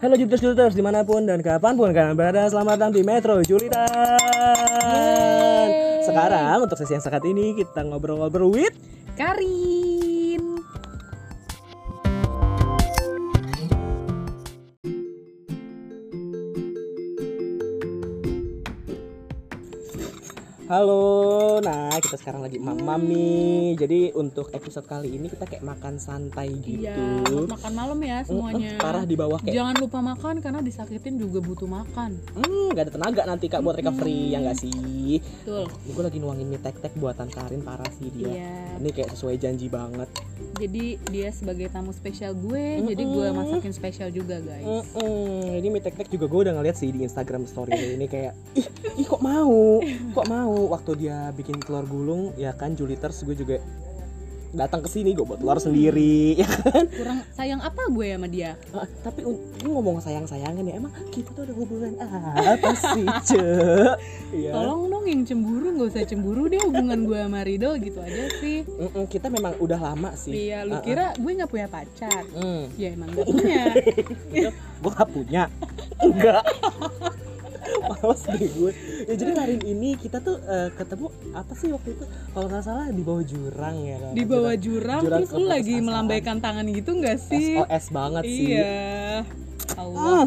[0.00, 3.36] Halo Juliters Juliters di mana pun dan kapan pun kalian berada Selamat datang di Metro
[3.44, 3.84] Julitan
[6.08, 8.72] Sekarang untuk sesi yang saat ini kita ngobrol-ngobrol with
[9.20, 9.79] Karin.
[20.70, 25.98] Halo, nah kita sekarang lagi mamam nih Jadi untuk episode kali ini kita kayak makan
[25.98, 28.78] santai gitu Iya, makan malam ya semuanya.
[28.78, 32.22] Mm, Parah di bawah kayak Jangan lupa makan karena disakitin juga butuh makan.
[32.38, 35.18] Hmm, gak ada tenaga nanti kak buat recovery ya nggak sih?
[35.42, 35.66] Betul.
[35.66, 38.54] Ini gue lagi nuangin mie tek-tek buatan Karin parah sih dia Iya.
[38.78, 40.06] Ini kayak sesuai janji banget
[40.54, 44.62] Jadi dia sebagai tamu spesial gue, jadi gue masakin spesial juga guys.
[44.62, 45.56] Mm-mm.
[45.56, 48.66] Ini mie tek-tek juga gue udah ngeliat sih di Instagram story ini kayak ih,
[49.00, 49.80] ih kok mau,
[50.12, 53.56] kok mau waktu dia bikin telur gulung ya kan Juliters gue juga
[54.50, 56.90] datang ke sini gue buat telur sendiri ya kan.
[56.90, 58.58] Kurang sayang apa gue sama dia?
[58.74, 63.94] Ah, tapi ini ngomong sayang-sayangan ya emang kita tuh ada hubungan apa sih cek?
[64.34, 64.50] Iya.
[64.50, 68.66] Tolong dong yang cemburu nggak usah cemburu deh hubungan gue sama Rido gitu aja sih.
[68.66, 70.34] Mm-mm, kita memang udah lama sih.
[70.50, 70.82] Iya, lu Ah, ah.
[70.82, 72.22] kira gue nggak punya pacar?
[72.34, 72.66] Hmm.
[72.74, 73.62] Ya emang gak punya.
[74.82, 75.42] gue gak punya
[76.02, 76.42] enggak
[77.90, 78.70] males deh gue
[79.04, 82.86] ya jadi hari ini kita tuh eh, ketemu apa sih waktu itu kalau nggak salah
[82.88, 84.12] di bawah jurang ya kan?
[84.12, 87.56] Di bawah jurang, Jurang terus lu lagi melambaikan tangan gitu nggak sih?
[87.56, 89.22] SOS banget sih Iya.
[89.72, 90.26] Allah.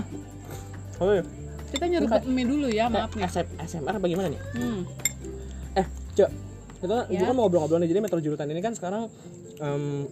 [0.97, 1.23] oh, iya.
[1.67, 3.25] Kita nyeruput mie dulu ya, maaf nih.
[3.25, 4.81] SM, SMR bagaimana nih Hmm.
[5.73, 6.30] eh cok
[6.80, 7.19] kita Ya.
[7.19, 9.07] juga mau ngobrol-ngobrol nih jadi metro jurutan ini kan sekarang
[9.57, 10.05] em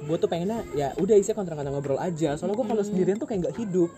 [0.00, 3.40] gue tuh pengennya ya udah isinya kontra-kontra ngobrol aja soalnya gue kalau sendirian tuh kayak
[3.42, 3.88] nggak hidup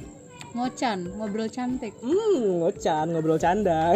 [0.57, 1.93] Ngocan, ngobrol cantik.
[2.01, 3.93] hmm ngocan ngobrol canda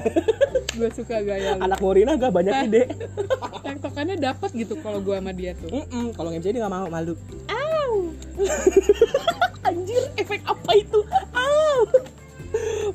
[0.74, 1.70] Gue suka gaya lu.
[1.70, 2.90] anak Morina gak banyak ide
[3.64, 5.70] Tektokannya dapet gitu kalau gue sama dia tuh.
[5.70, 7.14] Mm-mm, kalau nge dia nggak mau malu.
[9.68, 11.00] Anjir, efek apa itu?
[11.30, 11.86] Au.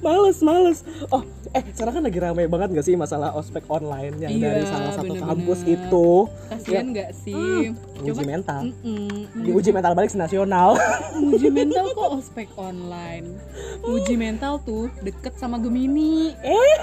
[0.03, 0.83] Males, males.
[1.11, 4.63] Oh, eh sekarang kan lagi ramai banget gak sih masalah ospek online yang Iya, dari
[4.63, 5.29] salah satu bener-bener.
[5.33, 6.07] kampus itu
[6.45, 7.73] Kasian nggak sih?
[7.99, 8.61] uji mental.
[8.63, 9.09] Mm-mm.
[9.35, 10.77] Diuji mental balik nasional.
[11.33, 13.33] uji mental kok ospek online.
[13.81, 16.77] Uji mental tuh deket sama Gemini eh,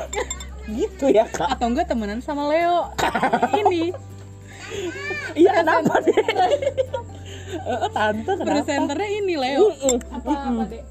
[0.68, 1.46] gitu ya kak?
[1.52, 2.90] atau enggak temenan sama Leo.
[3.56, 3.94] Ini
[5.32, 6.16] Iya kenapa deh?
[7.46, 8.42] Eh, tante kenapa?
[8.44, 9.70] presenternya ini Leo.
[10.10, 10.82] Apa apa deh?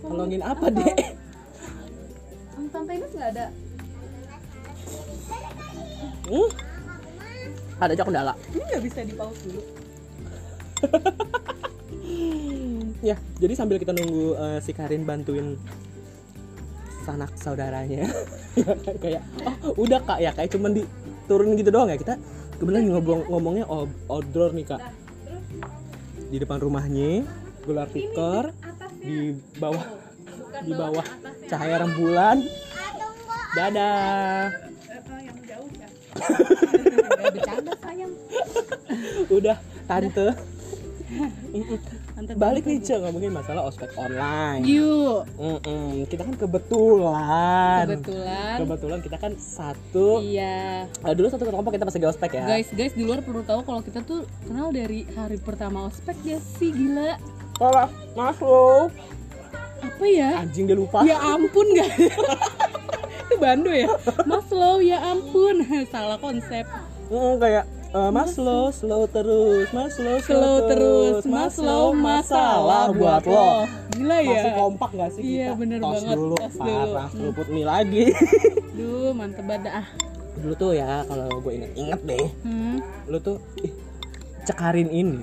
[0.00, 0.94] Tolongin apa deh?
[2.68, 3.46] Tante Ines nggak ada.
[6.28, 6.48] Hmm?
[7.78, 8.34] Ada aja kendala.
[8.52, 9.60] Ini nggak bisa di pause dulu.
[12.98, 15.54] Ya, jadi sambil kita nunggu eh, si Karin bantuin
[17.06, 18.04] sanak saudaranya
[19.02, 19.22] kayak
[19.64, 22.20] oh udah kak ya kayak cuman diturunin gitu doang ya kita
[22.60, 24.82] kebetulan ngomong ngomongnya ob- outdoor nih kak
[26.28, 27.24] di depan rumahnya
[27.64, 28.52] gelar tikar
[29.00, 29.80] di bawah
[30.64, 31.06] di bawah
[31.46, 32.36] cahaya rembulan.
[33.56, 34.52] Dadah.
[35.48, 37.30] Ya.
[37.32, 38.12] Bercanda sayang.
[39.28, 40.28] udah tante.
[42.12, 44.66] Tante balik nih cek ngomongin masalah ospek online.
[44.66, 45.24] Yuk.
[45.38, 47.84] Mm-mm, kita kan kebetulan.
[47.88, 48.56] Kebetulan.
[48.60, 50.20] kebetulan kita kan satu.
[50.20, 50.84] Iya.
[50.90, 52.44] eh, dulu satu kelompok kita lagi ospek ya.
[52.44, 56.38] Guys, guys di luar perlu tahu kalau kita tuh kenal dari hari pertama ospek ya
[56.58, 57.16] sih gila.
[57.58, 58.92] Salah, masuk
[59.78, 60.30] Apa ya?
[60.42, 61.02] anjing dia lupa.
[61.06, 61.88] Ya ampun gak?
[63.28, 63.88] Itu Bando ya?
[64.24, 65.62] Mas Low ya ampun.
[65.92, 66.66] Salah konsep.
[67.08, 69.72] Mm, kayak eh, mas lo slow terus.
[69.72, 71.22] Mas lo Slow terus.
[71.24, 73.64] Mas Low masalah buat lo.
[73.96, 74.28] Gila ya?
[74.30, 75.58] masih kompak gak sih Iya, kita?
[75.58, 76.62] bener Tos banget, dulu tos dulu.
[76.62, 78.04] parah seruput mie lagi.
[78.78, 79.72] Duh mantep banget.
[79.72, 79.86] Ah.
[80.38, 82.26] Dulu tuh ya kalau gue inget-inget deh.
[82.46, 82.78] Hmm.
[83.08, 83.72] lu tuh ih,
[84.44, 85.18] cekarin ini.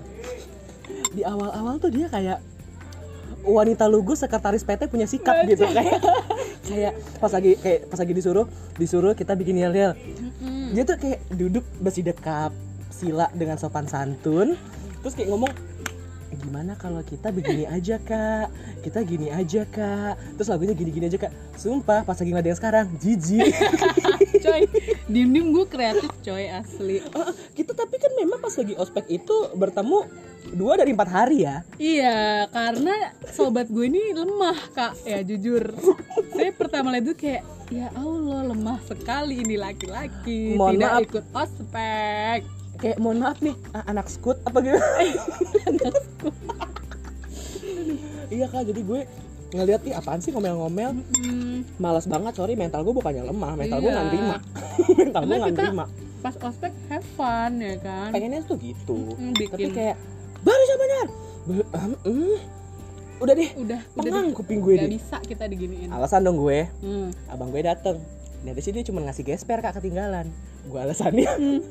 [1.13, 2.44] Di awal-awal tuh dia kayak
[3.45, 5.63] wanita lugu sekretaris PT punya sikap gitu.
[5.69, 6.01] Kayak
[6.66, 8.45] kayak pas lagi kayak pas lagi disuruh
[8.75, 9.94] disuruh kita bikin yel yel.
[10.73, 12.51] Dia tuh kayak duduk bersidekap
[12.89, 14.57] sila dengan sopan santun.
[15.06, 15.53] Terus kayak ngomong
[16.33, 18.50] gimana kalau kita begini aja kak?
[18.81, 20.18] Kita gini aja kak.
[20.38, 21.33] Terus lagunya gini gini aja kak.
[21.56, 23.54] Sumpah pas lagi yang sekarang jijik.
[24.45, 24.66] Coy
[25.06, 26.98] Diem-diem gue kreatif coy asli.
[27.13, 30.06] Ah, kita tapi kan memang pas lagi ospek itu bertemu
[30.54, 31.62] dua dari empat hari ya.
[31.77, 35.74] Iya, karena sobat gue ini lemah kak, ya jujur.
[36.33, 37.42] Saya pertama lihat tuh kayak,
[37.74, 41.06] ya Allah lemah sekali ini laki-laki, Mohon tidak maaf.
[41.06, 42.39] ikut ospek.
[42.75, 44.80] Kayak mohon maaf nih anak skut apa gitu
[48.27, 49.01] iya kak jadi gue
[49.56, 51.00] ngeliat ih apaan sih ngomel-ngomel?
[51.16, 53.95] Hmm, malas banget sorry mental gue bukannya lemah mental gue Iya.
[53.95, 54.36] nggak terima
[55.00, 55.86] mental gue nggak terima
[56.19, 58.10] pas ospek have fun ya kan.
[58.10, 59.13] pengennya tuh gitu.
[59.13, 59.69] Mm, tapi bikin.
[59.71, 59.95] kayak
[60.42, 61.07] baru benar
[61.45, 61.69] Be-
[62.01, 62.33] em.
[63.16, 64.33] udah deh udah udah tenang deh.
[64.33, 64.98] kuping gue Nggak deh.
[64.98, 65.88] bisa kita diginiin.
[65.88, 66.66] Alasan dong gue.
[66.81, 67.13] Hmm.
[67.30, 68.01] abang gue dateng.
[68.42, 70.25] Dari sini dia cuma ngasih gesper kak ketinggalan.
[70.66, 71.30] Gue alasannya.
[71.30, 71.62] Hmm.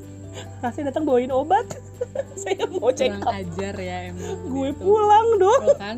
[0.59, 1.65] Kasih datang bawain obat.
[2.35, 3.33] Saya mau check kurang up.
[3.35, 4.81] ajar ya emang gue gitu.
[4.81, 5.63] pulang dong.
[5.63, 5.97] Lo kan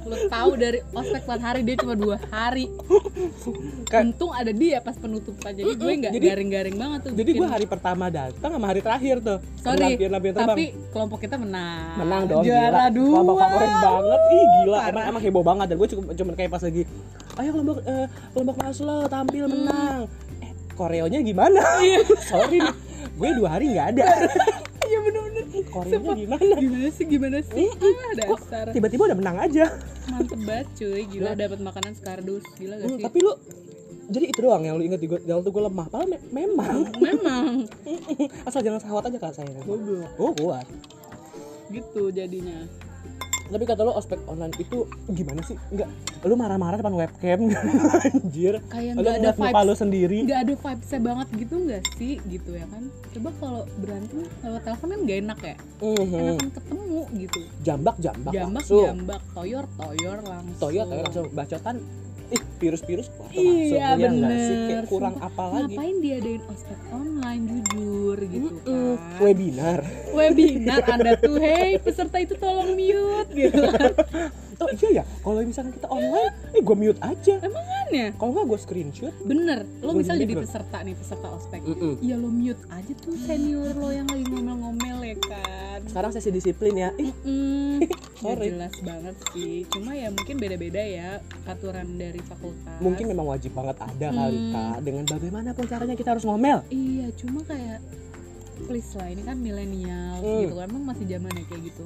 [0.00, 2.72] lu tahu dari ospek 4 hari dia cuma dua hari.
[3.84, 7.66] Kan- untung ada dia pas penutupan jadi gue nggak garing-garing banget tuh jadi gue hari
[7.66, 9.38] pertama datang sama hari terakhir tuh.
[9.58, 10.48] Sorry lampion-lampion terbang.
[10.50, 11.96] tapi kelompok kita menang.
[11.98, 12.84] Menang dong juara gila.
[12.90, 13.12] dua.
[13.12, 14.20] kelompok favorit banget.
[14.22, 14.72] Ih gila.
[14.72, 14.88] Parah.
[14.88, 15.66] emang, emang heboh banget.
[15.68, 16.82] Dan gue cuma cuma kayak pas lagi
[17.36, 19.52] ayo kelompok eh, kelompok Maslow tampil Hmm.
[19.54, 20.00] menang.
[20.40, 21.60] Eh koreonya gimana?
[22.30, 22.74] Sorry nih
[23.20, 24.06] gue dua hari nggak ada.
[24.80, 25.44] Iya bener-bener.
[25.70, 26.54] Koreonya gimana?
[26.58, 27.68] gimana sih gimana sih?
[27.70, 28.66] Ah dasar.
[28.72, 29.70] tiba-tiba udah menang aja.
[30.08, 31.02] Mantep banget cuy.
[31.06, 33.04] Gila dapat makanan skardus gila gak Hmm, sih?
[33.04, 33.32] tapi lu
[34.10, 35.86] jadi itu doang yang lu inget di gue di waktu gue lemah.
[35.86, 36.76] Padahal me- memang.
[37.06, 37.46] Memang.
[38.42, 39.62] Asal jangan sahwat aja kak saya.
[39.62, 40.10] Goblok.
[40.16, 40.66] Oh kuat
[41.70, 42.66] gitu jadinya
[43.50, 45.58] tapi kata lu ospek online itu gimana sih?
[45.74, 47.40] Enggak lu marah-marah depan webcam.
[48.06, 48.54] Anjir.
[48.68, 50.18] Kayak nggak ada lu vibes sendiri.
[50.28, 52.14] nggak ada vibesnya banget gitu nggak sih?
[52.28, 52.82] Gitu ya kan?
[53.16, 55.56] Coba kalau berantem lewat telepon kan gak enak ya?
[55.80, 56.18] Mhm.
[56.20, 57.40] enakan ketemu gitu.
[57.66, 58.32] Jambak jambak.
[58.32, 58.86] Jambak langsung.
[58.86, 59.22] jambak.
[59.34, 60.60] Toyor toyor langsung.
[60.60, 61.26] Toyot toyot langsung.
[61.34, 61.76] Bacotan
[62.30, 64.00] ih virus-virus wah, Iya, langsung, ya sih?
[64.00, 64.62] bener.
[64.64, 68.92] kayak kurang Sumpah, apa lagi ngapain diadain ospek online jujur gitu Mm-mm.
[68.94, 69.78] kan webinar
[70.10, 73.92] webinar anda tuh hey peserta itu tolong mute gitu kan
[74.60, 77.34] oh iya ya kalau misalkan kita online eh gue mute aja.
[77.40, 79.14] Emang kan ya kalau nggak gue screenshot.
[79.22, 79.64] Bener.
[79.80, 80.44] Lo misal jadi background.
[80.46, 81.60] peserta nih peserta ospek.
[82.00, 85.78] Ya lo mute aja tuh senior lo yang lagi ngomel-ngomel ya kan?
[85.84, 86.90] Sekarang sesi disiplin ya.
[87.24, 88.52] Mm, Sorry.
[88.52, 89.64] jelas banget sih.
[89.66, 92.76] Cuma ya mungkin beda-beda ya aturan dari fakultas.
[92.78, 94.52] Mungkin memang wajib banget ada kali Hmm.
[94.52, 94.76] kak.
[94.82, 96.60] Dengan bagaimanapun caranya kita harus ngomel.
[96.68, 97.80] Iya cuma kayak
[98.60, 100.40] please lah ini kan milenial Hmm.
[100.44, 100.54] gitu.
[100.54, 101.84] Kan emang masih zaman ya kayak gitu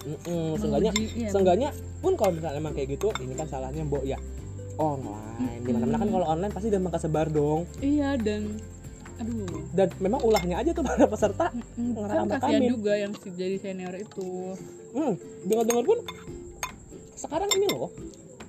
[0.00, 1.68] Mm-mm, seenggaknya Menguji- iya, seenggaknya
[2.00, 4.16] pun kalau misalnya emang kayak gitu ini kan salahnya mbok ya
[4.76, 5.60] online.
[5.60, 7.68] Di mana mana kan kalau online pasti gampang kesebar dong.
[7.78, 8.56] Iya dan
[9.16, 9.60] aduh.
[9.70, 11.52] Dan memang ulahnya aja tuh para peserta.
[11.76, 14.56] Mm, kan kasihan juga yang jadi senior itu.
[14.90, 15.14] Hmm,
[15.44, 15.98] dengar-dengar pun
[17.14, 17.92] sekarang ini loh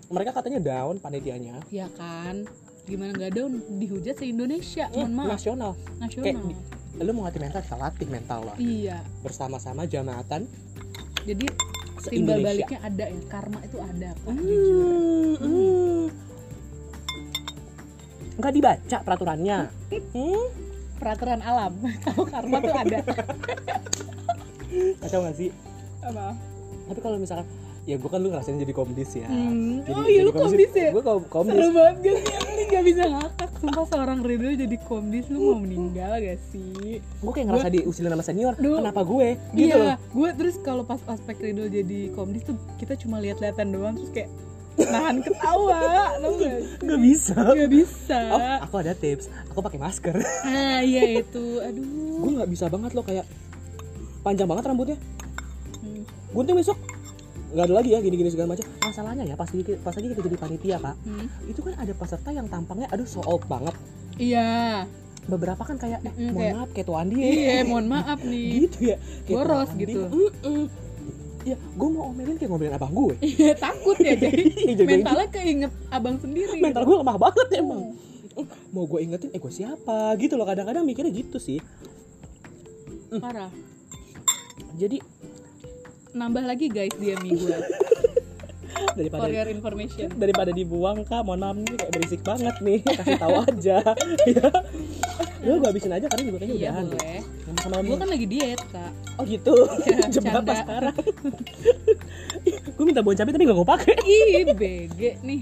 [0.08, 1.60] mereka katanya down panitianya.
[1.68, 2.48] Ya kan?
[2.82, 5.28] Gimana nggak ada dihujat se Indonesia Hmm, mohon maaf.
[5.36, 5.72] nasional.
[6.00, 6.26] Nasional.
[6.26, 6.60] kayak di-
[6.94, 8.56] lu mau latih mental kita latih mental lah.
[8.56, 9.00] Iya.
[9.20, 10.44] Bersama-sama jamaatan
[11.22, 11.46] jadi
[12.02, 14.78] timbal baliknya ada ya karma itu ada kak jujur.
[14.82, 16.04] hmm, hmm.
[18.42, 19.60] nggak dibaca peraturannya.
[20.12, 20.48] Hmm?
[21.02, 21.74] peraturan alam
[22.06, 23.00] kalau karma tuh ada.
[25.02, 25.50] Kacau nggak sih?
[26.06, 26.38] Apa?
[26.90, 27.48] Tapi kalau misalkan
[27.90, 29.26] ya gue kan lu ngerasain jadi komdis ya.
[29.26, 29.82] Hmm.
[29.82, 30.90] Jadi- oh iya lu komdis ya?
[30.94, 32.34] Gue kom komdis seru banget gak sih?
[32.38, 36.98] Ini gak bisa ngakak sumpah seorang Ridho jadi komdis lu mau meninggal gak sih?
[37.22, 38.54] Gue kayak ngerasa diusilin sama senior.
[38.58, 38.82] Duh.
[38.82, 39.38] kenapa gue?
[39.54, 39.94] Gitu loh.
[39.94, 44.10] iya gue terus kalau pas aspek Ridho jadi komdis tuh kita cuma lihat-lihatan doang terus
[44.10, 44.30] kayak
[44.82, 46.12] nahan ketawa gak
[46.82, 47.38] nggak bisa.
[47.38, 48.20] Gak bisa.
[48.34, 49.30] Oh aku ada tips.
[49.54, 50.16] Aku pakai masker.
[50.42, 51.62] Ah iya itu.
[51.62, 52.18] Aduh.
[52.26, 53.30] Gue nggak bisa banget loh kayak
[54.26, 54.98] panjang banget rambutnya.
[55.82, 56.06] Hmm.
[56.32, 56.78] gunting besok
[57.52, 58.66] nggak ada lagi ya gini-gini segala macam.
[58.82, 61.28] Masalahnya ya pas lagi pas lagi kita jadi panitia kak Hmm.
[61.46, 63.76] itu kan ada peserta yang tampangnya aduh so old banget.
[64.16, 64.88] Iya.
[65.24, 68.48] Beberapa kan kayak eh, Mm, mohon kayak- maaf kayak tuh Andi iya mohon maaf nih.
[68.62, 70.00] Gitu ya kayak Boros Tuan gitu.
[70.08, 70.64] Mm-mm.
[71.42, 73.16] ya gue mau omelin kayak ngomelin abang gue.
[73.42, 74.44] Iya takut ya jadi
[74.80, 76.58] Jadi mentalnya keinget abang sendiri.
[76.58, 77.94] Mental gue lemah banget emang.
[78.32, 80.16] Eh, mau gue ingetin eh gue siapa?
[80.16, 81.60] Gitu loh kadang-kadang mikirnya gitu sih.
[83.12, 83.52] Parah.
[84.74, 84.98] Jadi
[86.12, 87.48] nambah lagi guys dia minggu
[88.98, 90.08] daripada for your information.
[90.20, 92.80] daripada dibuang kak maaf nih kayak berisik banget nih.
[92.84, 93.78] Kasih tahu aja.
[95.42, 97.20] Ya lu gue habisin aja karena juga kayaknya iya udahan boleh.
[97.66, 98.92] Sama gue kan lagi diet kak.
[99.18, 99.56] Oh gitu?
[99.90, 100.98] Iya, jam berapa sekarang.
[102.78, 103.96] Gue minta bon cabai tapi gak gue pakai.
[104.06, 105.42] Ih BG nih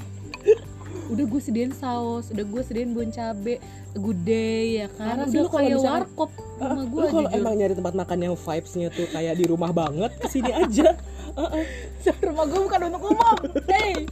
[1.10, 3.58] udah gue sediain saus udah gue sediain bon cabe
[3.98, 5.26] good day ya kan?
[5.26, 8.36] Sih udah lu kayak misalkan- warkop rumah gue lu kalau emang nyari tempat makan yang
[8.38, 10.94] vibesnya tuh kayak di rumah banget ke sini aja.
[11.34, 11.64] Heeh.
[12.30, 13.38] rumah gue bukan untuk umum.
[13.66, 14.06] Hey.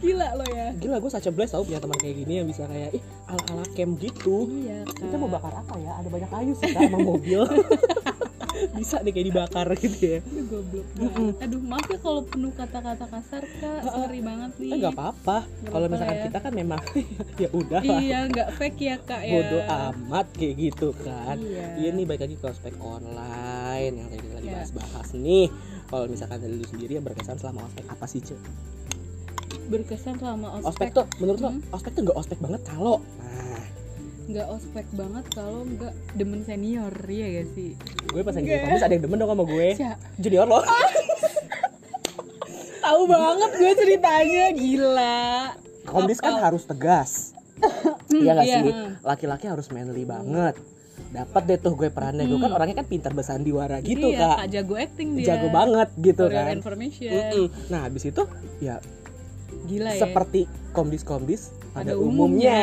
[0.00, 0.74] Gila lo ya.
[0.74, 3.64] Gila gue saja bless tau punya teman kayak gini yang bisa kayak ih ala ala
[3.72, 4.48] camp gitu.
[4.50, 5.92] Iya kita mau bakar apa ya?
[5.96, 7.40] Ada banyak kayu sih kak sama mobil
[8.72, 10.18] bisa deh kayak dibakar gitu ya.
[10.20, 11.34] Aduh goblok banget.
[11.40, 13.80] Aduh maaf ya kalau penuh kata-kata kasar kak.
[13.82, 14.70] Sorry banget nih.
[14.70, 15.38] Eh, nggak apa-apa.
[15.64, 16.24] Kalau misalkan ya.
[16.26, 16.80] kita kan memang
[17.42, 17.80] ya udah.
[17.82, 19.32] Iya nggak fake ya kak ya.
[19.34, 21.36] Bodo amat kayak gitu kan.
[21.36, 21.64] Iya.
[21.76, 24.54] iya nih baik lagi ke ospek online yang tadi kita lagi Iya.
[24.58, 25.46] bahas-bahas nih.
[25.86, 28.40] Kalau misalkan dari lu sendiri yang berkesan selama ospek apa sih cek
[29.62, 31.62] Berkesan selama ospek, ospek tuh menurut lo Hmm.
[31.70, 32.96] ospek tuh nggak ospek banget kalau?
[33.18, 33.64] Nah
[34.24, 37.70] nggak ospek banget kalau nggak demen senior Iya gak sih
[38.04, 38.60] gue pas lagi Nggak.
[38.62, 40.60] kampus ada yang demen dong sama gue Cia, junior lo
[42.82, 45.24] tahu banget gue ceritanya gila
[45.82, 47.34] Komdis kan harus tegas.
[48.08, 48.70] Iya gak iya, sih?
[48.70, 49.02] hmm.
[49.02, 50.54] Laki-laki harus manly banget.
[51.10, 52.22] Dapat deh tuh gue perannya.
[52.24, 54.14] Gue kan orangnya kan pintar bersandiwara gitu Hmm.
[54.14, 54.46] iya, kak.
[54.48, 56.54] jago acting dia Jago banget gitu kan.
[56.54, 57.50] information.
[57.66, 58.22] Nah habis itu
[58.58, 58.78] ya
[59.64, 62.14] gila ya seperti komdis-komdis pada Pada umumnya.
[62.14, 62.62] umumnya.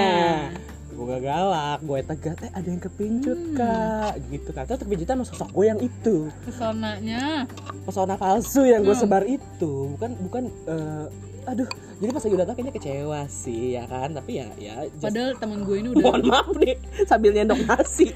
[0.99, 3.55] Gue gak galak, gue tegas, eh ada yang kepincut Hmm.
[3.55, 4.13] kak.
[4.27, 6.15] Gitu kan, terus kepincutan sama sosok gue yang itu.
[6.43, 7.47] Pesonanya.
[7.87, 8.99] Pesona palsu yang gue Hmm.
[9.01, 9.95] sebar itu.
[9.95, 11.05] Bukan, bukan, eh,
[11.47, 11.69] aduh.
[11.97, 14.11] Jadi pas lagi datang kayaknya kecewa sih ya kan?
[14.11, 16.75] Tapi ya, ya just- padahal temen gue ini udah Mohon maaf nih,
[17.05, 18.11] sambil nyendok nasi.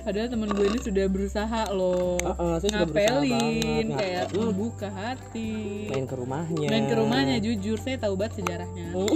[0.00, 4.42] Padahal temen gue ini sudah berusaha loh sudah berusaha ngapelin banget, ngapel- kayak Hmm.
[4.44, 5.52] membuka hati.
[5.88, 6.68] Main ke rumahnya.
[6.68, 8.90] Main ke rumahnya jujur saya tahu banget sejarahnya.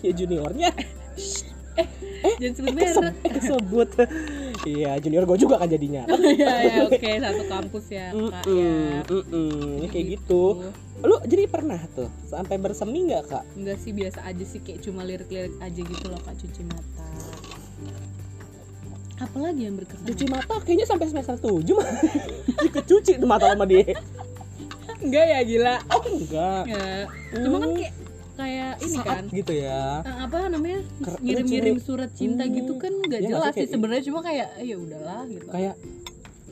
[0.00, 0.70] Ya juniornya
[2.40, 3.88] jangan sebut merek kesebut
[4.60, 6.04] Iya junior gue juga kan jadinya.
[6.36, 9.00] Ya ya oke satu kampus ya kak ya.
[9.08, 10.68] ya kayak gitu.
[11.00, 13.44] Lu jadi pernah tuh sampai bersemi nggak kak?
[13.56, 17.04] enggak sih biasa aja sih kayak cuma lirik-lirik aja gitu loh kak cuci mata.
[19.20, 20.04] Apalagi yang berkesan?
[20.04, 21.88] Cuci mata kayaknya sampai semester tujuh mah.
[22.76, 23.96] Kecuci tuh mata sama dia.
[25.00, 25.74] enggak ya gila.
[25.88, 26.62] Oh enggak.
[26.68, 27.08] ya
[27.40, 27.92] cuma kan kayak
[28.40, 30.00] kayak ini Saat kan gitu ya.
[30.00, 30.80] eh, apa namanya
[31.20, 32.54] ngirim-ngirim surat cinta Hmm.
[32.54, 35.74] gitu kan nggak Iya nggak jelas sih, sebenarnya cuma kayak ya udahlah gitu Kayak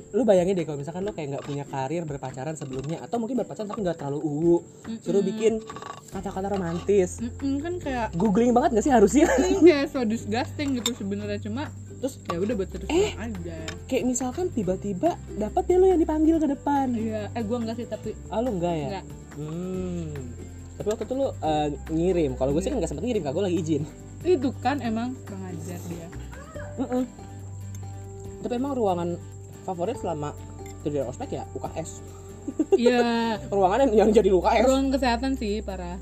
[0.09, 3.67] lu bayangin deh kalau misalkan lu kayak nggak punya karir berpacaran sebelumnya atau mungkin berpacaran
[3.67, 4.57] tapi nggak terlalu uwu
[4.99, 5.29] suruh Mm-mm.
[5.29, 5.53] bikin
[6.09, 9.29] kata-kata romantis Mm-mm, kan kayak googling banget gak sih harusnya
[9.69, 13.13] ya so disgusting gitu sebenarnya cuma terus ya udah buat terus Eh.
[13.13, 17.77] aja kayak misalkan tiba-tiba dapat deh lu yang dipanggil ke depan iya eh gua enggak
[17.77, 19.05] sih tapi ah lu enggak ya enggak
[19.37, 20.09] Hmm.
[20.79, 22.31] Tapi waktu itu lu eh, ngirim.
[22.35, 23.83] Kalau gue sih kan nggak sempet ngirim, kak gue lagi izin.
[24.21, 26.11] itu kan emang kurang ajar dia
[26.77, 27.07] Mm-mm.
[28.41, 29.15] Tapi emang ruangan
[29.63, 30.35] favorit selama
[30.81, 32.03] kerja ospek ya UKS.
[32.75, 32.99] iya
[33.55, 34.65] Ruangan yang, yang jadi UKS.
[34.65, 35.99] ruang kesehatan sih parah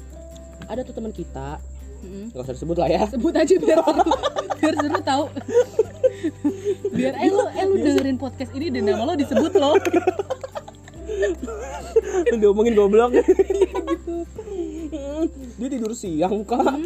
[0.65, 1.61] Ada tuh teman kita,
[2.01, 2.33] Mm-mm.
[2.33, 3.05] nggak usah disebut lah ya.
[3.07, 4.13] sebut aja biar seru
[4.57, 5.25] biar seru tahu
[6.91, 9.77] biar eh lu eh lu dengerin podcast ini dan nama lo disebut lo
[12.33, 13.13] Diomongin goblok.
[13.15, 14.25] gitu.
[15.57, 16.77] Dia tidur siang kak.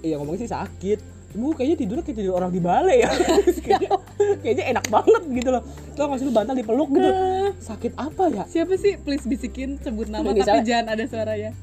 [0.00, 1.00] Iya ngomongnya sih sakit.
[1.34, 3.10] Bu kayaknya tidurnya kayak tidur orang di balai ya.
[3.64, 3.90] kayaknya,
[4.38, 5.62] kayaknya enak banget gitu loh.
[5.94, 7.10] Lo ngasih lu bantal dipeluk gitu.
[7.58, 8.44] Sakit apa ya?
[8.46, 10.62] siapa sih please bisikin sebut nama Ini tapi salah.
[10.62, 11.50] jangan ada suaranya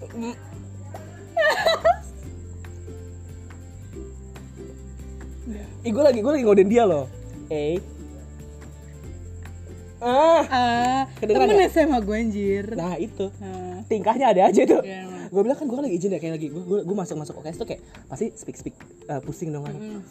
[5.81, 7.09] Ih gue lagi gue lagi ngoden dia loh.
[7.49, 7.81] Eh.
[10.01, 14.81] Ah, ah Kedengeran temen SMA gue anjir nah itu Ah, tingkahnya ada aja tuh.
[14.81, 15.20] ya, emang.
[15.31, 17.67] Gue bilang kan gue lagi izin ya kayak lagi gue gue masuk masuk OKS tuh
[17.71, 18.75] kayak pasti speak speak
[19.07, 19.75] uh, pusing dong kan.
[19.79, 20.01] Mm.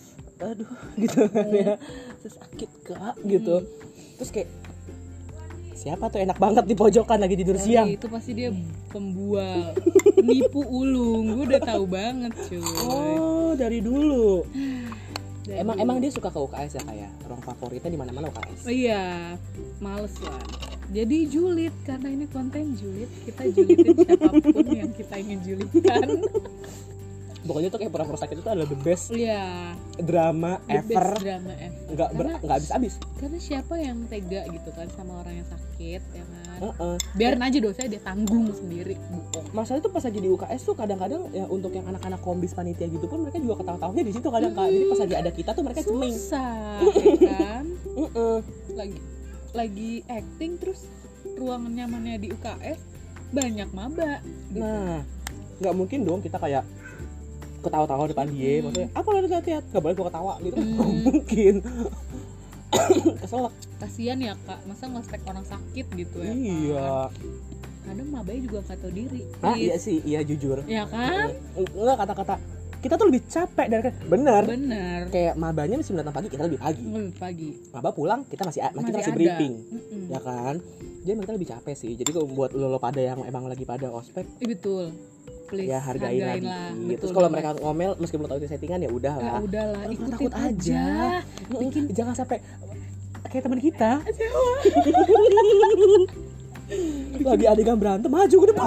[0.41, 0.71] Aduh
[1.05, 1.77] gitu kan ya.
[2.25, 3.57] Terus sakit kak gitu.
[4.17, 4.49] Terus kayak
[5.77, 7.89] siapa tuh enak banget di pojokan lagi tidur Tapi siang.
[7.89, 8.53] itu pasti dia
[8.93, 9.73] pembual
[10.21, 14.45] nipu ulung gue udah tahu banget cuy Oh dari dulu.
[15.50, 15.83] Dari Emang dulu.
[15.83, 18.61] emang dia suka ke UKS ya kayak ruang favoritnya di mana mana UKS.
[18.62, 19.35] Oh iya,
[19.83, 20.38] males lah.
[20.95, 26.23] Jadi julid karena ini konten julid, kita julitin siapa pun yang kita ingin julidkan.
[27.40, 30.92] Pokoknya tuh kayak pura-pura sakit itu adalah the best Iya, drama the ever.
[31.09, 31.80] best drama ever.
[31.88, 32.94] Nggak ber- nggak habis habis.
[33.16, 36.59] Karena siapa yang tega gitu kan sama orang yang sakit, ya kan?
[36.61, 36.94] Heeh.
[37.14, 38.94] Biarin aja dosanya dia tanggung sendiri.
[39.06, 39.47] Bohong.
[39.50, 43.02] masalah itu pas lagi di UKS tuh kadang-kadang ya untuk yang anak-anak kombis panitia gitu
[43.04, 45.80] pun mereka juga ketawa-tawanya di situ kadang kak jadi pas lagi ada kita tuh mereka
[45.82, 47.64] ceming Susah, ya kan?
[47.99, 48.37] Heeh.
[48.70, 48.99] Lagi
[49.50, 50.87] lagi acting terus
[51.35, 52.78] ruangan nyamannya di UKS
[53.30, 54.23] banyak maba.
[54.49, 54.61] Gitu.
[54.61, 55.02] nah
[55.59, 56.62] nggak mungkin dong kita kayak
[57.61, 58.64] ketawa-tawa depan dia Hmm.
[58.69, 60.61] maksudnya apa lo lihat nggak boleh gua ketawa gitu.
[60.61, 60.97] Hmm.
[61.07, 61.55] mungkin.
[63.23, 64.59] Keselak kasihan ya kak.
[64.67, 66.90] Masa nge orang sakit gitu ya iya.
[67.11, 67.29] Kan?
[67.81, 69.23] kadang mabanya juga nggak tahu diri.
[69.43, 69.75] Ah iya.
[69.81, 69.99] Sih.
[70.05, 70.62] Iya jujur.
[70.69, 71.35] Ya kan?
[71.57, 72.37] Nggak kata-kata.
[72.81, 74.43] Kita tuh lebih capek dari bener.
[74.47, 75.00] Bener.
[75.12, 76.85] Kayak mabanya mesti datang pagi kita lebih pagi.
[76.85, 77.50] Lebih pagi.
[77.75, 79.19] Maba pulang kita masih kita masih, Masih ada.
[79.19, 79.55] briefing.
[79.69, 80.02] Mm-mm.
[80.09, 80.55] ya kan?
[81.00, 81.93] Jadi emang kita lebih capek sih.
[81.97, 84.93] Jadi buat lo, lo pada yang emang lagi pada ospek Ih, betul
[85.50, 86.47] please ya hargain, lagi.
[86.47, 86.71] lah.
[86.73, 86.97] Betul.
[86.97, 89.83] terus kalau mereka ngomel meskipun tahu itu settingan ya udah ya lah udah lah.
[89.83, 90.85] Lo ikutin takut aja,
[91.50, 92.38] bikin jangan sampai
[93.26, 93.90] kayak teman kita.
[97.21, 98.66] Lagi adegan berantem maju ke depan.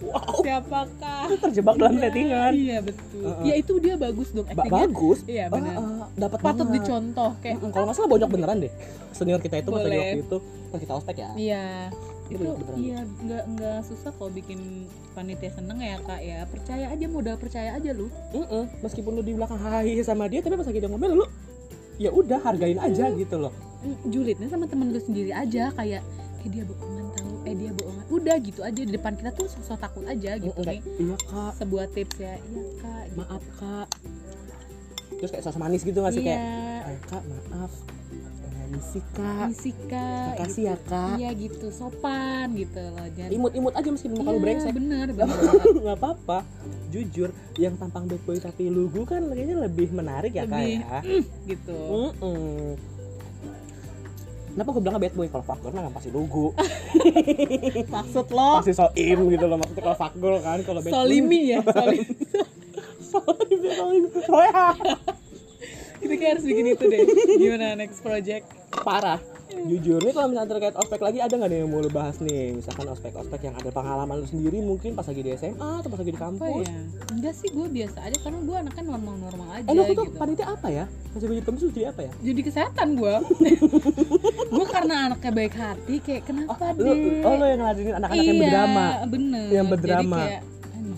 [0.00, 0.38] Wow.
[0.38, 1.26] Siapakah?
[1.36, 2.52] Terjebak dalam Iya, settingan.
[2.54, 3.20] iya betul.
[3.20, 3.42] Uh-uh.
[3.42, 5.18] ya itu dia bagus dong ba bagus?
[5.26, 5.74] Iya Oh, benar.
[5.74, 5.82] eh,
[6.14, 6.78] dapat patut banget.
[6.78, 8.72] dicontoh kayak kalau nggak salah bonyok beneran deh.
[9.10, 9.98] Senior kita itu Boleh.
[9.98, 10.36] waktu itu.
[10.70, 11.30] Pas kita ospek ya.
[11.34, 11.64] Iya
[12.28, 12.76] Itu beneran.
[12.76, 16.38] iya nggak nggak susah kok bikin panitia seneng ya kak ya.
[16.44, 18.06] Percaya aja modal percaya aja lu.
[18.30, 18.64] Mm-mm.
[18.78, 21.26] meskipun lu di belakang hahi sama dia tapi pas lagi dia ngomel lu
[21.96, 23.52] ya udah hargain aja gitu loh.
[23.78, 26.02] Mm, julidnya sama temen lu sendiri aja kayak
[26.38, 28.04] kayak dia bohongan tahu eh dia bohongan.
[28.08, 31.52] Udah gitu aja di depan kita tuh sosok takut aja gitu nih iya kak.
[31.56, 33.16] Sebuah tips ya iya kak gitu.
[33.18, 33.86] maaf kak.
[35.18, 36.28] Terus kayak sosok manis gitu nggak sih iya.
[36.28, 36.42] Kayak
[36.86, 37.72] "Eh, kak maaf.
[37.74, 37.97] Eh,
[38.78, 40.86] misi kak misi kak makasih ya gitu.
[40.88, 41.14] kak.
[41.18, 41.66] Iya gitu.
[41.68, 43.06] Sopan gitu loh.
[43.10, 44.72] Jangan imut-imut aja meskipun muka lu Iya, brengsek.
[44.78, 46.38] bener nggak apa-apa.
[46.88, 50.98] Jujur yang tampang bad boy tapi lugu kan kayaknya lebih menarik ya kak Lebih, ya.
[51.44, 51.78] gitu.
[52.14, 52.78] Mm-mm.
[54.48, 55.26] Kenapa gue bilang bad boy?
[55.26, 56.54] Kalau fuck girl mah pasti lugu
[57.94, 58.50] maksud lo?
[58.58, 60.96] Pasti soim gitu loh maksudnya kalau fuck girl kan kalau bad boy.
[61.02, 62.06] Solimi ya solimi
[63.02, 64.70] soim soim soya
[65.98, 67.00] kita kayak harus bikin itu deh.
[67.36, 68.46] Gimana next project
[68.82, 69.20] parah.
[69.48, 72.54] Jujur nih kalau misalnya terkait ospek lagi ada nggak nih yang mau lu bahas nih?
[72.54, 76.12] Misalkan ospek-ospek yang ada pengalaman lu sendiri mungkin pas lagi di SMA atau pas lagi
[76.14, 76.68] di kampus?
[76.68, 76.78] Ya
[77.10, 78.16] enggak sih gue biasa aja.
[78.22, 80.18] Karena gue anaknya normal-normal aja eh lu tuh gitu.
[80.20, 80.84] panitia apa ya?
[80.86, 82.12] Pas jadi kampus jadi apa ya?
[82.22, 83.14] Jadi kesehatan gue
[84.54, 88.28] gue karena anaknya baik hati kayak kenapa oh, deh oh lu yang ngeladenin anak-anak yang
[88.28, 88.86] Iya, berdrama?
[89.08, 89.46] bener.
[89.50, 90.16] Yang berdrama.
[90.22, 90.42] jadi kayak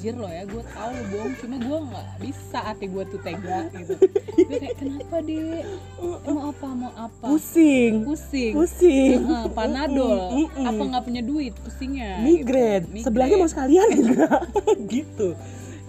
[0.01, 3.69] anjir loh ya gue tahu lo bohong cuma gue nggak bisa hati gue tuh tega
[3.69, 3.95] gitu.
[4.41, 7.25] Gue kayak kenapa deh Eh, mau apa mau apa?
[7.29, 8.09] Pusing.
[8.09, 8.53] Pusing.
[8.57, 9.19] Pusing.
[9.21, 10.49] Heeh, panadol.
[10.49, 10.65] Mm-mm.
[10.65, 11.53] apa nggak punya duit?
[11.61, 12.89] Pusingnya migrain.
[12.89, 13.05] Gitu.
[13.05, 14.41] sebelahnya mau sekalian enggak
[14.97, 15.37] gitu.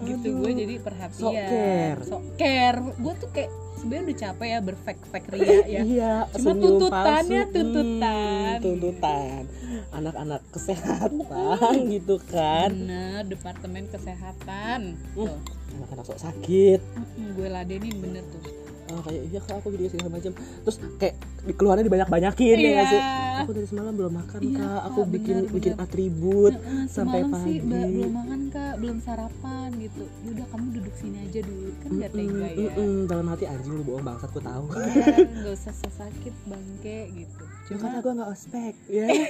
[0.04, 1.16] Gitu gue jadi perhatian.
[1.16, 1.98] Sok care.
[2.04, 2.78] sok care.
[2.84, 3.50] Gue tuh kayak
[3.82, 5.80] sebenarnya udah capek ya berfake fake ria ya.
[5.98, 7.54] Iya Cuma tuntutannya palsu.
[7.58, 8.54] tuntutan.
[8.54, 9.42] Hmm, tuntutan.
[9.90, 12.70] anak-anak kesehatan gitu kan.
[12.70, 14.80] Bener departemen kesehatan.
[15.18, 15.36] Hmm.
[15.72, 16.80] anak-anak sok sakit.
[16.94, 20.32] Mm-mm, gue ladenin bener tuh oh, kayak iya kak aku jadi segala macam.
[20.34, 21.14] Terus kayak
[21.54, 23.02] keluarnya dibanyak-banyakin ya nggak sih?
[23.42, 24.66] Aku dari semalam belum makan Iya, kak.
[24.66, 27.66] Kak, aku bikin benar, bikin atribut Heeh, sampai sih pagi.
[27.66, 30.04] Mbak, belum makan kak belum sarapan gitu.
[30.26, 31.70] Yaudah kamu duduk sini aja dulu.
[31.82, 32.70] Kan gak tega ya.
[32.72, 34.64] Mm-mm, dalam hati anjing lu bohong bangsat aku tahu.
[34.72, 37.44] Iya, nggak usah sakit bangke gitu.
[37.68, 39.06] Cuma cuma karena gue nggak ospek ya.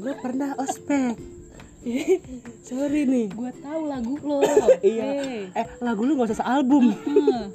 [0.00, 1.39] Gue pernah ospek
[2.68, 3.26] sorry nih.
[3.32, 4.40] Gue tahu lagu lo.
[4.80, 5.04] Iya.
[5.20, 5.40] Hey.
[5.52, 6.92] eh lagu lu nggak usah sealbum.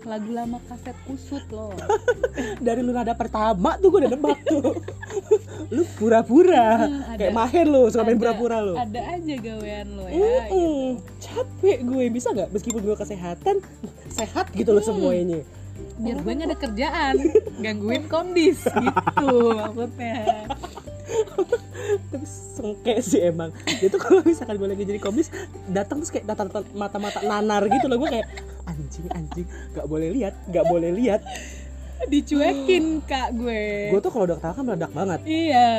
[0.05, 1.73] Lagu lama kaset kusut lo.
[2.65, 4.77] Dari lu nada pertama tuh gue udah nebak tuh.
[5.73, 6.85] Lu pura-pura.
[6.85, 8.73] Hmm, kayak mahen lu suka main pura-pura lu.
[8.77, 10.63] Ada aja gawean lo ya gitu.
[11.21, 12.49] Capek gue bisa nggak?
[12.53, 13.55] Meskipun gue kesehatan
[14.09, 15.41] sehat gitu loh semuanya.
[15.95, 17.15] Biar gue nggak ada kerjaan
[17.63, 20.43] gangguin kondis gitu maksudnya
[22.11, 23.53] tapi sengke sih emang.
[23.81, 25.29] Itu kalau misalkan gue lagi jadi komis
[25.69, 28.01] datang terus kayak datang mata-mata nanar gitu loh.
[28.01, 28.27] Gue kayak
[28.65, 31.21] anjing anjing nggak boleh lihat nggak boleh lihat.
[32.09, 33.93] Dicuekin kak gue.
[33.93, 35.19] Gue tuh kalau udah ketawa kan meledak banget.
[35.25, 35.69] Iya.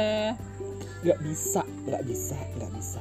[1.03, 3.01] Nggak bisa nggak bisa nggak bisa.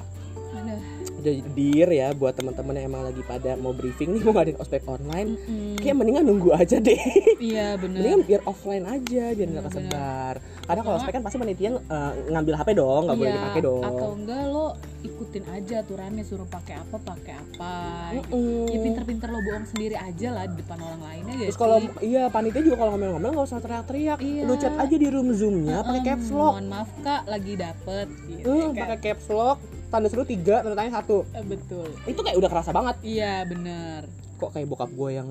[0.57, 1.04] Aduh.
[1.31, 5.39] Dir ya buat teman-teman yang emang lagi pada mau briefing nih mau ngadain ospek online
[5.39, 5.75] Mm-mm.
[5.77, 7.01] kayak mendingan nunggu aja deh
[7.37, 11.73] iya bener mendingan biar offline aja biar nggak kesebar karena kalau ospek kan pasti penelitian
[11.79, 14.67] eh, ngambil HP dong nggak boleh Iya, dipakai dong atau enggak lo
[15.01, 17.73] ikutin aja aturannya suruh pakai apa pakai apa.
[18.11, 18.65] Mm-mm.
[18.65, 22.23] ya pinter-pinter lo bohong sendiri aja lah di depan orang lainnya ya Terus kalau iya
[22.27, 24.17] panitia juga kalau ngomel-ngomel nggak usah teriak-teriak.
[24.17, 24.41] Iya.
[24.43, 26.53] Lu chat aja di room zoomnya pakai caps lock.
[26.53, 28.81] mohon maaf kak lagi dapet gitu Hmm, kan.
[28.81, 31.23] pakai caps lock, tanda seru tiga, tanda tanya satu.
[31.29, 32.95] Eh, betul Itu kayak udah kerasa banget.
[33.01, 35.29] iya bener Kok kayak bokap gue yang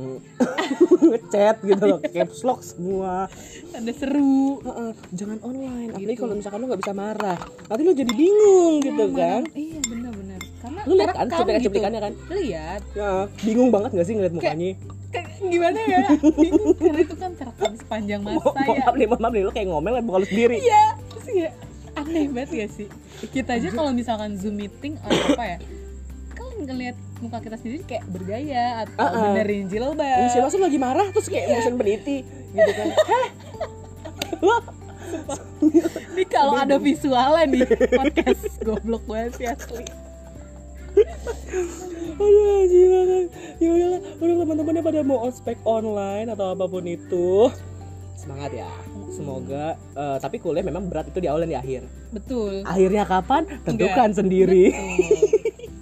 [1.05, 3.29] ngechat gitu loh, caps lock semua.
[3.71, 5.90] ada seru Heeh, jangan online.
[5.90, 6.23] Apalagi Gitu.
[6.23, 7.37] kalau misalkan lu nggak bisa marah,
[7.67, 9.43] nanti lu jadi bingung gitu Nah, kan.
[9.53, 12.12] iya bener-bener karena Lu lihat kan terekam cuplikan-cuplikannya kan?
[12.31, 14.71] lihat Ya, bingung banget gak sih ngeliat mukanya?
[15.07, 16.01] Kayak gimana ya
[16.33, 19.69] bingung karena itu kan terekam sepanjang masa Mo- ya Maaf nih, maaf nih, lu kayak
[19.69, 20.57] ngomel bukan lu sendiri.
[20.59, 21.51] iya terus ya
[21.95, 22.89] aneh banget ya sih?
[23.31, 25.59] Kita aja kalau misalkan zoom meeting atau apa ya
[26.35, 29.23] kan ngelihat muka kita sendiri kayak bergaya atau Uh-uh.
[29.33, 30.03] benerin jilbab.
[30.03, 32.89] Ih, siapa sih lagi marah terus kayak motion peniti gitu kan.
[32.91, 33.29] Heh.
[34.43, 34.57] Lu
[36.15, 39.87] ini kalau ada visualnya nih podcast goblok banget sih asli.
[42.15, 43.27] Aduh anjing banget.
[43.59, 47.51] Ya udahlah Udah teman-temannya pada mau ospek online Atau apa pun itu
[48.15, 48.71] Semangat ya
[49.12, 51.83] Semoga eh, Tapi kuliah memang berat itu di awal dan di akhir
[52.14, 53.45] betul Akhirnya kapan?
[53.67, 55.25] Tentukan sendiri Betul.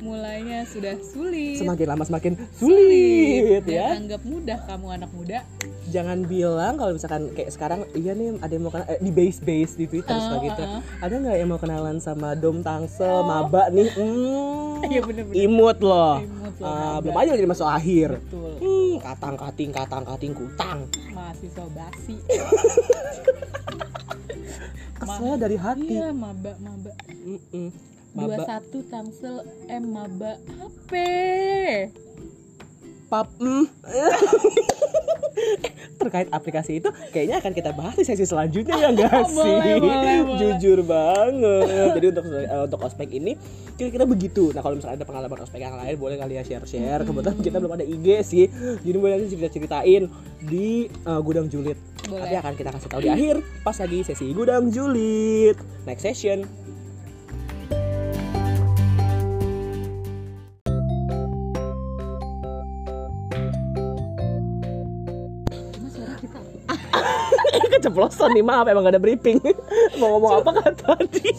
[0.03, 1.57] Mulainya sudah sulit.
[1.57, 3.87] Semakin lama semakin sulit Dan ya.
[3.95, 5.39] anggap mudah kamu anak muda.
[5.85, 9.77] Jangan bilang kalau misalkan kayak sekarang Iya nih ada yang mau kenal eh, Di base-base
[9.77, 10.63] di Twitter Ah, suka gitu.
[10.63, 10.83] ah, ah.
[11.01, 13.89] Ada nggak yang mau kenalan sama Dom Tangsel Maba nih?
[14.83, 16.19] Hmm, Iya bener-bener Imut loh.
[16.19, 16.99] Imut loh, maba.
[17.01, 18.19] Belum aja jadi masuk akhir.
[18.19, 18.51] Betul.
[18.59, 20.79] Hmm, katang kating katang kating kutang.
[21.09, 22.17] Mahasiswa basi.
[24.97, 25.87] Kesel dari hati.
[25.93, 26.91] Iya maba maba.
[27.13, 27.71] Mm-mm.
[27.71, 28.45] dua Maba.
[28.45, 29.41] Satu tangsel
[29.73, 30.37] m maba.
[30.61, 31.09] Apa
[33.13, 33.69] pap mm.
[36.01, 39.37] terkait aplikasi itu kayaknya akan kita bahas di sesi selanjutnya ya enggak sih?
[39.37, 40.39] Boleh, boleh, boleh.
[40.41, 41.93] jujur banget.
[41.95, 43.37] Jadi untuk eh, untuk ospek ini
[43.77, 44.49] kira-kira begitu.
[44.57, 47.57] Nah kalau misalnya ada pengalaman ospek yang lain boleh kali ya share share kebetulan kita
[47.61, 48.49] belum ada IG sih.
[48.81, 50.09] Jadi boleh nanti cerita ceritain
[50.41, 51.77] di eh, gudang julid.
[52.03, 52.27] Boleh.
[52.27, 55.55] tapi akan kita kasih tahu di akhir pas lagi sesi gudang julid.
[55.87, 56.43] Next session
[67.83, 69.43] keceplosan nih maaf emang gak ada briefing.
[69.99, 71.35] Mau ngomong apa kan tadi?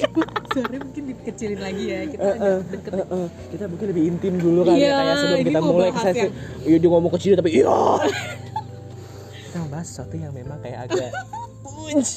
[0.51, 1.99] Suara mungkin dikecilin lagi ya.
[2.06, 3.27] Kita Eh, eh, deket eh, eh.
[3.49, 6.06] kita mungkin lebih intim dulu kan Iya, ya kayak sebelum kita mau mulai ke bahas
[6.06, 6.19] sesi.
[6.19, 7.71] yang- iya dia ngomong kecil tapi iya.
[9.43, 11.10] Kita membahas sesuatu yang memang kayak agak
[11.88, 12.10] Unj.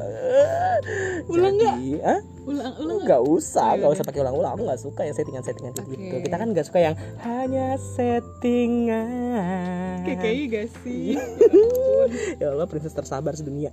[0.00, 0.76] Eh,
[1.26, 1.76] Ulang nggak?
[2.40, 2.48] Jadi, ah?
[2.48, 3.20] ulang ulang nggak?
[3.20, 3.96] Usah, Oh, nggak iya.
[3.98, 4.52] usah pakai ulang-ulang.
[4.56, 6.14] Aku nggak suka yang settingan-settingan kayak gitu.
[6.24, 9.96] Kita kan nggak suka yang hanya settingan.
[10.00, 11.12] KKI gak sih?
[12.40, 13.68] ya Allah, princess tersabar sedunia.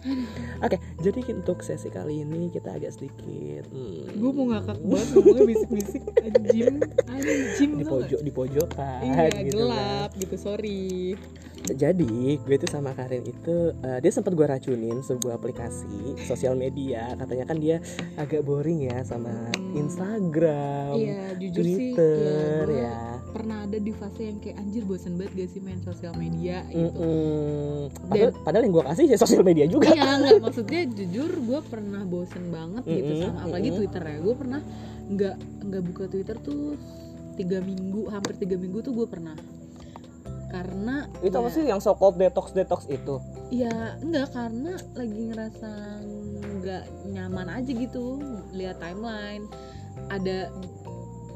[0.60, 5.44] Oke, jadi untuk sesi kali ini kita agak sedikit hmm, gue mau ngakak banget ngomongnya
[5.46, 6.76] bisik-bisik anjing
[7.08, 9.46] anjing di pojok di pojokan iya gitu kan.
[9.54, 11.16] gelap gitu sorry
[11.68, 17.12] Jadi gue tuh sama Karin itu eh, dia sempat gue racunin sebuah aplikasi sosial media.
[17.12, 17.84] Katanya kan dia
[18.16, 19.76] agak boring ya sama Hmm.
[19.78, 22.98] Instagram, iya jujur sih Twitter ya, ya.
[23.30, 26.88] pernah ada di fase yang kayak anjir bosen banget gak sih main sosial media gitu
[26.88, 27.92] Mm-mm.
[28.08, 29.92] Padahal, padahal yang gue kasih ya sosial media juga.
[29.92, 33.80] Iya nggak maksudnya jujur gue pernah bosen banget gitu Mm-mm, sama apalagi mm-mm.
[33.84, 34.62] Twitter ya gue pernah
[35.08, 35.36] nggak
[35.68, 36.62] nggak buka Twitter tuh
[37.38, 39.36] tiga minggu hampir tiga minggu tuh gue pernah
[40.48, 43.20] karena Itu apa ya- sih yang so called detox detox itu?
[43.48, 45.72] ya enggak karena lagi ngerasa
[46.60, 48.20] nggak nyaman aja gitu
[48.52, 49.48] lihat timeline
[50.12, 50.52] ada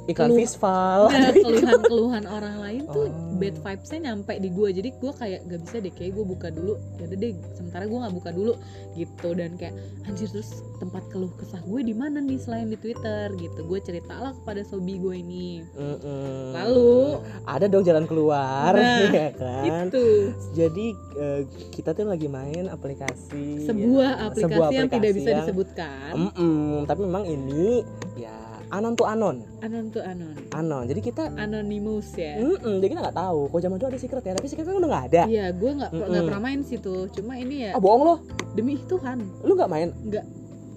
[0.04, 1.14] Iklan Visval.
[1.46, 3.38] keluhan-keluhan orang lain tuh Oh.
[3.38, 6.78] bad vibesnya nyampe di gue jadi gue kayak gak bisa deh kayak gue buka dulu.
[6.96, 8.54] Ya udah deh sementara gue nggak buka dulu
[8.94, 9.30] gitu.
[9.32, 13.62] Dan kayak anjir terus tempat keluh kesah gue di mana nih selain di twitter gitu.
[13.64, 15.62] Gue ceritalah kepada sobi gue ini.
[15.72, 16.52] Mm-mm.
[16.52, 17.22] lalu?
[17.44, 19.86] Ada dong jalan keluar, Nah, ya kan?
[19.88, 20.06] itu
[20.52, 20.86] Jadi
[21.16, 25.40] eh, kita tuh lagi main aplikasi sebuah ya, aplikasi, sebuah yang tidak aplikasi bisa yang-
[25.42, 26.12] disebutkan.
[26.12, 27.86] Mm-mm, tapi memang ini
[28.16, 28.34] ya
[28.72, 30.84] anon tuh anon, anon tuh anon anon.
[30.88, 33.40] Jadi kita anonymous ya Mm-mm, jadi kita nggak tahu.
[33.48, 35.24] Kok zaman dulu ada secret ya, tapi secret kan udah nggak ada.
[35.28, 36.28] Iya, gue nggak nggak Mm-mm.
[36.28, 36.96] pernah main situ.
[37.12, 38.18] Cuma ini ya Ah bohong loh,
[38.52, 40.26] demi Tuhan, lu nggak main nggak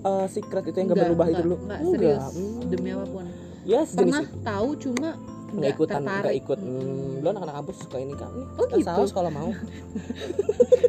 [0.05, 1.57] eh, secret itu yang nggak berubah itu nggak, dulu?
[1.57, 1.95] nggak Enggak.
[1.95, 2.61] serius Hmm.
[2.67, 3.25] demi apa pun.
[3.65, 4.37] Ya sejenis Pernah itu.
[4.43, 5.09] tahu cuma
[5.55, 6.59] nggak nggak ikutan, nggak ikut.
[6.59, 8.31] Hmm, lu anak-anak kampus suka ini kan?
[8.31, 8.85] Nih, Oh, gitu?
[8.85, 9.51] saus kalau mau.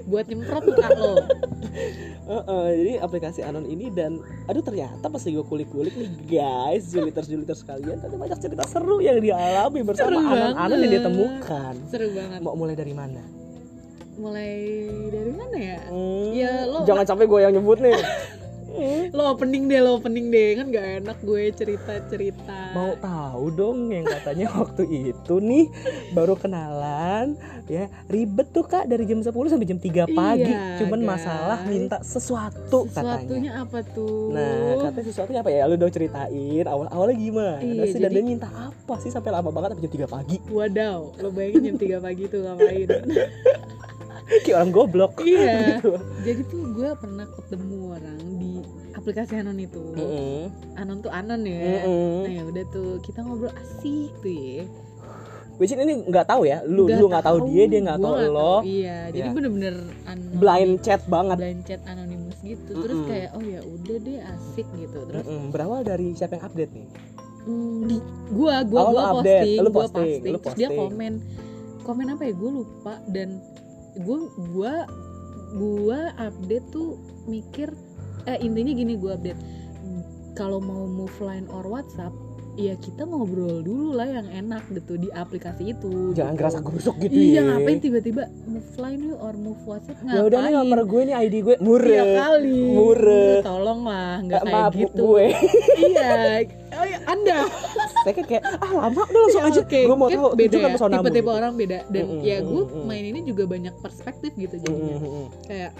[0.05, 1.13] Buat nyemprot muka lo.
[2.25, 7.25] Eh, eh, jadi aplikasi anon ini dan aduh ternyata pas gue kulik-kulik nih guys, juliters
[7.25, 11.05] juliters sekalian tadi banyak cerita seru yang dialami bersama anon-anon yang dia banget.
[11.05, 11.73] temukan.
[11.87, 12.39] Seru banget.
[12.39, 13.21] Mau mulai dari mana?
[14.15, 14.51] Mulai
[15.09, 15.79] dari mana ya?
[15.85, 17.93] Hmm, Ya, lo- jangan sampai gue yang nyebut nih.
[19.11, 20.49] Lo opening deh, lo opening deh.
[20.55, 22.59] Kan gak enak gue cerita-cerita.
[22.71, 25.65] Mau tahu dong yang katanya waktu itu nih
[26.11, 27.35] baru kenalan
[27.65, 31.09] ya ribet tuh kak dari jam 10 sampai jam 3 pagi Iya, cuman guys.
[31.09, 34.29] masalah minta sesuatu katanya Sesuatunya apa tuh?
[34.29, 34.53] nah
[34.85, 38.23] katanya sesuatunya apa ya lu dong ceritain awal awalnya gimana Iya, sih dan jadi- dia
[38.23, 41.97] minta apa sih sampai lama banget sampai jam 3 pagi Wadaw, lo bayangin jam 3
[41.99, 42.87] pagi tuh ngapain?
[44.45, 45.77] kayak orang goblok iya.
[45.77, 46.01] gitu.
[46.21, 48.19] Jadi tuh gue pernah ketemu orang
[49.05, 49.83] aplikasi Anon itu.
[49.93, 50.49] Mm-mm.
[50.75, 51.85] Anon tuh Anon ya.
[51.85, 52.25] Mm-mm.
[52.25, 54.65] Nah ya udah tuh kita ngobrol asik tuh ya.
[55.55, 58.27] Which ini nggak tahu ya lu Nggak lu nggak tahu dia dia nggak gua tahu
[58.27, 59.31] lo Iya, jadi Ya.
[59.31, 59.75] bener-bener
[60.35, 62.71] blind chat banget blind chat anonymous gitu.
[62.75, 63.07] Terus Mm-mm.
[63.07, 64.99] kayak oh ya udah deh asik gitu.
[65.05, 65.53] Terus Mm-mm.
[65.53, 66.87] berawal dari siapa yang update nih
[67.45, 67.97] mm, di
[68.33, 69.47] gua gua Oh, gua update.
[69.47, 70.79] posting, Lu gua posting, posting, lu terus dia posting.
[70.81, 71.13] komen
[71.85, 73.29] komen apa ya gue lupa dan
[74.01, 74.17] gua
[74.49, 74.73] gua
[75.53, 77.69] gua update tuh mikir
[78.25, 79.39] eh intinya gini gua update.
[80.33, 82.11] Kalau mau move line or WhatsApp
[82.55, 86.39] ya kita ngobrol dulu lah yang enak gitu di aplikasi itu jangan gitu.
[86.39, 87.41] kerasa gerusuk gitu iya ya.
[87.51, 89.99] ngapain tiba-tiba move line yuk or move WhatsApp?
[90.01, 90.63] Ya udah nih ngapain?
[90.63, 92.59] nomor gue nih ID gue Iya murah kali.
[92.71, 93.35] Murah.
[93.43, 95.03] tolong lah nggak kayak gitu.
[95.03, 95.25] gue.
[95.85, 96.11] Iya.
[96.75, 97.37] Oh, iya, anda.
[98.03, 99.61] Saya kan kayak ah lama udah langsung Ya, aja.
[99.61, 99.79] oke.
[99.83, 100.95] gue mau Kan tahu beda tunjukkan ya.
[100.95, 101.79] tipe-tipe orang beda.
[101.87, 104.95] Dan Mm-mm, ya gue main ini juga banyak perspektif gitu jadinya.
[104.97, 105.25] Mm-mm.
[105.43, 105.71] kayak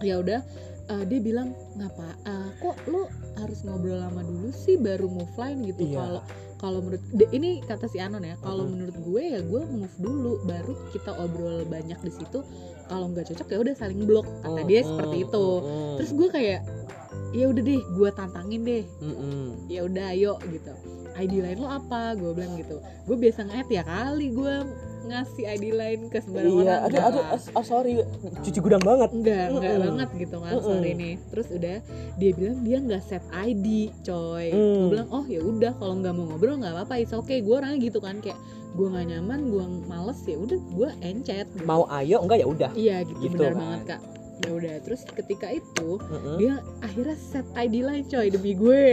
[0.00, 0.42] ya udah
[0.88, 3.06] eh, dia bilang ngapa eh, kok lu
[3.38, 5.98] harus ngobrol lama dulu sih baru move line gitu Iya.
[5.98, 6.22] kalau
[6.56, 7.02] kalau menurut
[7.34, 8.72] ini kata si Anon ya kalau Mm-mm.
[8.78, 12.46] menurut gue ya gue move dulu baru kita obrol banyak di situ
[12.86, 15.94] kalau nggak cocok ya udah saling blok kata dia Mm-mm, seperti itu mm-mm.
[15.98, 16.60] terus gue kayak
[17.32, 19.66] ya udah deh gue tantangin deh Mm-mm.
[19.66, 20.70] ya udah ayo gitu
[21.12, 24.54] ID lain lo apa gue bilang gitu gue biasa nge ya kali gue
[25.04, 27.92] ngasih ID lain ke sembarang iya orang aduh Enggak aduh as- oh, sorry
[28.40, 29.84] cuci gudang banget enggak enggak Mm-mm.
[29.88, 30.64] banget gitu kan Mm-mm.
[30.64, 31.76] sorry nih terus udah
[32.14, 33.66] dia bilang dia nggak set ID
[34.00, 34.58] coy Mm.
[34.78, 37.80] gue bilang oh ya udah kalau nggak mau ngobrol nggak apa-apa it's okay gue orangnya
[37.80, 38.38] gitu kan kayak
[38.72, 41.62] gue nggak nyaman gue males ya udah gue encet gitu.
[41.62, 43.60] mau ayo enggak ya udah iya gitu, Gitu benar kan.
[43.60, 44.00] banget kak
[44.42, 44.74] ya udah.
[44.82, 46.36] Terus ketika itu Mm-mm.
[46.38, 48.84] dia akhirnya set ID lain coy demi gue.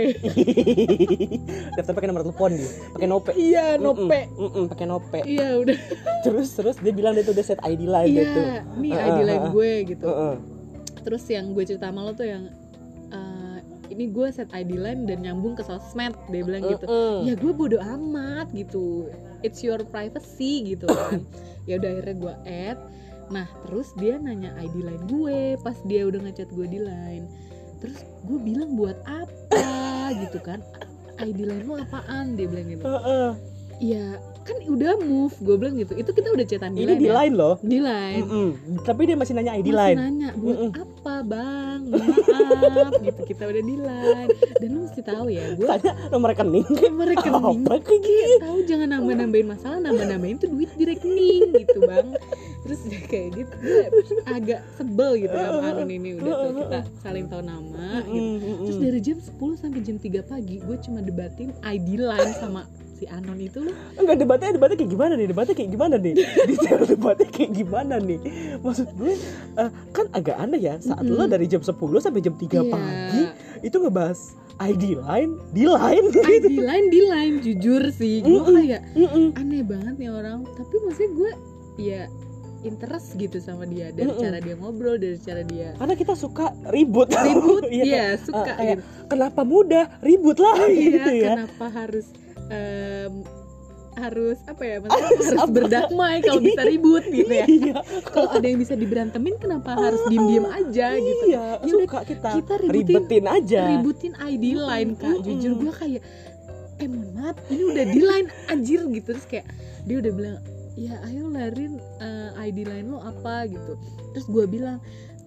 [1.77, 3.31] Daftar pakai nomor telepon dia pakai nope.
[3.33, 4.19] Iya nope.
[4.37, 5.19] Mm-mm, pakai nope.
[5.25, 5.77] Iya udah.
[6.25, 9.19] Terus terus dia bilang dia tuh udah set ID lain gitu iya nih Uh-uh, ID
[9.25, 9.53] lain uh-uh.
[9.53, 10.05] gue gitu.
[10.05, 10.35] Heeh.
[10.99, 12.51] terus yang gue cerita sama lo tuh yang
[13.09, 13.57] eh,
[13.89, 16.85] ini gue set ID lain dan nyambung ke sosmed dia bilang gitu.
[17.25, 19.09] Ya gue bodo amat gitu.
[19.41, 20.85] It's your privacy gitu.
[20.91, 21.25] Kan
[21.69, 22.79] ya udah akhirnya gue add
[23.29, 27.25] nah terus dia nanya ID lain gue pas dia udah ngechat gue di line.
[27.79, 30.11] Terus gue bilang buat apa?
[30.19, 30.59] gitu kan.
[31.15, 32.33] ID lain lo apaan?
[32.33, 32.83] Dia bilang gitu.
[32.83, 33.29] Heeh.
[33.79, 34.05] ya
[34.43, 35.31] kan udah move.
[35.39, 35.95] Gue bilang gitu.
[35.95, 37.13] Itu kita udah chatan di ini line di ya?
[37.15, 37.55] line loh.
[37.61, 38.23] Di line.
[38.25, 38.49] Mm-mm.
[38.83, 39.97] tapi dia masih nanya ID Masih line.
[40.01, 40.71] nanya buat Mm-mm.
[40.75, 41.79] apa bang?
[41.87, 42.91] Maaf.
[42.99, 44.29] Gitu kita udah di line.
[44.59, 46.67] Dan lu mesti tahu ya gue tanya nomor rekening.
[46.67, 47.59] Nomor rekening.
[47.63, 51.79] Apa kayak gitu tahu jangan nambah nambahin masalah nambah nambahin tuh duit di rekening gitu
[51.87, 52.07] bang
[52.69, 53.81] terus udah kayak gitu gue
[54.29, 58.29] agak sebel gitu sama Anon ini udah tuh kita saling tahu nama gitu
[58.61, 63.09] terus dari jam 10 sampai jam 3 pagi gue cuma debatin ID line sama si
[63.09, 66.13] Anon itu loh enggak debatnya debatnya kayak gimana nih debatnya kayak gimana nih
[66.51, 68.19] detail debatnya kayak gimana nih
[68.61, 69.13] maksud gue
[69.57, 71.17] eh, kan agak aneh ya saat Mm-mm.
[71.17, 72.61] lo dari jam 10 sampai jam 3 Iya.
[72.69, 73.23] pagi
[73.65, 74.19] itu ngebahas
[74.59, 78.55] ID line di line ID line di line jujur sih gue Mm-mm.
[78.61, 79.25] kayak Mm-mm.
[79.33, 81.31] aneh banget nih orang tapi maksudnya gue
[81.79, 82.03] ya
[82.61, 83.89] interest gitu sama dia.
[83.89, 84.19] Dari Mm-mm.
[84.19, 87.07] cara dia ngobrol dari cara dia karena kita suka ribut.
[87.09, 88.83] Ribut Iya, iya suka eh, kayak, gitu.
[89.07, 89.85] kenapa mudah?
[89.99, 91.33] Ribut lah iya gitu ya.
[91.39, 92.05] kenapa harus
[92.49, 93.13] em,
[93.99, 95.51] harus apa ya maksudnya harus, apa?
[95.51, 97.45] berdamai kalau bisa ribut gitu ya.
[97.47, 97.73] Iya.
[98.07, 101.23] Kalau ada yang bisa diberantemin kenapa harus diem diem aja gitu?
[101.27, 101.43] iya.
[101.59, 103.61] Ya udah, suka kita, kita ributin- ribetin aja.
[103.75, 105.11] ributin ID line kak.
[105.11, 105.25] Mm-mm.
[105.27, 106.01] jujur gue kayak
[106.79, 109.07] eh mohon maaf ini udah di line anjir gitu.
[109.11, 109.45] Terus kayak
[109.83, 110.37] dia udah bilang
[110.79, 113.43] ya ayo larin eh, ID line lo apa?
[113.45, 113.75] Gitu.
[114.11, 114.79] Terus gue bilang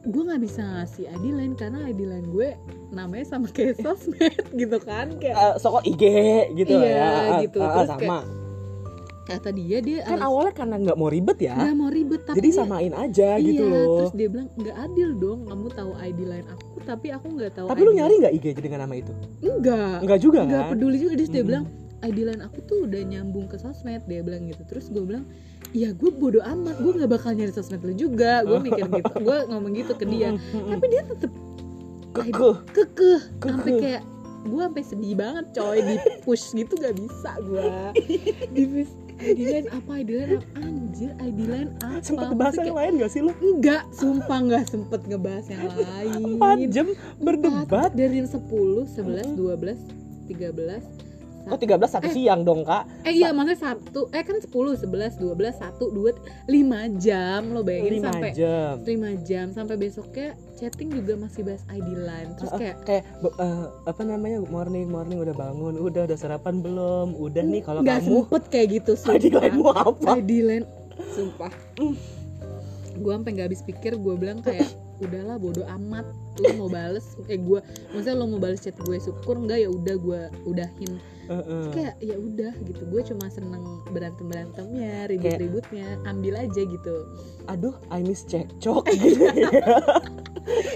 [0.03, 2.49] gue nggak bisa ngasih ID line karena ID line gue
[2.91, 4.19] namanya sama kayak sosmed
[4.51, 6.03] gitu kan kayak Eh, soko IG
[6.57, 7.11] gitu Iya, ya.
[7.41, 7.59] gitu.
[7.59, 8.19] ah, Terus sama.
[9.23, 11.55] kata dia dia kan harus- awalnya karena nggak mau ribet ya.
[11.55, 13.95] Nggak mau ribet tapi jadi dia- samain aja iya, gitu loh.
[14.01, 17.67] terus dia bilang nggak adil dong kamu tahu ID line aku tapi aku nggak tahu
[17.69, 19.13] tapi ID lu nyari nggak IG dengan nama itu?
[19.39, 20.71] Enggak Enggak juga nggak kan?
[20.73, 21.13] peduli juga.
[21.15, 21.47] Dia Mm-mm.
[21.47, 21.65] bilang
[22.03, 24.63] Line aku tuh udah nyambung ke sosmed dia bilang gitu.
[24.67, 25.25] Terus gue bilang
[25.71, 28.43] ya gue bodo amat gue nggak bakal nyari sosmed lu juga.
[28.43, 30.35] Gue mikir gitu gue ngomong gitu ke dia.
[30.51, 31.33] Tapi dia tetep
[32.13, 32.57] kekeh.
[32.75, 33.21] kekeh.
[33.39, 34.03] Sampai kayak
[34.43, 37.63] gue sampai sedih banget coy di push gitu gak bisa gue
[38.59, 40.67] di push line apa line apa?
[40.67, 42.03] Anjir line apa?
[42.03, 43.33] Sempet bahas Maksudnya yang kayak, lain gak sih lu?
[43.39, 46.67] Enggak sumpah nggak sempet ngebahas yang lain.
[46.67, 46.87] 4 jam
[47.23, 47.91] berdebat.
[47.95, 49.79] Dari 10, 11, 12,
[50.27, 51.12] 13
[51.45, 52.15] oh 13 satu Eh.
[52.15, 52.87] siang dong kak.
[53.03, 54.07] Eh iya maksudnya Sabtu.
[54.11, 56.15] Eh kan 10, 11, 12, 1, 2,
[56.47, 58.75] 5 jam Lo bayangin 5 sampai jam.
[58.79, 59.47] 5 jam.
[59.51, 62.31] Sampai besoknya chatting juga masih bahas ID line.
[62.37, 63.05] Terus Ah, ah, kayak kayak
[63.39, 67.19] eh, apa namanya morning morning udah bangun udah udah sarapan belum?
[67.19, 70.19] Udah nih kalau kamu sempet kayak gitu ID line-mu apa?
[70.19, 70.67] ID line
[71.13, 71.51] Sumpah.
[72.93, 74.69] Gue sampai gak habis pikir Gue bilang kayak
[75.01, 76.05] udahlah bodo amat.
[76.39, 79.97] Lo mau bales eh gue maksudnya lo mau bales chat gue syukur enggak ya udah
[79.97, 80.97] gue udahin
[81.35, 81.65] Heeh.
[81.73, 86.95] kayak ya udah gitu gue cuma seneng berantem berantemnya ribut ributnya ambil aja gitu
[87.47, 89.25] aduh I miss cekcok gitu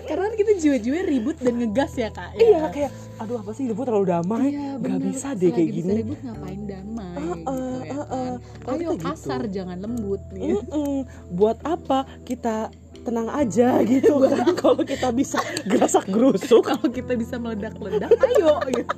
[0.07, 2.41] karena kan kita jiwa-jiwa ribut dan ngegas ya kak ya.
[2.41, 5.01] iya kayak aduh apa sih ibu terlalu damai Iya, bener.
[5.03, 8.07] bisa deh kayak Selagi bisa gini ribut ngapain damai Ah, gitu ah, ya ah, kan.
[8.07, 8.35] ah.
[8.63, 9.05] Kalau ayo gitu.
[9.05, 10.63] kasar jangan lembut gitu.
[11.33, 12.71] Buat apa kita
[13.03, 18.95] tenang aja gitu kan kalau kita bisa gerasak gerusuk kalau kita bisa meledak-ledak ayo gitu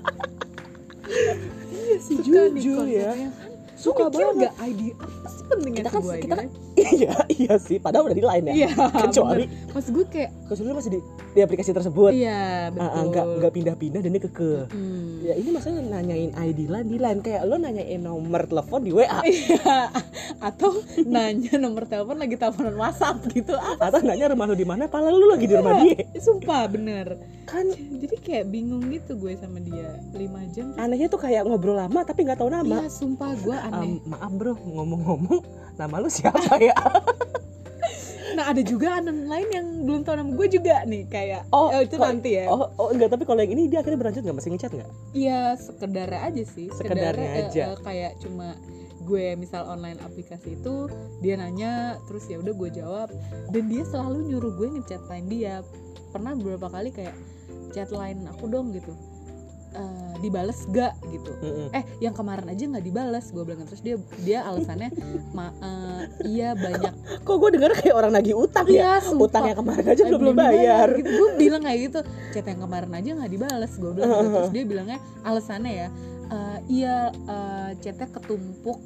[1.72, 3.10] iya sih Suka nih jujur ya.
[3.12, 3.30] kontennya.
[3.78, 4.34] suka banget.
[4.36, 6.50] nggak ID apa pentingnya Kita kan- sebuah kita kan-
[6.94, 7.76] iya iya sih.
[7.76, 8.54] Padahal udah di line ya.
[8.54, 8.68] Iya.
[9.02, 9.70] Kecuali bener.
[9.70, 12.10] maksud gue kayak kecuali masih di, di aplikasi tersebut.
[12.10, 12.88] Iya Ah, betul.
[12.90, 15.20] ah, nggak nggak pindah-pindah dan dia keke Hmm.
[15.20, 17.20] ya ini masalah nanyain ID line di line.
[17.20, 19.90] Kayak lo nanyain nomor telepon di WA Iya.
[20.40, 20.70] atau
[21.02, 23.54] nanya nomor telepon lagi teleponan WhatsApp gitu.
[23.54, 26.04] Ah atau nanya rumah lo di mana padahal lo lagi di rumah dia.
[26.18, 27.06] Sumpah bener.
[27.44, 29.96] Kan jadi kayak bingung gitu gue sama dia.
[30.10, 32.82] 5 jam anehnya tuh kayak ngobrol lama tapi nggak tahu nama.
[32.82, 33.96] Iya sumpah gue aneh.
[33.96, 34.52] Am, maaf bro.
[34.58, 35.37] Ngomong-ngomong
[35.74, 36.74] nama lu siapa ya?
[38.28, 41.80] Nah ada juga anon lain yang belum tahu nama gue juga nih kayak Oh, oh,
[41.80, 42.46] itu kok- nanti ya.
[42.46, 44.36] Oh, oh enggak, tapi kalau yang ini dia akhirnya berlanjut nggak?
[44.36, 44.90] Masih ngechat nggak?
[45.10, 46.70] Iya sekedar aja sih.
[46.70, 47.62] Sekedarnya aja.
[47.66, 48.54] eh, kayak cuma
[49.00, 50.86] gue misal online aplikasi itu
[51.18, 53.08] dia nanya terus ya udah gue jawab.
[53.48, 55.54] Dan dia selalu nyuruh gue ngechat line dia
[56.08, 57.16] pernah beberapa kali kayak
[57.68, 58.92] chat line aku dong gitu
[59.70, 61.68] Eh, dibales gak gitu Mm-mm.
[61.70, 64.88] eh yang kemarin aja nggak dibales gue bilang terus dia dia alasannya
[65.30, 66.90] ma eh, iya banyak
[67.28, 68.96] Kok gue dengar kayak orang nagih utang ya?
[68.98, 69.28] Sumpah.
[69.28, 70.88] Utang yang kemarin aja Eh, belum dibayar.
[70.90, 71.06] gitu.
[71.06, 72.00] gue bilang kayak gitu
[72.30, 74.26] chat yang kemarin aja nggak dibales gue bilang gitu.
[74.32, 75.88] terus dia bilangnya alasannya ya
[76.28, 78.78] "Eh, iya eh, chatnya ketumpuk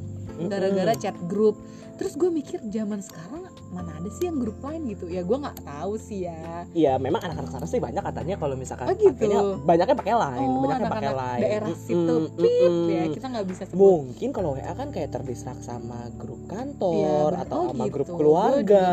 [0.43, 1.57] gara-gara chat grup
[1.93, 5.63] terus gue mikir zaman sekarang mana ada sih yang grup lain gitu ya gue nggak
[5.63, 9.13] tahu sih ya Iya, memang anak-anak sekarang sih banyak katanya kalau misalkan Oh, gitu.
[9.15, 11.41] pakainya banyaknya pakai line, oh banyaknya pakai line.
[11.41, 12.89] daerah situ pip mm-mm.
[12.91, 17.45] ya kita nggak bisa sebut Mungkin kalau WA kan kayak terdistrak sama grup kantor bener.
[17.45, 17.95] atau Oh, sama gitu.
[17.95, 18.87] grup keluarga.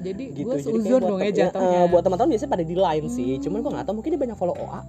[0.00, 0.42] jadi gitu.
[0.44, 3.30] gue seuzon dong ya jatuhnya eh, buat teman-teman biasanya pada di line sih.
[3.34, 3.42] Hmm.
[3.44, 4.80] Cuman gue nggak tahu mungkin dia banyak follow OA,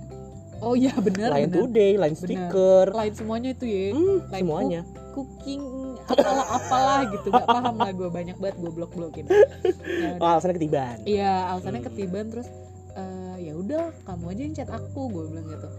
[0.62, 2.50] oh iya line bener today, line Bener.
[2.50, 4.82] stiker, lain semuanya itu ya hmm, Line semuanya.
[5.10, 5.62] cooking
[6.06, 9.38] apalah apalah gitu nggak paham lah gue banyak banget gue blok blokin ya,
[10.22, 10.96] Oh, alasannya ketiban.
[11.04, 11.90] iya alasannya Hmm.
[11.90, 12.48] ketiban terus
[12.92, 15.70] eh, ya udah kamu aja yang chat aku gue bilang gitu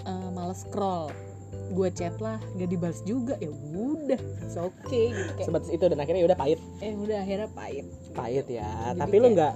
[0.00, 1.12] Eh, males scroll
[1.68, 5.98] gue chat lah gak dibalas juga ya udah it's okay gitu kayak Sebatas itu dan
[5.98, 8.64] akhirnya ya udah pahit, eh udah akhirnya pahit pahit ya.
[8.88, 9.52] Jadi Tapi lu kayak- nggak,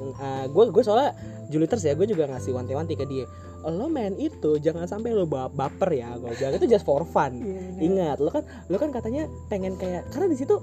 [0.47, 1.11] gue gue soalnya
[1.49, 3.25] Juliters ya, gue juga ngasih wanti-wanti ke dia.
[3.64, 7.38] Lo main itu jangan sampai lo ba- baper ya, gue bilang itu just for fun.
[7.79, 10.59] Ingat, lo kan lo kan katanya pengen kayak karena di situ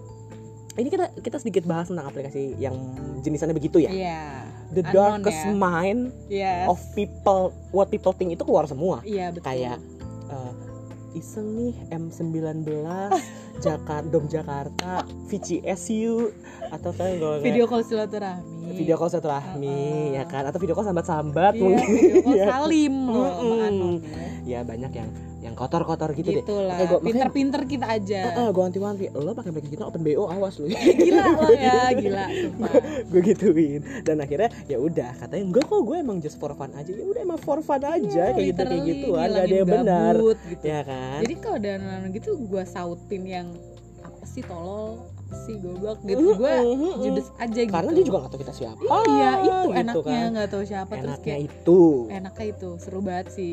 [0.76, 2.76] ini kita kita sedikit bahas tentang aplikasi yang
[3.20, 3.92] jenisannya begitu ya.
[3.92, 4.22] iya
[4.70, 5.52] The Unknown darkest ya.
[5.52, 9.02] mind iya of people, what people think itu keluar semua.
[9.02, 9.78] iya betul Kayak
[10.30, 10.52] eh,
[11.20, 12.64] iseng nih M19
[13.64, 16.32] Jakarta Dom Jakarta VCSU
[16.72, 20.16] atau kan kalau video call silaturahmi video call silaturahmi Uh-uh.
[20.16, 21.88] ya kan atau video call sambat-sambat iya mungkin.
[21.92, 23.34] video call salim loh.
[23.68, 24.28] Anon ya.
[24.48, 25.10] ya banyak yang
[25.50, 26.40] yang kotor-kotor gitu, deh.
[26.40, 28.22] Gitu lah gua- pinter-pinter kita aja.
[28.38, 30.70] Ah, gue wanti-wanti lo pakai aplikasi kita open BO awas lu.
[30.70, 32.72] Gila lo ya gila sumpah.
[33.10, 33.82] Gue gituin.
[34.02, 36.88] Dan akhirnya ya udah katanya enggak kok gue emang just for fun aja.
[36.88, 40.14] Ya udah emang for fun aja Iya, kayak gitu kayak gitu gak ada yang benar.
[40.14, 40.64] gabut, gitu.
[40.64, 41.20] ya kan?
[41.20, 43.48] Jadi kalau ada anak gitu gue sautin yang
[44.00, 45.10] apa sih tolol?
[45.40, 46.02] Sih goblok?
[46.02, 46.26] Gitu.
[46.36, 46.54] Gue
[47.00, 47.70] judes aja gitu.
[47.70, 48.82] karena dia juga gak tahu kita siapa.
[49.06, 50.34] Iya itu gitu enaknya kan.
[50.34, 50.92] nggak tahu siapa.
[50.92, 51.82] Terus enaknya kayak itu.
[52.10, 53.52] enaknya itu seru banget sih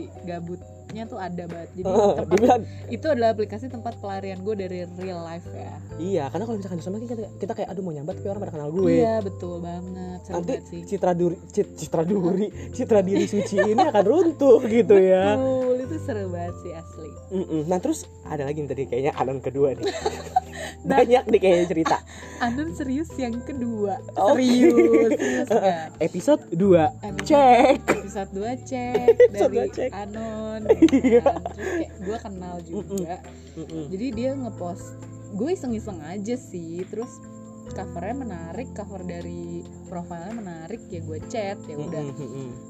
[0.87, 1.69] gabutnya tuh ada banget.
[1.75, 5.75] Jadi Oh, tempat bilang itu adalah aplikasi tempat pelarian gue dari real life ya.
[5.99, 8.55] Iya karena kalau misalkan di sana kita, kita kayak aduh mau nyambat tapi orang pada
[8.55, 8.91] kenal gue.
[8.95, 10.19] Iya betul banget.
[10.23, 10.81] Seru nanti banget sih.
[10.87, 15.35] Citra duri cit- citra duri citra diri suci ini akan runtuh gitu ya.
[15.35, 17.11] Betul itu seru banget sih asli.
[17.27, 17.61] Mm-mm.
[17.67, 19.83] nah terus ada lagi nih tadi kayaknya anon kedua nih
[20.83, 20.99] Nah.
[21.01, 21.97] banyak nih kayaknya cerita
[22.39, 24.43] Anon serius yang kedua Oke.
[24.43, 25.89] serius serius nggak?
[25.99, 26.59] episode 2
[27.03, 29.91] Anon cek episode 2 cek dari cek.
[29.93, 30.61] Anon
[30.93, 31.23] Iya.
[31.23, 31.41] kan.
[31.51, 33.15] terus kayak gue kenal juga
[33.55, 33.85] Mm-mm.
[33.89, 34.87] jadi dia ngepost
[35.33, 37.19] gue iseng-iseng aja sih terus
[37.67, 42.05] covernya menarik cover dari profilnya menarik ya gue chat ya udah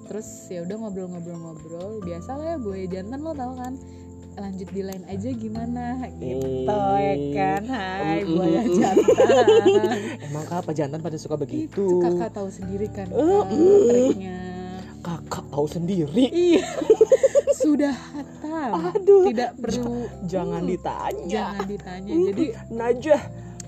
[0.07, 3.77] terus ya udah ngobrol-ngobrol-ngobrol biasa lah ya gue jantan lo tau kan
[4.37, 5.85] lanjut di lain aja gimana?
[6.21, 7.63] Gitu ya kan?
[7.67, 9.57] Hai Mm, buaya jantan.
[10.29, 11.85] Emang apa jantan pada suka itu begitu?
[12.05, 13.89] kakak tahu sendiri kan mm.
[13.89, 14.39] triknya.
[15.01, 16.29] Kakak tahu sendiri?
[16.29, 16.67] Iya.
[17.63, 18.93] Sudah hatam.
[18.93, 19.33] Aduh.
[19.33, 20.05] Tidak perlu.
[20.29, 21.27] jangan Hmm, ditanya.
[21.27, 22.13] Jangan ditanya.
[22.13, 23.23] Mm, jadi najah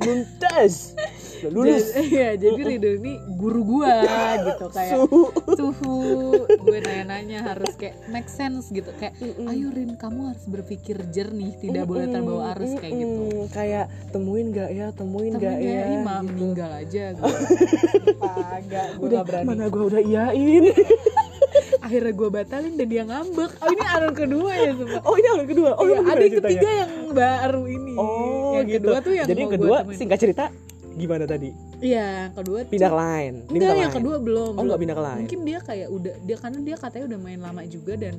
[0.05, 3.95] nuntas Udah lulus jadi, iya, jadi Ridho ini guru gua
[4.51, 5.23] gitu kayak suhu
[5.55, 5.99] suhu.
[6.59, 11.87] Gue nanya-nanya harus kayak make sense gitu kayak ayo Rin kamu harus berpikir jernih tidak
[11.87, 13.47] boleh terbawa arus kayak gitu.
[13.55, 16.29] Kayak temuin gak ya temuin tapi gak ya mah gitu.
[16.35, 17.23] meninggal aja gitu
[18.59, 19.47] agak gue udah gak berani.
[19.47, 20.65] mana gue udah iyain?
[21.85, 23.51] Akhirnya gue batalin dan dia ngambek.
[23.63, 25.03] Oh ini anon kedua ya sumpah.
[25.07, 25.71] Oh ini yang kedua?
[25.79, 27.95] Oh Iya, ada yang ketiga yang baru ini.
[27.97, 28.77] Oh yang gitu.
[28.83, 29.97] kedua tuh yang jadi yang kedua temuin.
[29.97, 30.45] singkat cerita
[30.99, 33.97] gimana tadi iya yang kedua pindah ke lain Dia enggak yang line.
[33.97, 34.67] kedua belum oh belum.
[34.67, 37.63] nggak pindah ke lain mungkin dia kayak udah dia karena dia katanya udah main lama
[37.65, 38.15] juga dan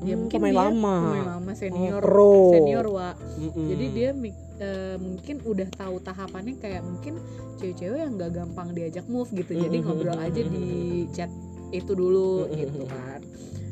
[0.00, 0.96] ya Hmm, mungkin pemain dia lama.
[0.96, 2.32] pemain lama senior Oh, pro.
[2.50, 3.66] senior wa Mm-mm.
[3.68, 4.10] jadi dia
[4.58, 7.14] eh, mungkin udah tahu tahapannya kayak mungkin
[7.56, 9.84] cewek-cewek yang gak gampang diajak move gitu jadi Mm-mm.
[9.84, 10.64] ngobrol aja di
[11.10, 11.28] chat
[11.70, 12.56] itu dulu Mm-mm.
[12.56, 13.20] gitu kan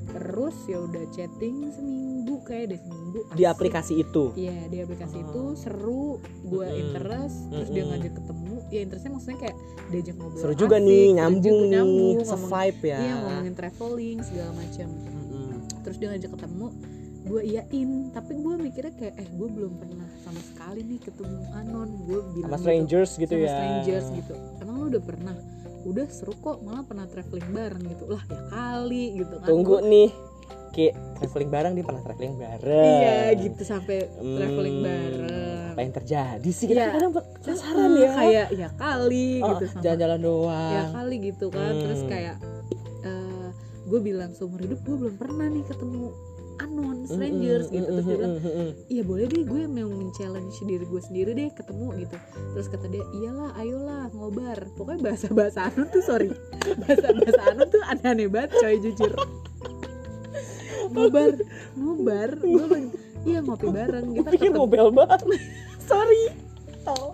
[0.08, 2.80] terus ya udah chatting seminggu kayak deh
[3.30, 5.24] di aplikasi itu Iya di aplikasi Oh.
[5.24, 6.06] itu seru,
[6.42, 6.82] gue Mm-mm.
[6.82, 9.56] interest, terus dia ngajak ketemu, ya interestnya maksudnya kayak
[9.88, 13.54] diajak ngobrol seru juga asik, nih nyambung juga, nih nyambung, ngomong- se-vibe ya Iya ngomongin
[13.54, 14.88] traveling segala macam.
[14.88, 15.48] Mm-mm.
[15.80, 16.66] Terus dia ngajak ketemu,
[17.24, 21.88] gue iyain, tapi gue mikirnya kayak eh gue belum pernah sama sekali nih ketemu anon,
[22.02, 22.62] gue bilang sama gitu.
[22.62, 24.34] strangers gitu sama ya strangers gitu.
[24.58, 25.36] Emang lu udah pernah?
[25.80, 29.86] udah seru kok malah pernah traveling bareng gitu lah ya kali gitu kan tunggu Gua-
[29.86, 30.10] nih
[30.78, 32.86] kayak traveling bareng dia pernah traveling bareng.
[32.94, 35.66] Iya gitu sampai Hmm, traveling bareng.
[35.68, 36.66] apa yang terjadi sih?
[36.66, 36.86] Kita Iya.
[36.92, 38.10] kadang penasaran Eh, ya.
[38.14, 39.82] kayak ya kali Oh, gitu sama.
[39.82, 41.72] jalan-jalan ya doang kali gitu kan.
[41.76, 42.08] Terus Hmm.
[42.08, 42.36] kayak
[43.88, 46.12] gue bilang seumur hidup gue belum pernah nih ketemu
[46.58, 47.88] unknown strangers Mm-mm, gitu.
[47.88, 48.34] terus dia bilang
[48.84, 52.16] iya boleh deh gue mau men-challenge diri gue sendiri deh ketemu gitu.
[52.52, 54.58] Terus kata dia iyalah ayolah ngobar.
[54.76, 56.28] Pokoknya bahasa bahasa anu tuh sorry.
[56.84, 59.12] Bahasa bahasa anu tuh aneh-aneh banget coy jujur
[60.90, 61.30] ngobar
[61.74, 62.84] ngobar gue bilang
[63.22, 65.20] iya ngopi bareng kita pikir ketemu mobil banget
[65.88, 66.22] sorry.
[66.84, 67.12] Oh.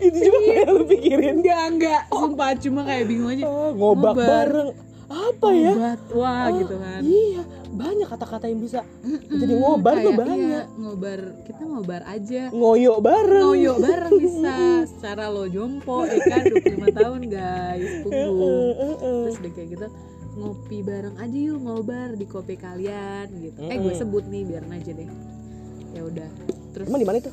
[0.00, 1.34] itu juga kayak lu pikirin.
[1.38, 2.02] Enggak enggak.
[2.08, 3.44] Sumpah cuma kayak bingung aja.
[3.44, 4.26] Oh, ngobak Ngobar.
[4.26, 4.68] bareng.
[5.06, 5.72] Apa ya?
[5.74, 7.00] Ngobat, wah Oh, gitu kan.
[7.02, 7.42] iya.
[7.70, 10.38] Banyak kata-kata yang bisa Mm-mm, Jadi ngobar tuh kayak, banyak.
[10.40, 11.20] iya, ngobar.
[11.44, 12.42] Kita ngobar aja.
[12.50, 13.44] Ngoyo bareng.
[13.46, 14.54] Ngoyo bareng bisa.
[14.90, 16.42] Secara lo jompo ya kan?
[16.46, 17.90] 25 tahun guys.
[18.02, 18.68] Heeh.
[18.96, 19.86] terus udah kayak gitu
[20.38, 23.58] ngopi bareng aja yuk ngobar di kopi kalian gitu.
[23.66, 25.08] Eh gue sebut nih biar aja deh.
[25.90, 26.30] Ya udah
[26.70, 27.32] terus emang di mana itu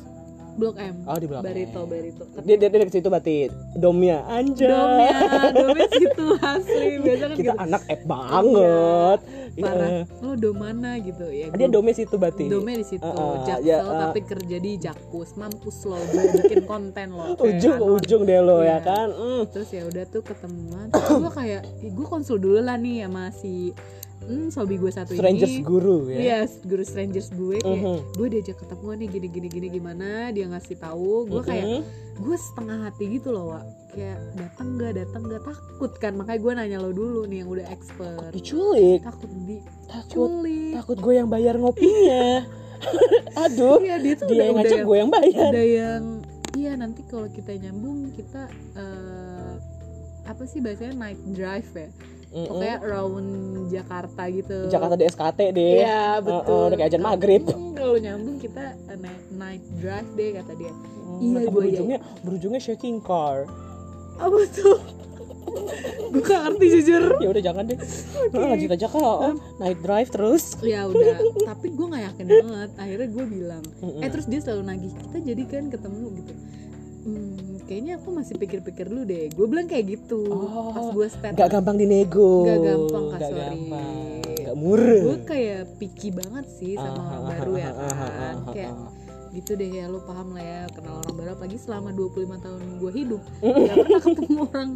[0.58, 0.94] blok M.
[1.06, 2.22] Oh di belakang barito barito.
[2.42, 3.36] Dia dia, dia ke situ berarti
[3.72, 4.66] domnya anjay.
[4.66, 5.16] Domnya
[5.54, 6.90] domnya situ asli.
[6.98, 7.62] Biasa kan kita gitu.
[7.62, 9.18] anak app banget.
[9.58, 10.02] Parah Iya.
[10.22, 11.50] lo dom mana gitu ya?
[11.50, 12.46] Dia domnya situ berarti.
[12.46, 13.02] Domnya di situ.
[13.02, 13.98] Uh, uh, jaksel ya, uh.
[14.06, 15.34] tapi kerja di jakpus.
[15.34, 17.96] Mampus lo gue bikin konten lo kayak ujung ke anon.
[17.98, 18.70] ujung deh lo Iya.
[18.70, 19.08] ya kan?
[19.10, 19.42] Mm.
[19.50, 20.86] terus ya udah tuh ketemuan.
[20.90, 23.70] Terus gue kayak gue konsul dulu lah nih sama si
[24.20, 25.62] hmm, sobi gue satu strangers ini.
[25.62, 26.18] guru ya?
[26.18, 27.58] Iya, guru strangers gue.
[27.58, 27.96] Kayak Mhm.
[28.14, 30.30] gue diajak ketemuan nih gini gini gini gimana?
[30.30, 31.26] Dia ngasih tahu.
[31.26, 31.80] Gue kayak Mhm.
[32.18, 33.64] gue setengah hati gitu loh Wak.
[33.88, 36.12] Kayak datang gak datang gak takut kan?
[36.14, 38.30] Makanya gue nanya lo dulu nih yang udah expert.
[38.30, 39.00] Diculik.
[39.00, 39.56] Takut di
[39.86, 42.44] takut culik takut gue yang bayar ngopinya.
[43.42, 45.48] Aduh iya dia tuh dia udah, yang ngajak gue yang bayar.
[45.50, 46.02] udah yang
[46.54, 49.52] iya nanti kalau kita nyambung kita eh,
[50.24, 50.94] apa sih bahasanya?
[50.94, 51.88] Night drive ya
[52.28, 52.44] Mm-mm.
[52.46, 53.28] pokoknya round
[53.68, 56.44] Jakarta gitu Jakarta di SKT deh Iya betul.
[56.46, 57.42] oh, udah kayak ajan maghrib.
[57.44, 60.72] Hmm, Kalau nyambung kita uh, night, night drive deh kata dia.
[61.08, 63.48] Mm, Iya, gue berujungnya berujungnya shaking car
[64.16, 64.76] Apa tuh?
[66.08, 67.04] gue gak ngerti jujur.
[67.18, 67.78] ya udah jangan deh
[68.28, 71.16] Nah, lanjut aja oh, night drive terus Ya udah,
[71.46, 72.70] tapi gue nggak yakin banget.
[72.76, 76.32] Akhirnya gue bilang, eh terus dia selalu nagih kita jadi kan ketemu gitu.
[77.08, 79.28] Hmm, kayaknya aku masih pikir-pikir dulu deh.
[79.28, 80.24] Gue bilang kayak gitu.
[80.26, 83.42] Oh, Pas gue start, nggak gampang dinego Nggak gampang, Kak, Nggak sorry.
[83.44, 83.94] gampang
[84.38, 88.34] nggak murah gue kayak picky banget sih sama orang baru ya kan.
[88.48, 88.72] Kayak
[89.28, 92.92] gitu deh ya lu paham lah ya kenal orang baru apalagi selama 25 tahun gue
[92.96, 93.22] hidup
[93.68, 94.70] gak pernah ketemu orang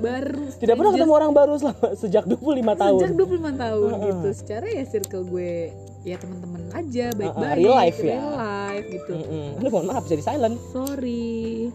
[0.00, 2.40] baru tidak pernah ketemu orang baru selama sejak 25
[2.80, 5.52] tahun sejak 25 tahun gitu secara ya circle gue
[6.00, 8.16] ya teman-teman aja baik-baik Uh-uh, real life ya.
[8.16, 9.46] real life gitu Mm-mm.
[9.60, 11.68] Aduh, mohon maaf jadi silent sorry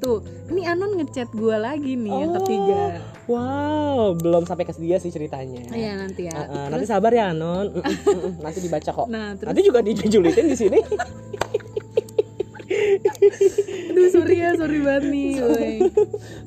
[0.00, 2.36] tuh ini Anon ngechat gue lagi nih yang Oh.
[2.38, 2.82] ketiga.
[3.26, 5.62] wow belum sampai ke dia sih ceritanya.
[5.68, 6.34] Iya nanti ya.
[6.34, 8.32] Uh-uh, Terus- nanti sabar ya Non Mm-mm, mm-mm.
[8.40, 9.06] nanti dibaca kok.
[9.06, 9.46] Nah terus?
[9.46, 10.78] Nanti juga dijulitin di sini.
[13.90, 15.74] Aduh sorry ya sorry banget nih woy.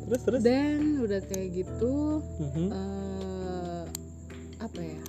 [0.03, 0.41] terus terus?
[0.41, 1.93] Dan udah kayak gitu
[2.41, 2.67] Mhm.
[2.67, 3.83] eh
[4.57, 4.99] apa ya?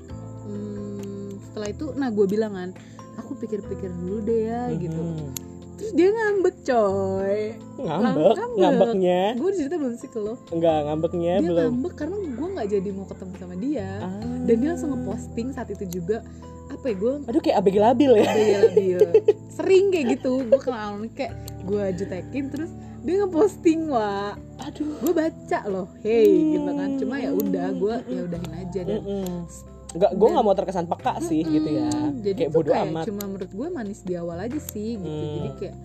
[0.44, 2.70] Hmm, setelah itu nah gue bilang kan
[3.16, 4.98] aku pikir-pikir dulu deh ya gitu.
[4.98, 5.53] Mhm.
[5.74, 7.40] Terus dia ngambek coy.
[7.80, 8.34] Ngambek?
[8.34, 8.58] Ngambek.
[8.58, 9.22] ngambeknya?
[9.38, 10.34] Gue cerita belum sih ke lo.
[10.54, 11.62] Enggak ngambeknya dia belum.
[11.70, 13.90] ngambek karena gue nggak jadi mau ketemu sama dia.
[14.00, 14.12] Ah.
[14.44, 16.16] dan dia langsung ngeposting saat itu juga
[16.64, 18.26] apa ya gue aduh kayak abg labil ya.
[18.30, 18.98] Dia labil.
[19.56, 21.32] Sering kayak gitu gue kenal kayak
[21.64, 22.70] gue jutekin terus
[23.04, 24.94] dia ngeposting wah aduh.
[25.02, 26.90] Gue baca loh hey gitu kan.
[26.96, 29.00] Cuma ya udah gue ya udahin aja dan
[29.94, 31.88] Enggak, gue Dan- nggak mau terkesan peka sih gitu ya.
[32.18, 33.04] Jadi kayak bodo kayak amat.
[33.06, 35.34] cuma menurut gue manis di awal aja sih gitu Hmm.
[35.36, 35.76] jadi kayak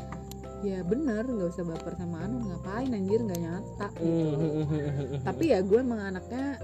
[0.60, 5.60] ya bener nggak usah baper sama Anu ngapain anjir nggak nyata gitu Mm, tapi ya
[5.62, 6.60] gue emang anaknya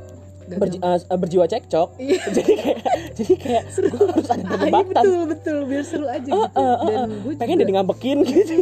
[0.47, 1.89] Berji- eh, berjiwa cekcok.
[1.97, 2.21] Iya.
[2.35, 2.77] jadi kayak
[3.15, 3.87] jadi kayak Seru.
[3.89, 4.93] gue harus ada iya perdebatan.
[4.93, 7.17] betul betul biar seru aja gitu oh, oh, dan oh.
[7.19, 8.53] gue Pengen dia ngambekin gitu.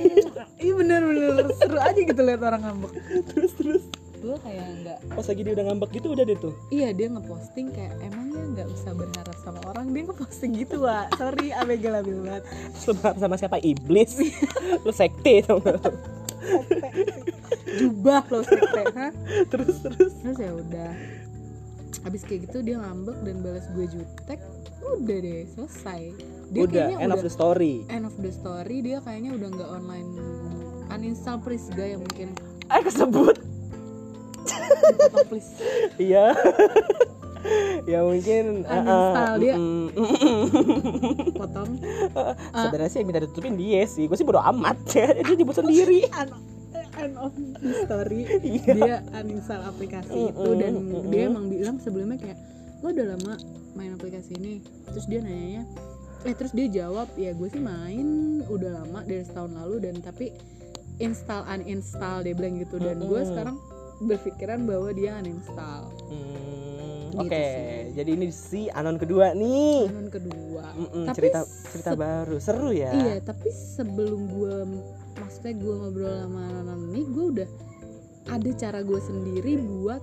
[0.57, 2.91] iya bener bener seru aja gitu lihat orang ngambek
[3.29, 3.83] terus terus
[4.23, 6.53] gue kayak nggak pas lagi dia udah ngambek gitu udah deh tuh.
[6.71, 11.51] iya dia ngeposting kayak emangnya nggak usah berharap sama orang dia ngeposting gitu wah sorry
[11.51, 12.43] abg labil banget
[13.19, 14.23] sama siapa iblis.
[14.87, 15.91] Lu sekte tau gak?
[17.73, 18.83] jubah loh sekte
[19.51, 20.13] terus terus.
[20.23, 20.91] terus ya udah
[22.07, 24.39] habis kayak gitu dia ngambek dan balas gue jutek
[24.83, 26.01] udah deh selesai
[26.53, 27.75] dia udah kayaknya end udah of the story.
[27.91, 30.09] end of the story dia kayaknya udah nggak online
[30.93, 32.31] uninstall guys yang mungkin
[32.71, 33.35] Eh kesebut.
[35.97, 36.25] Iya.
[37.83, 39.55] ya mungkin Uninstall dia.
[39.59, 41.35] mm, mm, mm.
[41.35, 41.69] potong.
[42.63, 44.07] Sebenarnya sih yang minta ditutupin dia sih.
[44.07, 45.11] Gue sih bodo amat ya.
[45.11, 46.07] Dia nyebut sendiri.
[46.93, 47.33] End of
[47.89, 50.73] story dia uninstall aplikasi itu dan
[51.09, 52.37] dia emang bilang sebelumnya kayak
[52.85, 53.33] lo udah lama
[53.73, 54.61] main aplikasi ini.
[54.93, 55.65] Terus dia nanyanya
[56.23, 60.31] eh terus dia jawab ya gue sih main udah lama dari setahun lalu dan tapi
[61.01, 62.77] install uninstall dia bilang gitu.
[62.77, 63.57] Dan gue sekarang
[64.05, 67.93] berpikiran bahwa dia uninstall Hmm, Gitu Oke, sih.
[67.93, 69.85] jadi ini si anon kedua nih.
[69.87, 72.89] Anon kedua Mm-mm, Tapi cerita cerita se- baru, seru ya.
[72.91, 74.55] Iya, tapi sebelum gue
[75.15, 77.49] maksudnya gue ngobrol sama Anon ini, gue udah
[78.25, 80.01] ada cara gue sendiri buat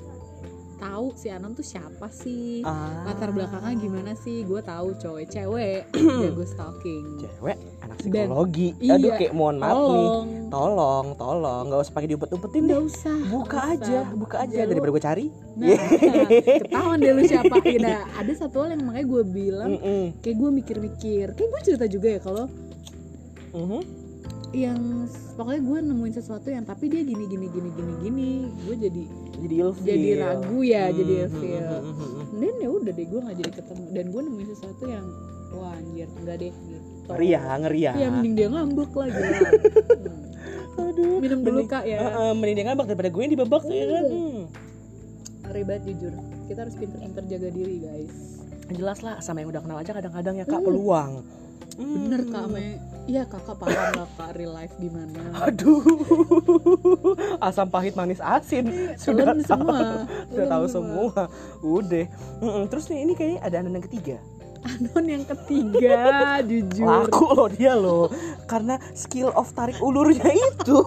[0.81, 4.43] tahu si Anon tuh siapa sih, Ah, latar belakangnya gimana sih.
[4.43, 5.81] Gue tahu cowok cewek
[6.23, 7.05] jago stalking.
[7.21, 8.69] Cewek, anak Dan- psikologi.
[8.79, 10.09] iya, Aduh, kayak mohon maaf nih.
[10.09, 12.89] Tolong, Tolong, tolong, nggak usah pakai diupet-upetin nggak deh.
[12.89, 13.19] usah.
[13.29, 14.17] Buka nggak aja, usah.
[14.17, 15.27] buka aja lu- daripada gue cari.
[15.53, 15.79] Nah,
[16.59, 17.55] ketahuan deh lu siapa.
[17.67, 20.05] Ya, nah, ada satu hal yang makanya gue bilang, Mm-mm.
[20.19, 22.49] kayak gue mikir-mikir, kayak gue cerita juga ya kalau
[23.51, 24.10] Mhm.
[24.51, 28.29] Yang pokoknya gue nemuin sesuatu yang tapi dia gini gini gini gini gini
[28.61, 29.03] gue jadi
[29.41, 29.87] Jadi ilfil.
[29.87, 32.23] jadi ragu ya jadi Mhm, ilfil mhm, mhm.
[32.37, 35.07] dan ya udah deh gue nggak jadi ketemu dan gue nemuin sesuatu yang
[35.51, 37.93] wah anjir enggak deh gitu Ngeri ya, ngeri ya.
[37.97, 39.27] ya mending dia ngambek lah gitu
[40.81, 41.17] Aduh.
[41.19, 44.05] minum dulu kak ya Heeh, mending dia ngambek daripada gue yang dibebek ya kan.
[44.05, 44.43] Hmm.
[45.47, 45.63] Hmm.
[45.63, 46.13] banget jujur
[46.47, 48.15] kita harus pinter-pinter jaga diri guys
[48.71, 50.67] Jelas lah sama yang udah kenal aja kadang-kadang ya kak Hmm.
[50.67, 51.11] peluang.
[51.81, 51.97] Hmm.
[51.97, 52.77] bener kak me
[53.09, 55.81] iya kakak paham lah kak real life gimana Aduh,
[57.49, 58.69] asam pahit manis asin
[59.03, 59.79] sudah Telan tahu, semua
[60.29, 61.21] sudah tahu semua.
[61.65, 62.07] Udah.
[62.39, 62.65] Mm-mm.
[62.69, 64.17] Terus nih ini kayaknya ada anon yang ketiga.
[64.61, 65.99] Anon yang ketiga
[66.53, 68.13] jujur Laku loh dia loh,
[68.45, 70.85] karena skill of tarik ulurnya itu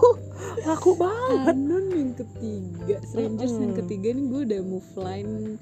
[0.61, 1.57] laku banget.
[1.57, 3.79] Anon yang ketiga Strangers yang Mm-mm.
[3.83, 5.57] ketiga nih gue udah move line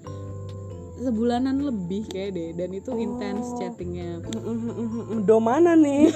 [1.02, 2.97] sebulanan lebih kayak deh dan itu Oh.
[2.97, 4.22] intense chattingnya.
[5.20, 6.14] Do mana nih?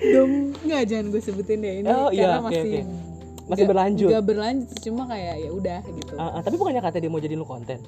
[0.00, 0.30] dom
[0.60, 2.78] nggak jangan gue sebutin deh ini Oh, iya, karena oke, masih oke.
[2.78, 2.86] Masih
[3.48, 4.08] nggak- berlanjut.
[4.08, 7.36] nggak berlanjut cuma kayak ya udah gitu Ah, ah, tapi bukannya kata dia mau jadiin
[7.36, 7.78] lu konten?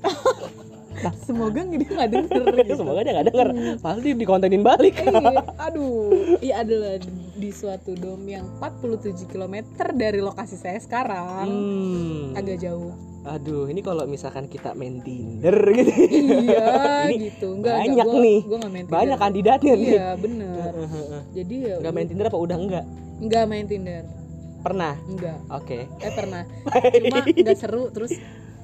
[1.20, 2.72] semoga dia nggak denger gitu.
[2.76, 3.48] Semoga dia gak denger.
[3.50, 3.76] Hmm.
[3.78, 4.94] Pasti dikontenin balik.
[5.00, 5.20] Iya,
[5.66, 7.00] aduh, iya adalah
[7.34, 9.54] di suatu dom yang 47 km
[9.92, 12.36] dari lokasi saya sekarang, Hmm.
[12.36, 12.92] agak jauh.
[13.20, 15.92] Aduh, ini kalau misalkan kita main Tinder gitu.
[15.92, 17.52] iya, Ini gitu.
[17.52, 18.38] Enggak, banyak enggak, gua, nih.
[18.40, 18.96] Gua nggak main Tinder.
[18.96, 19.90] Banyak kandidatnya nih.
[19.92, 20.72] Iya, bener.
[21.36, 22.84] Jadi ya Gak main Tinder apa udah enggak?
[23.20, 24.02] nggak main Tinder.
[24.60, 24.94] Pernah.
[25.04, 25.38] Enggak.
[25.52, 25.84] Oke.
[26.00, 26.42] Eh pernah.
[26.64, 28.16] Cuma nggak seru terus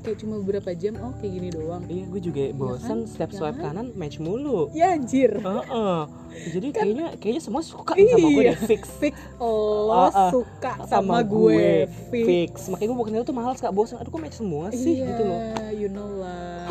[0.06, 1.82] kayak cuma beberapa jam oh kayak gini doang.
[1.84, 3.10] Iya, gue juga bosan kan?
[3.10, 3.74] step swipe kan?
[3.74, 4.70] kanan match mulu.
[4.70, 5.34] Ya anjir.
[5.34, 5.98] Heeh.
[6.46, 8.52] Jadi kayaknya kayaknya semua suka nih sama gue Iya.
[8.52, 10.30] deh fix Fix lo Ah, ah.
[10.30, 11.90] suka sama, gue.
[12.06, 12.22] Fix.
[12.22, 12.52] fix.
[12.70, 13.98] Makanya gue bukan itu tuh males kak bosan.
[13.98, 15.40] Aduh kok match semua sih iya, gitu loh.
[15.74, 16.70] you know lah.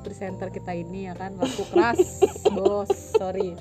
[0.00, 2.22] Presenter kita ini ya kan laku keras,
[2.54, 2.92] bos.
[3.16, 3.56] Sorry.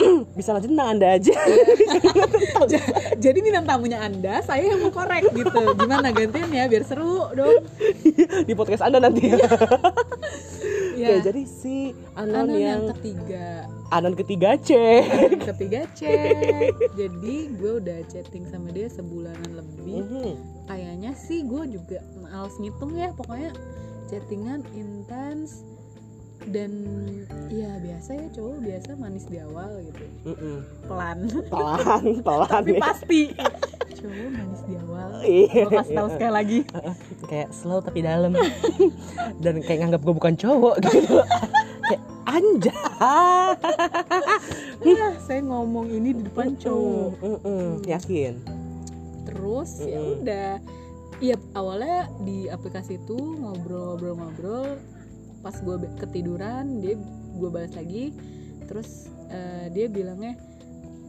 [0.38, 1.34] Bisa lanjut tentang anda aja.
[2.66, 2.88] Ja-
[3.24, 5.60] Jadi bintang tamunya Anda, saya yang mau korek gitu.
[5.74, 7.64] Gimana gantian ya biar seru dong.
[8.48, 9.28] Di podcast anda nanti.
[9.30, 9.40] Ya.
[11.00, 14.76] Oke, jadi si Anon, Anon yang, yang ketiga Anon ketiga C.
[15.00, 20.36] Anon ketiga cek jadi gue udah chatting sama dia sebulanan lebih Mhm.
[20.68, 23.48] kayaknya sih gue juga males ngitung ya pokoknya
[24.06, 25.64] chattingan intens
[26.48, 26.72] dan
[27.52, 30.04] ya biasa ya cowok biasa manis di awal gitu.
[30.24, 30.56] Mm-mm.
[30.88, 31.18] pelan.
[31.52, 32.80] Pelan, pelan tapi nih.
[32.80, 33.22] pasti.
[34.00, 35.08] Cowok manis di awal.
[35.20, 35.62] Iya.
[35.68, 36.58] gue kasih tahu sekali lagi.
[37.30, 38.32] Kayak slow tapi dalam.
[39.44, 41.20] Dan kayak nganggap gue bukan cowok gitu.
[41.84, 42.72] Kayak anjay.
[44.80, 47.12] Nah, saya ngomong ini di depan cowok.
[47.20, 47.84] Mm-mm.
[47.84, 48.40] yakin?
[49.28, 50.14] Terus ya Mm-mm.
[50.24, 50.50] udah.
[51.20, 53.12] Iya awalnya di aplikasi itu
[53.44, 54.80] ngobrol-ngobrol-ngobrol
[55.40, 56.94] pas gue ketiduran dia
[57.32, 58.12] gue balas lagi.
[58.64, 60.36] Terus eh, dia bilangnya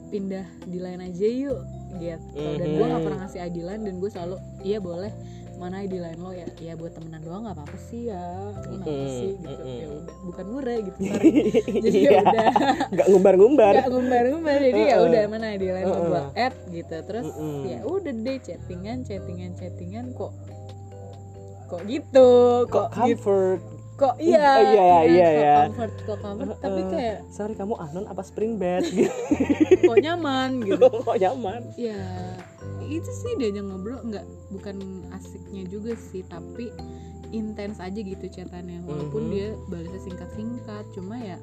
[0.08, 1.60] pindah di lain aja yuk
[1.94, 2.40] gitu.
[2.58, 3.06] Dan gue nggak Mhm.
[3.06, 5.12] pernah ngasih ID lain dan gue selalu iya boleh.
[5.56, 6.50] Mana ID lain lo ya?
[6.58, 8.24] Ya buat temenan doang nggak apa-apa sih ya.
[8.60, 9.32] Kenapa Mhm, sih?
[9.38, 9.62] Gitu.
[9.62, 9.78] Mhm.
[9.78, 10.16] ya udah.
[10.26, 11.32] Bukan murah gitu sorry.
[11.78, 12.22] Jadi ya Iya.
[12.24, 12.50] udah.
[12.90, 13.74] Nggak ngumbar-ngumbar.
[13.78, 14.58] Nggak ngumbar-ngumbar.
[14.60, 16.02] Jadi ya udah mana ID lain Heeh.
[16.04, 16.96] gue add gitu.
[17.06, 17.28] Terus
[17.64, 20.06] ya udah deh chattingan chattingan chattingan.
[20.12, 20.32] Kok
[21.68, 22.30] kok gitu?
[22.66, 23.62] Kok kok comfort
[24.02, 25.56] kok iya Iya, iya, kok iya, iya.
[25.64, 26.92] comfort kok comfort tapi Heeh.
[26.92, 28.82] kayak sorry kamu anon apa spring bed?
[28.92, 29.14] Gitu.
[29.84, 30.88] Kok nyaman gitu.
[31.06, 31.62] Kok nyaman?
[31.76, 32.02] Ya
[32.84, 34.78] itu sih diajak ngobrol nggak bukan
[35.12, 36.74] asiknya juga sih tapi
[37.32, 38.82] intens aja gitu chatannya.
[38.82, 38.88] Mhm.
[38.88, 41.38] walaupun dia balasnya singkat-singkat cuma ya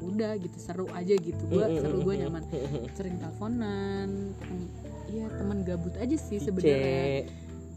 [0.00, 1.38] udah gitu seru aja gitu.
[1.46, 2.42] Gua seru gue nyaman.
[2.90, 4.66] sering teleponan Hmm,
[5.06, 7.28] iya teman gabut aja sih sebenarnya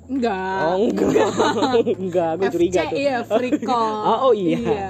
[0.08, 1.28] enggak Oh enggak,
[1.96, 2.96] enggak, gue curiga tuh.
[2.96, 4.90] iya free call Oh, oh iya, iya.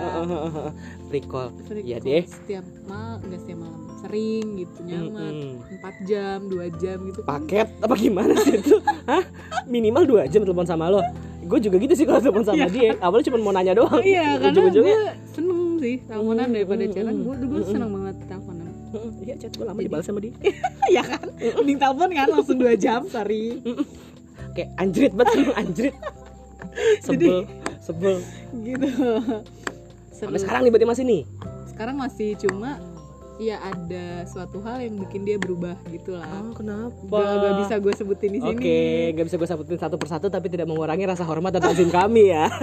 [1.08, 1.50] free call.
[1.64, 2.24] Free Iya call deh.
[2.26, 5.82] setiap malam enggak setiap malam sering gitu nyaman Mm-mm.
[5.82, 7.30] 4 jam 2 jam gitu kan.
[7.32, 8.78] Paket apa gimana sih itu?
[9.10, 9.24] Hah?
[9.66, 11.02] Minimal dua jam telepon sama lo.
[11.42, 12.68] Gue juga gitu sih kalau telepon sama Iya.
[12.70, 12.92] dia.
[13.00, 14.02] Awalnya cuma mau nanya doang.
[14.02, 14.94] iya karena gue
[15.28, 19.10] seneng sih teleponan Mm, daripada mm, chatan mm, gue gue mm, seneng banget teleponan "Mm,
[19.20, 20.34] Iya chat gue lama dibalas sama dia.
[20.88, 21.26] ya kan
[21.58, 23.58] mending telepon kan langsung 2 jam sorry
[24.56, 25.96] Kayak anjrit banget, anjrit.
[27.00, 27.44] Sebel,
[27.80, 28.18] sebel.
[28.58, 28.88] gitu
[30.10, 30.44] Sampai Seru.
[30.44, 31.22] sekarang nih berarti masih nih.
[31.68, 32.80] sekarang masih cuma
[33.36, 36.96] ya ada suatu hal yang bikin dia berubah gitu lah Oh, kenapa?
[37.04, 38.80] Gak, gak bisa gue sebutin di sini Oke,
[39.12, 42.48] gak bisa gue sebutin satu persatu tapi tidak mengurangi rasa hormat dan azim kami ya.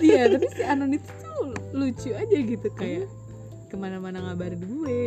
[0.00, 3.04] Iya tapi si Anon itu tuh lucu aja gitu kayak
[3.66, 5.00] ke mana-mana ngabarin gue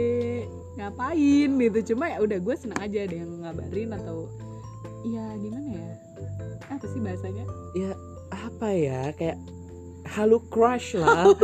[0.76, 4.30] ngapain gitu cuma ya udah gue senang aja ada yang ngabarin atau
[5.08, 5.92] ya gimana ya?
[6.70, 7.46] Apa sih bahasanya?
[7.76, 7.92] Ya
[8.30, 9.02] apa ya?
[9.16, 9.40] Kayak
[10.08, 11.30] halu crush lah.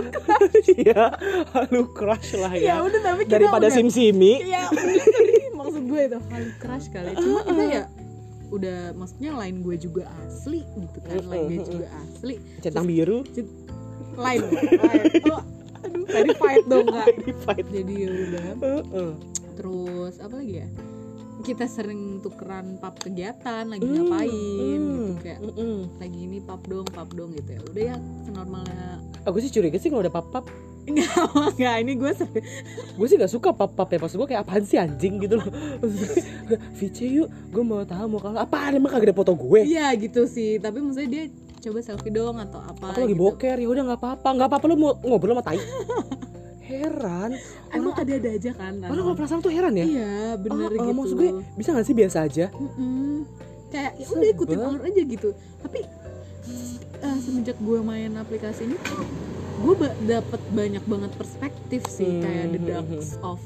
[0.75, 1.15] Iya,
[1.53, 2.77] halu crush lah ya.
[2.79, 2.83] Ya.
[2.83, 4.43] udah tapi kita Daripada udah, sim-simi.
[4.45, 7.11] ya udah sorry, maksud gue itu hal crush kali.
[7.15, 7.83] Cuma kita ya
[8.53, 11.17] udah maksudnya lain gue juga asli gitu kan.
[11.29, 12.35] Lain dia juga asli.
[12.61, 13.21] Centang biru.
[14.15, 15.43] lain lain oh,
[16.07, 17.07] aduh fight dong kak.
[17.19, 17.67] Verified.
[17.67, 18.47] jadi ya udah.
[19.59, 20.67] Terus apa lagi ya
[21.45, 24.33] kita sering tukeran pap kegiatan lagi Hmm, ngapain
[24.75, 25.75] hmm, gitu kayak mm-mm.
[25.95, 28.85] lagi ini pap dong pap dong gitu ya udah ya senormalnya
[29.23, 30.45] Aku sih curiga sih kalau ada pap-pap.
[30.85, 32.45] enggak ini gue sering
[32.93, 33.97] Gue sih gak suka pap-pap ya.
[33.97, 35.49] Maksud gue kayak apaan sih anjing gitu loh.
[36.77, 39.65] Vice yuk, gue mau tahu mau kalau apa emang kagak ada foto gue.
[39.65, 41.23] iya gitu sih tapi maksudnya dia
[41.59, 43.21] coba selfie dong atau apa Aku lagi gitu.
[43.25, 45.57] boker ya udah nggak apa-apa, nggak apa-apa lu mau ngobrol sama tai.
[46.65, 47.29] Heran.
[47.69, 49.85] emang Orang- ada ada aja kan Orang kalau perasaan tuh heran ya.
[49.85, 52.45] iya bener Oh, oh, gitu maksud gue bisa gak sih biasa aja?
[52.51, 53.21] Mm-mm.
[53.67, 55.79] kayak ya udah ikutin alur aja gitu tapi
[56.97, 58.77] eh, semenjak gue main aplikasi ini
[59.55, 63.39] gue ba- dapet banyak banget perspektif sih Hmm, kayak the hmm, darks of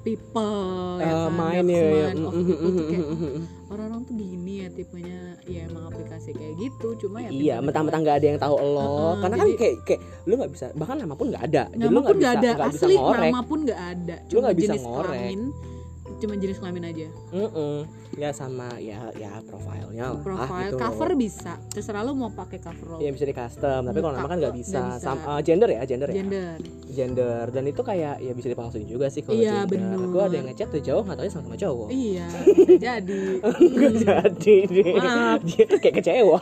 [0.00, 2.06] people ya Eh, kan main ya, ya.
[2.10, 3.42] of people tuh kayak mm, mm, mm, mm.
[3.68, 8.16] orang-orang tuh gini ya tipenya ya emang aplikasi kayak gitu cuma ya Iya, mentang-mentang nggak
[8.16, 11.14] ada yang tahu lo, Heeh, karena jadi- kan kayak kayak lu nggak bisa, bahkan nama
[11.14, 13.22] pun nggak ada, jadi lu nama pun nggak bisa ada bisa asli ngorek.
[13.26, 15.08] nama pun nggak ada Lu cuma nggak bisa jenis ngorek.
[15.10, 15.40] kelamin
[16.20, 17.88] cuma jenis kelamin aja Mm-mm.
[18.12, 20.20] Ya sama ya ya profilnya lah.
[20.20, 20.82] profile gitu loh.
[20.82, 24.26] cover bisa terserah lo mau pakai cover lo Iya bisa di custom, tapi kalau nama
[24.26, 24.82] kan nggak bisa.
[24.92, 25.00] bisa.
[25.00, 26.16] Sama eh, gender ya, gender ya.
[26.16, 26.56] gender
[26.90, 29.78] Gender dan itu kayak ya bisa dipalsuin juga sih kalau Iya, gender.
[29.94, 30.10] bener.
[30.10, 31.88] Gue ada yang ngechat tuh jauh nggak tahu sama sama cowok.
[31.88, 32.26] iya
[32.84, 33.22] jadi
[34.00, 34.94] Gak jadi deh.
[34.96, 35.38] Maaf.
[35.42, 36.38] Dia kayak kecewa.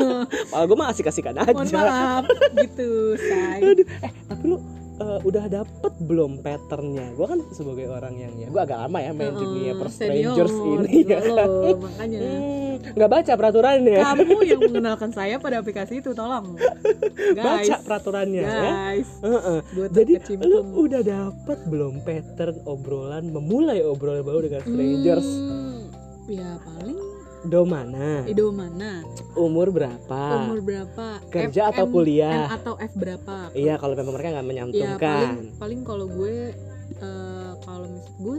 [0.50, 1.52] Malah gue mah asik-asikan aja.
[1.52, 2.24] mohon maaf
[2.56, 4.56] gitu say Aduh, eh tapi lu
[5.00, 7.12] eh, udah dapet belum patternnya?
[7.12, 11.00] Gue kan sebagai orang yang ya gue agak lama ya main dunia per strangers ini
[11.02, 11.18] ya.
[11.18, 11.48] gila lo,
[11.78, 13.98] makanya Hmm, nggak baca peraturannya.
[13.98, 16.56] kamu yang mengenalkan saya pada aplikasi itu tolong
[17.36, 18.52] guys Baca peraturannya ya.
[18.52, 19.58] guys Heeh.
[19.70, 20.48] buat Jadi kecimpung.
[20.48, 25.26] lu udah dapet belum pattern obrolan memulai obrolan baru dengan strangers?
[25.26, 25.80] Hmm,
[26.26, 26.98] ya paling
[27.42, 28.24] Do mana?
[28.24, 29.00] ido mana
[29.32, 30.20] Umur berapa?
[30.38, 32.46] umur berapa Kerja F, atau M- kuliah?
[32.46, 34.98] M atau F berapa Iya kalau memang mereka nggak ya menyantumkan.
[35.00, 36.52] paling paling kalau gue
[36.92, 38.36] eh, kalau misal gue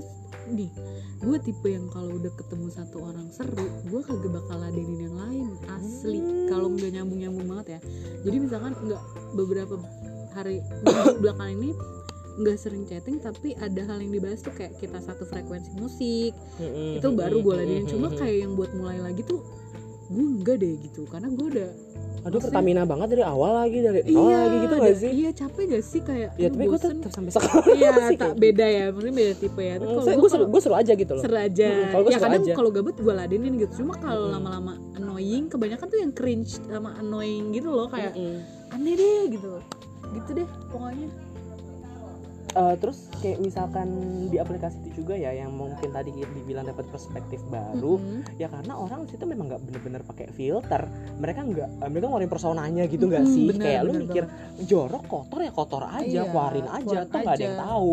[0.52, 0.70] nih
[1.18, 5.48] gue tipe yang kalau udah ketemu satu orang seru gue kagak bakal ladenin yang lain
[5.72, 6.46] asli Hmm.
[6.48, 7.80] kalau nggak nyambung nyambung banget ya
[8.22, 9.74] jadi misalkan nggak beberapa
[10.32, 11.70] hari minggu belakangan ini
[12.34, 16.32] nggak sering chatting tapi ada hal yang dibahas tuh kayak kita satu frekuensi musik.
[16.96, 19.44] Itu baru gue ladenin cuma kayak yang buat mulai lagi tuh
[20.08, 21.04] gue enggak deh gitu.
[21.06, 21.70] Karena gue udah
[22.22, 25.10] Aduh maksudnya- Pertamina banget dari awal lagi dari awal lagi gitu gak sih?
[25.12, 26.00] iya capek gak sih?
[26.00, 27.90] Kayak Ya tapi gue tetap sampai sekarang iya
[28.22, 29.74] tak beda ya maksudnya beda tipe ya.
[29.74, 29.98] Tapi gitu.
[29.98, 31.24] kalau gue gue seru, seru aja gitu loh.
[31.26, 31.68] seru aja.
[31.68, 33.74] Hmm, gue ya seru kadang kalau gabut gue ladenin gitu.
[33.82, 34.36] Cuma kalau Hmm.
[34.36, 38.40] lama-lama annoying kebanyakan tuh yang cringe sama annoying gitu loh kayak Mm-mm.
[38.72, 39.52] aneh deh gitu.
[40.12, 41.08] Gitu deh pokoknya
[42.52, 43.88] Eh, terus kayak misalkan
[44.28, 48.28] di aplikasi itu juga ya yang mungkin tadi dibilang dapat perspektif baru Mm-mm.
[48.36, 50.84] ya karena orang situ memang nggak bener-bener pakai filter.
[51.24, 53.48] Mereka nggak eh, mereka ngeluarin personanya gitu nggak Mm-mm, sih?
[53.56, 54.24] bener, kayak lu bener mikir
[54.68, 57.92] jorok kotor ya kotor aja Iya, keluarin aja tuh nggak ada yang tahu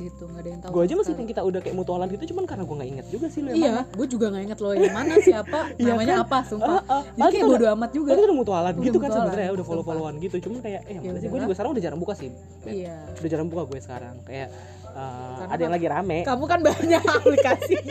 [0.00, 2.62] gitu nggak ada yang tahu gue aja meskipun kita udah kayak mutualan gitu cuman karena
[2.62, 5.58] gue nggak inget juga sih yang iya gue juga nggak inget loh yang mana siapa
[5.78, 6.24] Iya namanya kan?
[6.24, 6.78] apa sumpah.
[6.80, 7.02] Ah, ah.
[7.08, 8.08] jadi Ah, kayak bodo amat juga.
[8.08, 10.80] Kan kita udah mutualan Udah gitu kan mutualan, sebenarnya udah follow followan gitu cuman kayak
[10.84, 12.28] eh Ya mana sih gue juga sekarang udah jarang buka sih
[12.64, 12.96] iya.
[13.12, 16.18] Udah jarang buka gue sekarang kayak eh, Karena ada yang kan- lagi rame.
[16.24, 17.76] kamu kan banyak aplikasi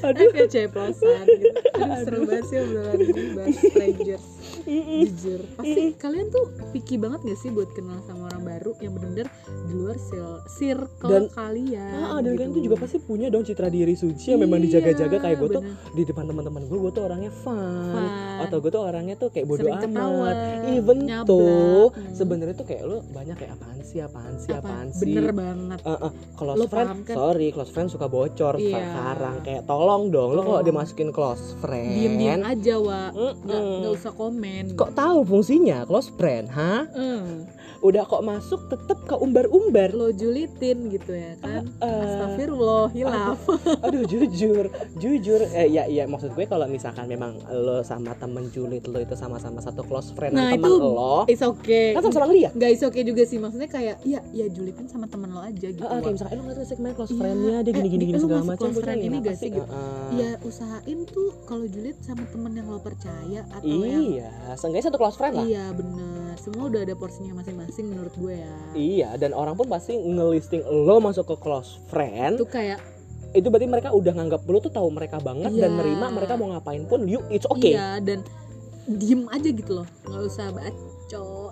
[0.00, 0.28] aduh.
[0.30, 1.58] Kayak ceplosan gitu.
[1.74, 4.24] Aduh seru banget sih obrolan ini bahas strangers.
[4.68, 5.40] Jujur.
[5.54, 9.28] Pasti kalian tuh picky banget gak sih buat kenal sama orang baru yang bener-bener
[9.64, 12.54] di luar sil- circle Dan- kalian Ah, dan kalian gitu.
[12.54, 15.08] tuh juga pasti punya dong citra diri suci yang memang dijaga-jaga.
[15.10, 15.62] Iya, kayak gue tuh
[15.94, 17.56] di depan teman-teman gue gue tuh orangnya fun,
[17.88, 18.08] Fun.
[18.42, 19.84] atau gue tuh orangnya tuh kayak bodo Sering amat.
[19.86, 20.30] ketawa,
[20.70, 21.26] even nyablak.
[21.26, 22.12] tuh Hmm.
[22.12, 24.60] sebenarnya tuh kayak lo banyak kayak apaan sih apaan sih Apa?
[24.60, 25.06] apaan sih?
[25.08, 25.78] Bener banget.
[25.80, 27.14] Eh, eh, close Lo friend, kan?
[27.14, 28.76] sorry, close friend suka bocor Iya.
[28.82, 30.66] sekarang kayak tolong dong, lo kalau Tolong.
[30.66, 33.44] dimasukin close friend, diem-diem aja wa Mm-mm.
[33.46, 36.84] nggak nggak usah komen kok tahu fungsinya close friend, hah?
[36.90, 37.46] Hmm,
[37.80, 39.90] Udah kok masuk tetep ke umbar-umbar.
[39.90, 43.38] lo julitin gitu ya kan Eh, Astagfirullah hilaf
[43.80, 48.82] aduh jujur, jujur, eh, ya ya maksud gue kalau misalkan memang lo sama temen julid
[48.84, 52.52] lo itu sama-sama satu close friend Nah, teman itu lo, it's okay kan sama-sama ngeliat.
[52.52, 55.78] nggak is okay juga sih maksudnya kayak ya ya julitin sama temen lo aja gitu
[55.80, 56.00] Wak.
[56.00, 58.24] kayak misalkan eh, lo ngeliat segmen close Iya, friendnya dia eh, gini-gini di- gini lu
[58.24, 59.70] segala macam close friend ini kenapa gak sih gitu?
[59.70, 60.10] Ah.
[60.12, 64.98] ya usahain tuh kalau julid sama temen yang lo percaya atau yang Iya, seenggaknya satu
[64.98, 65.44] close friend lah.
[65.44, 67.32] iya bener semua udah ada porsinya
[67.68, 72.40] masing-masing menurut gue ya Iya, dan orang pun pasti ngelisting lo masuk ke close friend.
[72.40, 72.80] itu kayak
[73.28, 75.76] Itu berarti mereka udah nganggap lo tuh tahu mereka banget dan Iya.
[75.76, 77.76] nerima mereka mau ngapain pun, you it's okay.
[77.76, 78.24] iya dan
[78.88, 80.72] diem aja gitu loh nggak usah baco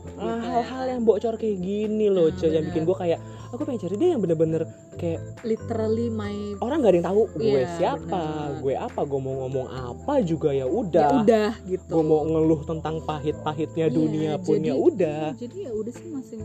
[0.00, 0.40] gitu Ah, ya.
[0.40, 3.20] hal-hal yang bocor kayak gini loh, Nah, coy, yang bikin gue kayak
[3.50, 4.62] aku pengen cari dia yang bener-bener
[4.96, 8.60] kayak literally my orang gak ada yang tahu gue Iya, siapa, bener.
[8.60, 11.10] gue apa, gue mau ngomong apa juga ya ya udah.
[11.22, 15.22] udah gitu Gue mau ngeluh tentang pahit-pahitnya Iya, dunia pun ya udah.
[15.38, 16.42] jadi ya udah sih masing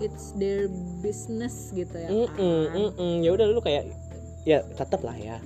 [0.00, 0.66] it's their
[0.98, 2.74] business gitu ya Mm-mm, kan?
[2.96, 3.12] mm-mm.
[3.20, 3.92] Ya udah lu kayak
[4.42, 5.38] ya tetap lah ya.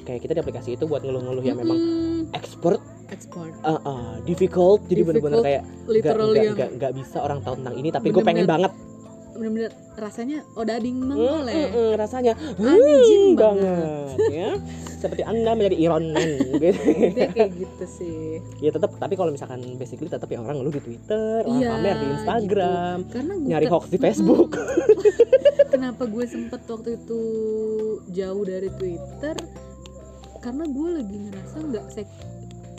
[0.00, 2.32] Kayak kita di aplikasi itu buat ngeluh-ngeluh yang memang Mm-mm.
[2.32, 2.80] expert,
[3.12, 6.16] export uh, uh, difficult, jadi bener-bener kayak nggak
[6.56, 8.72] nggak nggak bisa orang tahu tentang ini, tapi gue pengen banget.
[9.40, 14.08] Bener-bener rasanya odading Mm, mangoleh mm, mm, rasanya Anjing hmm, banget.
[14.28, 14.50] ya.
[15.00, 16.30] Seperti anda menjadi Iron Man
[16.60, 16.80] gitu.
[17.32, 18.20] Kayak gitu sih
[18.60, 21.96] ya tetap, tapi kalau misalkan basically tetap ya orang ngeluh di Twitter, orang Iya, pamer
[21.96, 24.50] di Instagram, karena gue nyari hoax di Facebook.
[25.72, 27.20] kenapa gue sempet waktu itu
[28.10, 29.36] jauh dari Twitter
[30.38, 32.08] karena gue lagi ngerasa nggak sek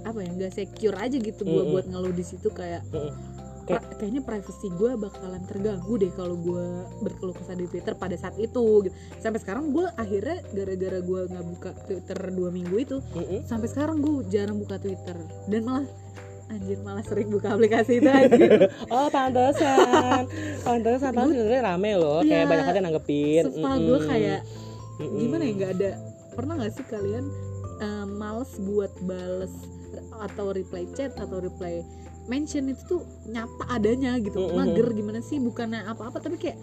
[0.02, 1.72] apa ya nggak secure aja gitu gue Mm-mm.
[1.72, 3.14] buat ngeluh di situ kayak Mm-mm.
[3.74, 6.66] Pra- kayaknya privacy gue bakalan terganggu deh kalau gue
[7.00, 8.94] berkeluh kesah di Twitter pada saat itu gitu.
[9.18, 13.42] sampai sekarang gue akhirnya gara-gara gue nggak buka Twitter dua minggu itu Mm-mm.
[13.44, 15.16] sampai sekarang gue jarang buka Twitter
[15.46, 15.86] dan malah
[16.48, 20.28] anjir malah sering buka aplikasi itu anjir Oh pantesan,
[20.62, 22.50] pantesan padahal sebenarnya rame loh, kayak Iya.
[22.50, 23.44] banyak hati nanggepin.
[23.48, 24.40] Sumpah gue kayak
[25.00, 25.90] gimana ya nggak ada
[26.32, 27.26] pernah nggak sih kalian
[27.80, 29.50] eh, males buat bales
[30.22, 31.82] atau reply chat atau reply
[32.26, 34.54] mention itu tuh nyata adanya gitu Mm-mm.
[34.54, 36.58] mager gimana sih bukannya apa-apa tapi kayak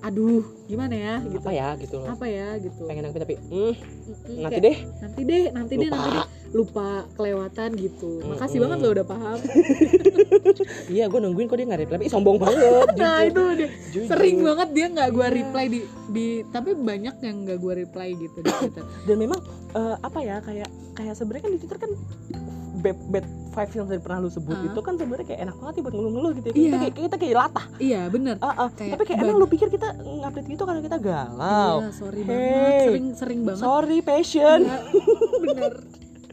[0.00, 2.12] aduh gimana ya gitu apa ya gitu loh.
[2.12, 4.76] apa ya gitu Pengen nanti tapi, hmm, Mm-mm, nanti kayak, deh.
[5.00, 8.64] nanti deh nanti deh nanti deh lupa kelewatan gitu makasih Mm-mm.
[8.68, 9.38] banget lo udah paham
[10.86, 11.96] Iya, gue nungguin kok dia nggak reply.
[11.98, 12.60] Ih, sombong banget.
[13.00, 14.06] nah itu dia Jujur.
[14.06, 18.38] sering banget dia nggak gua reply di di tapi banyak yang nggak gua reply gitu
[18.38, 19.40] di Twitter Dan memang
[19.72, 21.90] eh, apa ya kayak kayak sebenarnya kan di Twitter kan
[22.76, 24.66] bad bad vibes yang tadi pernah lu sebut Ah.
[24.66, 26.52] itu kan sebenarnya kayak enak banget ya buat ngeluh-ngeluh gitu ya.
[26.52, 26.60] Iya.
[26.60, 27.66] Kita kayak kita kayak latah.
[27.78, 28.68] iya bener Ah, ah.
[28.70, 31.76] Kayak Tapi kayak emang lu pikir kita ngupdate gitu karena kita galau.
[31.80, 32.26] Iya, sorry Hey.
[32.26, 32.82] banget.
[32.84, 33.60] Sering sering banget.
[33.60, 34.58] Sorry passion.
[34.60, 34.78] Ya,
[35.40, 35.72] bener.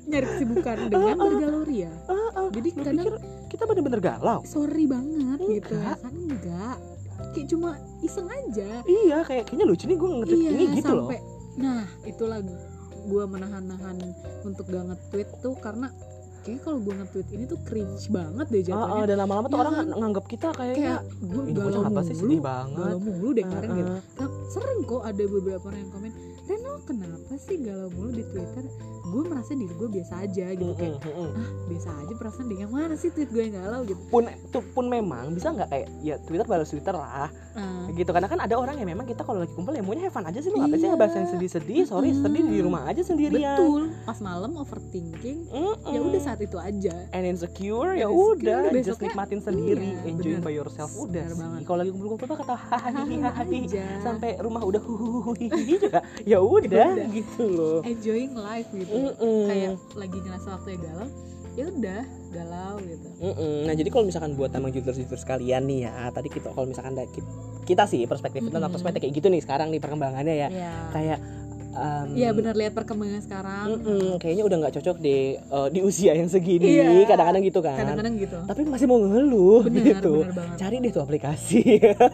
[0.02, 1.92] Nyari kesibukan dengan bergaloria.
[2.04, 2.48] Ah, ah.
[2.50, 3.16] Jadi Lu kadang pikir
[3.48, 4.40] kita bener-bener galau?
[4.44, 5.98] sorry banget gitu ya Enggak.
[6.00, 6.78] kan enggak.
[7.32, 7.70] Kayak cuma
[8.02, 8.70] iseng aja.
[8.84, 11.08] Iya, kayak kayaknya lucu nih gue nge-tweet iya, ini gitu loh.
[11.08, 11.20] sampai
[11.54, 12.40] nah, itulah
[13.04, 13.98] gua menahan-nahan
[14.42, 15.88] untuk gak nge-tweet tuh karena
[16.42, 19.06] kayaknya kalau gua nge-tweet ini tuh cringe banget deh Ah, ah, jatuhnya.
[19.06, 19.88] dan lama-lama tuh Ya orang kan?
[19.96, 22.78] nganggap kita kayaknya kayak gue galau apa sih mulu, sedih banget.
[22.82, 23.92] galau mulu deh kemarin Ah, gitu.
[23.92, 24.02] ah.
[24.18, 26.12] Nah, sering kok ada beberapa orang yang komen
[26.52, 28.66] Reno kenapa sih galau mulu di Twitter
[29.02, 31.32] gue merasa diri gue biasa aja gitu kayak Mm, mm, mm.
[31.34, 34.64] ah biasa aja perasaan dia yang mana sih tweet gue yang galau gitu Pun tuh
[34.70, 38.56] pun memang bisa nggak kayak ya Twitter balas Twitter lah Ah, gitu karena kan ada
[38.56, 40.72] orang yang memang kita kalau lagi kumpul ya maunya have fun aja sih lu ngapain
[40.74, 40.96] sih Iya.
[40.96, 42.24] ngebahas yang sedih-sedih sorry Mm.
[42.24, 45.76] sedih di rumah aja sendirian betul pas malam overthinking Mm-mm.
[45.86, 50.44] ya udah saat itu aja and insecure ya udah just nikmatin sendiri iya, enjoy bener.
[50.44, 53.04] by yourself udah sih kalau lagi kumpul-kumpul tuh kata hahaha
[54.00, 57.80] sampai rumah udah huhuhuhi juga ya udah gitu loh.
[57.84, 58.92] Enjoying life gitu.
[58.92, 59.46] Mm-mm.
[59.46, 61.10] kayak lagi ngerasa waktunya galau
[61.52, 63.08] ya udah galau gitu.
[63.20, 63.56] Mm-mm.
[63.68, 67.06] Nah jadi kalau misalkan buat emang juters-juters sekalian nih ya Tadi kita kalau misalkan da-
[67.06, 67.28] ki-
[67.64, 68.72] kita sih perspektif tentang Mm-mm.
[68.72, 70.48] perspektif kayak gitu nih sekarang nih perkembangannya ya.
[70.50, 71.20] Ya Kayak
[71.72, 73.66] um, Iya benar lihat perkembangan sekarang.
[73.70, 75.16] Mm-mm, Kayaknya udah nggak cocok di
[75.46, 76.72] uh, di usia yang segini.
[76.72, 77.04] Iya.
[77.06, 77.78] Kadang-kadang gitu kan.
[77.78, 78.38] Kadang-kadang gitu.
[78.48, 80.14] Tapi masih mau ngeluh benar gitu.
[80.26, 80.56] banget.
[80.56, 81.62] Cari deh tuh aplikasi.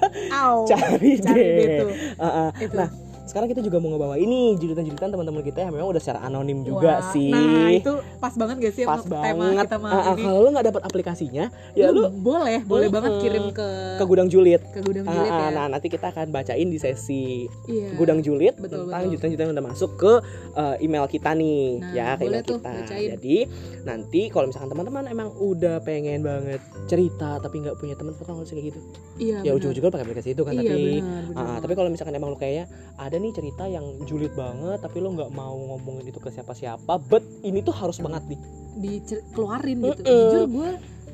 [0.71, 1.79] Cari, cari deh, deh.
[1.79, 1.89] tuh.
[2.17, 2.49] Uh-uh.
[2.57, 2.73] itu.
[2.75, 2.89] Nah
[3.27, 6.97] sekarang kita juga mau ngebawa ini julitan-julitan teman-teman kita yang memang udah secara anonim juga
[6.97, 9.99] Wah, sih Nah itu pas banget gak sih pas sama tema banget kita Ah, malam
[10.01, 10.23] ah, ini?
[10.23, 13.21] kalau lu nggak dapat aplikasinya ya lu boleh, boleh banget Mm-mm.
[13.21, 15.47] kirim ke ke gudang julid ke gudang Ah, julid ah, ya.
[15.51, 17.93] nah nanti kita akan bacain di sesi Iya.
[17.93, 19.11] gudang julid Betul, tentang betul.
[19.11, 20.13] julitan-julitan yang udah masuk ke
[20.53, 23.07] uh, email kita nih Nah, ya ke email tuh, kita bacain.
[23.13, 23.37] jadi
[23.83, 28.47] nanti kalau misalkan teman-teman emang udah pengen banget cerita tapi nggak punya teman kan harus
[28.47, 28.79] kayak gitu
[29.17, 29.37] Iya.
[29.43, 31.45] ya ujung-ujungnya pakai aplikasi itu kan Iya, tapi benar, benar.
[31.45, 32.65] Ah, tapi kalau misalkan emang lu kayaknya
[32.95, 37.21] ada nih cerita yang julid banget tapi lu nggak mau ngomongin itu ke siapa-siapa but
[37.41, 38.39] ini tuh harus banget nih
[38.77, 40.01] dikeluarin gitu.
[40.01, 40.21] Mm-mm.
[40.27, 40.69] Jujur gue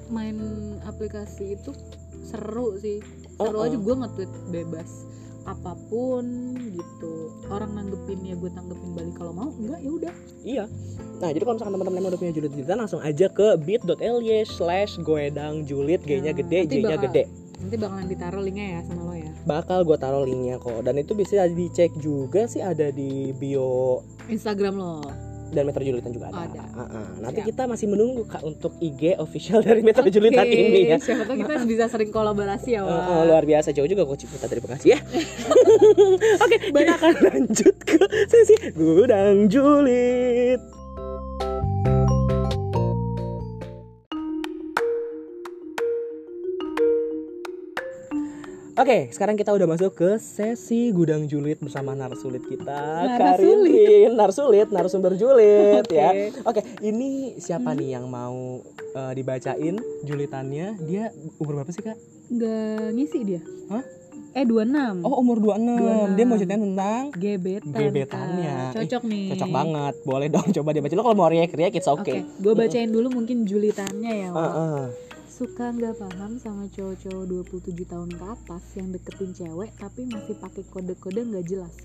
[0.09, 0.37] main
[0.83, 1.71] aplikasi itu
[2.21, 2.99] seru sih.
[3.33, 3.65] Seru Uh-uh.
[3.65, 4.89] aja gue nge-tweet bebas
[5.43, 6.23] apa pun
[6.69, 7.13] gitu.
[7.47, 10.13] Orang nanggepin ya gue tanggepin balik kalau mau enggak ya udah.
[10.43, 10.65] iya
[11.13, 13.95] nah jadi kalau misalkan teman-teman udah punya julid julitan langsung aja ke bit.ly
[14.43, 17.23] slash goedang julid g nya Nah, gede nanti j nya bakal- gede
[17.55, 19.12] Nanti bakalan ditaruh linknya ya sama lo.
[19.43, 24.75] Bakal gue taruh linknya kok dan itu bisa dicek juga sih ada di bio Instagram
[24.75, 25.03] lo.
[25.53, 26.49] dan Metro Julitan juga ada.
[26.49, 26.63] Ada.
[26.73, 27.07] Ah, ah.
[27.21, 27.49] Nanti Siap.
[27.53, 30.97] kita masih menunggu kak untuk IG official dari Metro Julitan Oke, ini ya.
[30.97, 32.89] Siapa tahu kita bisa sering kolaborasi ya, Wak.
[32.89, 34.99] eh, luar biasa jauh juga coach kita terima kasih ya.
[36.43, 40.57] Oke, kita akan lanjut ke sesi gudang julid.
[48.83, 53.71] Oke, sekarang kita udah masuk ke sesi gudang julid bersama narsulit kita, Narasulit.
[53.71, 55.95] Karin, narsulit, narasumber julid Oke.
[55.95, 56.11] ya.
[56.43, 60.75] Oke, ini siapa nih yang mau eh, dibacain julitannya?
[60.83, 61.95] Dia umur berapa sih kak?
[62.27, 63.41] Nggak ngisi dia.
[63.71, 63.87] Hah?
[64.35, 65.07] Eh 26.
[65.07, 65.79] Oh umur 26
[66.11, 66.17] 26.
[66.19, 67.71] Dia mau ceritain tentang gebetan.
[67.71, 68.55] gebetannya.
[68.67, 68.73] Kak.
[68.83, 69.27] Cocok nih.
[69.31, 72.91] Cocok banget Boleh dong coba dibaca Lo kalau mau riak-riak it's Oke, okay, gue bacain
[72.91, 74.29] dulu mungkin julitannya ya.
[74.35, 74.83] Ah, ah.
[75.43, 80.63] Suka nggak paham sama cowok-cowok 27 tahun ke atas yang deketin cewek tapi masih pakai
[80.71, 81.75] kode-kode nggak jelas.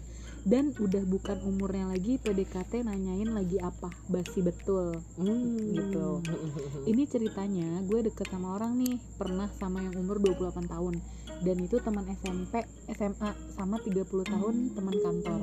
[0.47, 5.03] Dan udah bukan umurnya lagi PDKT nanyain lagi apa, basi betul.
[5.19, 5.75] Hmm.
[5.75, 6.23] Gitu.
[6.95, 10.95] Ini ceritanya gue deket sama orang nih, pernah sama yang umur 28 tahun
[11.43, 12.63] dan itu teman SMP,
[12.95, 15.41] SMA sama 30 tahun teman kantor.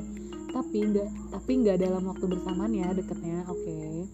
[0.55, 3.43] Tapi nggak tapi nggak dalam waktu bersamaan ya deketnya.
[3.51, 4.07] Oke.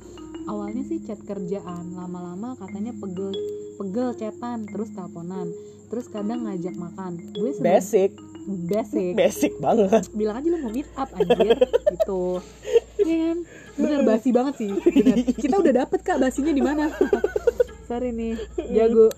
[0.50, 3.34] Awalnya sih chat kerjaan, lama-lama katanya pegel
[3.78, 5.50] pegel chatan, terus teleponan,
[5.90, 7.18] terus kadang ngajak makan.
[7.34, 8.12] Gue sebagai Basic.
[8.48, 9.14] Basic.
[9.14, 10.10] Basic banget.
[10.18, 11.58] Bilang aja lu mau meet up anjir
[11.94, 12.42] gitu.
[13.02, 13.38] Iya kan?
[13.78, 15.18] Bener basi banget sih bener.
[15.34, 16.90] kita udah dapet kak basinya di mana?
[17.90, 18.40] Sorry nih
[18.72, 19.12] jago.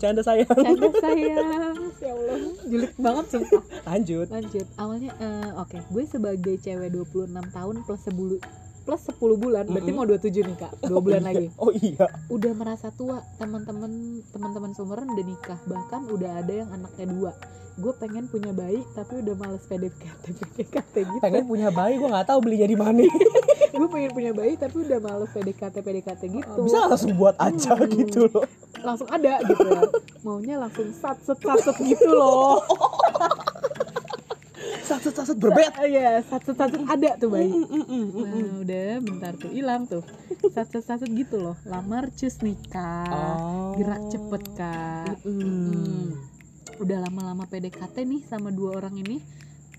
[0.00, 2.38] Canda sayang canda sayang ya Allah.
[2.64, 4.26] Julid banget sumpah Lanjut.
[4.30, 4.66] Lanjut.
[4.80, 5.78] Awalnya eh, oke.
[5.92, 8.36] Gue sebagai cewek 26 tahun plus sebulu
[8.80, 10.00] plus 10 bulan berarti Mm-mm.
[10.00, 10.72] mau 27 nih kak.
[10.82, 11.46] Dua bulan lagi.
[11.56, 12.06] Oh iya.
[12.26, 13.92] Udah merasa tua teman-teman
[14.26, 15.58] teman-teman seumuran udah nikah.
[15.62, 17.32] Bahkan udah ada yang anaknya dua.
[17.74, 21.22] Gue pengen punya bayi tapi udah males PDKT PDKT gitu.
[21.22, 23.00] Pengen punya bayi Gue gak tahu belinya di mana.
[23.78, 26.58] Gue pengen punya bayi tapi udah males PDKT PDKT gitu.
[26.60, 27.88] Bisa nggak langsung buat aja Hmm.
[27.88, 28.44] gitu loh.
[28.80, 29.82] Langsung ada gitu ya
[30.20, 32.60] maunya langsung sat set sat set gitu loh
[34.90, 35.70] Saset saset berbet.
[35.78, 38.24] Ah, iya sat set sat set ada tuh bayi Mm, mm, mm, mm, mm.
[38.26, 40.02] nah udah bentar tuh hilang tuh.
[40.50, 43.06] Sat set sat set gitu loh lamar cus nikah.
[43.06, 43.78] Oh.
[43.78, 45.14] gerak cepet kak.
[45.22, 46.18] Mm.
[46.80, 49.22] udah lama-lama PDKT nih sama dua orang ini.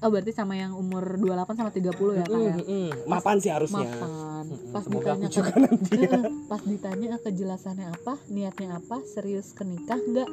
[0.01, 2.55] Oh berarti sama yang umur 28 sama 30 ya kak ya?
[2.55, 2.89] Mm, mm.
[3.05, 3.86] Mapan sih harusnya.
[3.86, 4.45] Mapan.
[4.72, 6.20] Pas Semoga ditanya ke- nanti ya.
[6.47, 10.30] Pas ditanya kejelasannya apa niatnya apa serius ke nikah enggak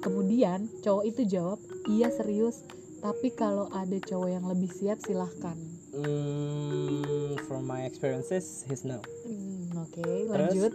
[0.00, 2.66] kemudian cowok itu jawab iya serius
[3.02, 5.58] tapi kalau ada cowok yang lebih siap silahkan.
[5.92, 9.02] Mm, From my experiences He's no.
[9.26, 10.72] Hmm, oke lanjut.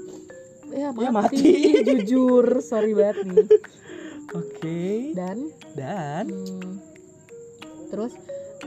[0.68, 1.96] Ya Ya, mati, mati.
[1.96, 3.48] jujur sorry banget nih.
[4.36, 5.16] Oke.
[5.16, 5.48] Dan?
[5.74, 6.28] Dan?
[6.28, 6.74] Hmm,
[7.88, 8.12] terus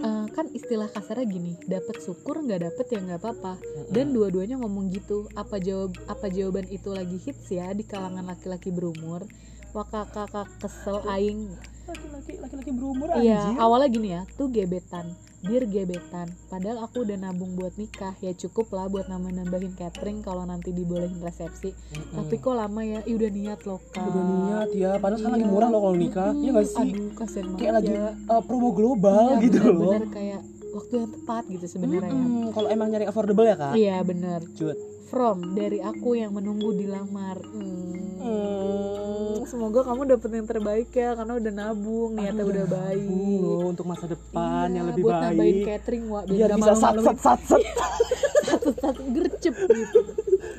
[0.01, 3.61] eh, kan istilah kasarnya gini dapat syukur nggak dapet ya nggak apa-apa.
[3.93, 5.29] Dan dua-duanya ngomong gitu.
[5.37, 9.29] Apa jawab apa jawaban itu lagi hits ya di kalangan laki-laki berumur?
[9.71, 11.53] Waka kakak kesel aing
[11.91, 13.59] laki-laki laki-laki berumur iya anjir.
[13.59, 15.07] awalnya gini ya tuh gebetan
[15.41, 20.21] dir gebetan padahal aku udah nabung buat nikah ya cukup lah buat nambah nambahin catering
[20.21, 22.13] kalau nanti dibolehin resepsi Mm-mm.
[22.15, 25.43] tapi kok lama ya Ih, udah niat loh kak udah niat ya padahal sekarang lagi
[25.43, 25.51] Iya.
[25.51, 26.43] murah loh kalau nikah Mm-mm.
[26.43, 28.09] iya gak sih aduh kasian banget kayak lagi ya.
[28.29, 32.15] uh, promo global Iya, gitu loh bener-bener kayak waktu yang tepat gitu sebenarnya ya.
[32.15, 32.47] Mm-mm.
[32.53, 34.77] kalau emang nyari affordable ya kak iya bener Cut.
[35.11, 37.37] From dari aku yang menunggu dilamar.
[37.43, 37.99] Hmm.
[38.21, 39.49] Mm.
[39.49, 43.09] semoga kamu dapet yang terbaik ya karena udah nabung niatnya Aduh, udah baik.
[43.41, 45.67] loh untuk masa depan Iya, yang lebih buat nambahin baik.
[45.67, 47.63] catering wak biar nggak bisa sat sat sat sat.
[48.81, 50.01] Satu gercep gitu.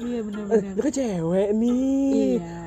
[0.01, 0.73] Iya benar-benar.
[0.73, 2.41] Kan cewek nih.
[2.41, 2.59] Iya.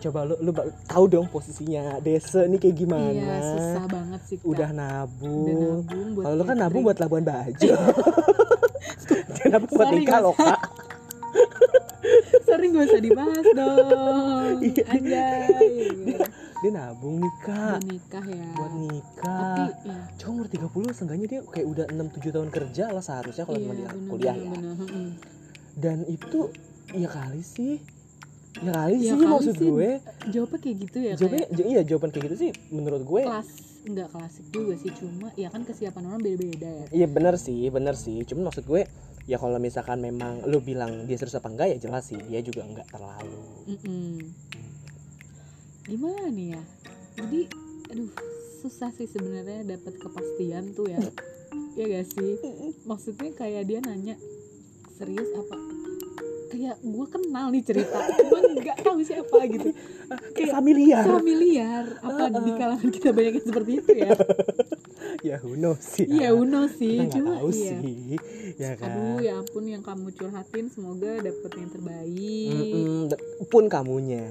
[0.00, 0.50] Coba lu lu
[0.88, 3.06] tahu dong posisinya Desa nih kayak gimana.
[3.14, 4.46] Iya susah banget sih Kak.
[4.50, 5.78] udah Udah nabung
[6.18, 7.70] buat kalau lu kan nabung buat Labuan Bajo.
[9.50, 10.58] Nabung buat nikah loh kak
[12.50, 14.54] sering gak usah dibahas dong.
[14.66, 14.84] Iya.
[14.92, 15.70] anjay.
[16.60, 17.80] Dia nabung nih kak.
[17.80, 18.46] Udah nikah ya.
[18.52, 23.00] Buat tapi nikah ya, cowok umur 30 seenggaknya dia kayak udah 6-7 tahun kerja lah
[23.00, 24.50] seharusnya kalau iya, dia kuliah ya.
[24.52, 24.76] bener,
[25.80, 26.40] dan itu
[26.92, 27.80] ya kali sih.
[28.60, 29.90] Ya kali Ya sih kali maksud sih, gue.
[30.28, 33.22] Jawabnya kayak gitu ya jawabannya kayak iya jawaban kayak gitu sih menurut gue.
[33.24, 33.48] Kelas
[33.80, 36.86] nggak klasik juga sih cuma ya kan kesiapan orang beda-beda ya.
[36.92, 38.20] Iya bener sih bener sih.
[38.28, 38.84] Cuman maksud gue
[39.30, 42.18] ya kalau misalkan memang lu bilang dia serius apa enggak ya jelas sih.
[42.18, 43.38] Dia juga enggak terlalu.
[43.70, 44.18] Mm-mm.
[45.86, 46.62] gimana nih ya?
[47.22, 47.40] Jadi
[47.94, 48.10] aduh
[48.62, 50.98] susah sih sebenarnya dapat kepastian tuh ya.
[51.78, 52.34] Ya gak sih?
[52.82, 54.18] Maksudnya kayak dia nanya
[54.98, 55.54] serius apa?
[56.50, 57.94] Kayak gue kenal nih cerita
[58.26, 59.70] cuma nggak tahu siapa gitu.
[60.36, 61.06] Kayak familiar.
[61.06, 64.10] familiar apa di kalangan kita banyak yang seperti itu ya?
[65.22, 66.06] Ya knows sih.
[66.10, 67.06] Iya uno sih.
[67.06, 67.78] Cuma tahu iya.
[67.78, 68.18] sih
[68.52, 73.64] ya kan aduh ya ampun yang kamu curhatin semoga dapet yang terbaik Mm-mm, d- pun
[73.66, 74.26] kamunya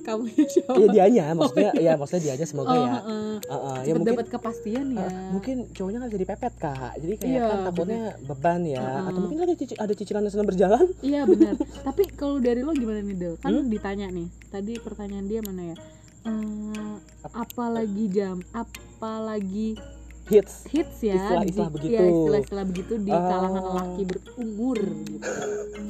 [0.00, 3.32] kamu ya siapa ya dianya maksudnya ya maksudnya dianya semoga oh, ya heeh.
[3.42, 7.12] Uh-uh, ya cepet mungkin dapat kepastian ya uh, mungkin cowoknya nggak bisa dipepet kak jadi
[7.14, 9.08] kayak Iya, kan takutnya beban ya Uh-uh.
[9.08, 11.54] atau mungkin ada cici- ada cicilan yang sedang berjalan Iya benar.
[11.88, 13.34] Tapi kalau dari lo gimana nih Del?
[13.38, 13.64] Kan Hmm?
[13.66, 14.28] ditanya nih.
[14.46, 15.76] Tadi pertanyaan dia mana ya?
[16.24, 16.94] Eh,
[17.32, 19.76] apalagi jam, apalagi
[20.26, 21.14] hits hits ya?
[21.14, 21.92] Istilah-istilah di- begitu.
[21.92, 23.20] Iya, istilah-istilah begitu di Ah.
[23.22, 25.30] kalangan lelaki berumur gitu.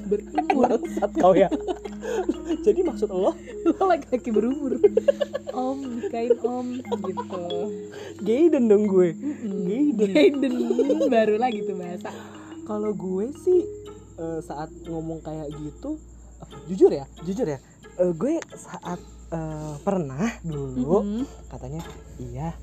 [0.05, 0.63] Berumur.
[0.75, 1.49] bangsat kau ya
[2.61, 3.33] jadi maksud lo
[3.65, 4.77] Lo laki-laki berumur.
[5.53, 7.43] om, nikahin om gitu.
[8.21, 9.65] Gaiden dong gue Mm-mm.
[9.65, 10.09] Gaiden.
[10.11, 10.53] Gaiden.
[11.07, 12.11] Baru lagi tuh bahasa.
[12.63, 13.61] kalau gue sih
[14.17, 16.01] eh, saat ngomong kayak gitu
[16.41, 17.59] eh, jujur ya jujur ya
[17.95, 18.99] eh, gue saat
[19.31, 21.23] eh, pernah dulu Mm-mm.
[21.47, 21.83] katanya
[22.19, 22.57] iya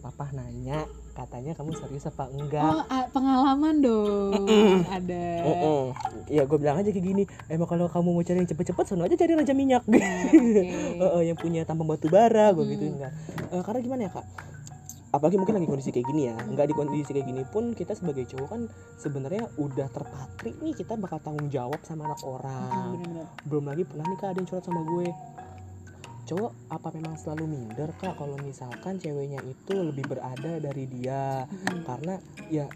[0.00, 0.82] papa nanya
[1.12, 4.80] katanya kamu serius apa enggak Oh, pengalaman dong.
[4.82, 5.24] Ada.
[5.42, 5.82] Mm-mm.
[6.26, 9.12] Iya gue bilang aja kayak gini Emang kalau kamu mau cari yang cepet-cepet Sono aja
[9.12, 10.00] cari raja minyak Oke.
[11.02, 12.72] Heeh, Yang punya tambang batu bara Gue Hmm.
[12.72, 13.12] gituin kan
[13.50, 14.26] Eh, Karena gimana ya kak
[15.12, 18.24] Apalagi mungkin lagi kondisi kayak gini ya Nggak di kondisi kayak gini pun Kita sebagai
[18.24, 18.60] cowok kan
[18.96, 23.26] sebenarnya udah terpatri nih Kita bakal tanggung jawab sama anak Mm, orang bener-bener.
[23.44, 25.06] Belum lagi pernah nih kak ada yang curhat sama gue
[26.22, 31.82] Cowok apa memang selalu minder kak Kalau misalkan ceweknya itu lebih berada dari dia Mm-mm.
[31.82, 32.14] karena
[32.48, 32.66] ya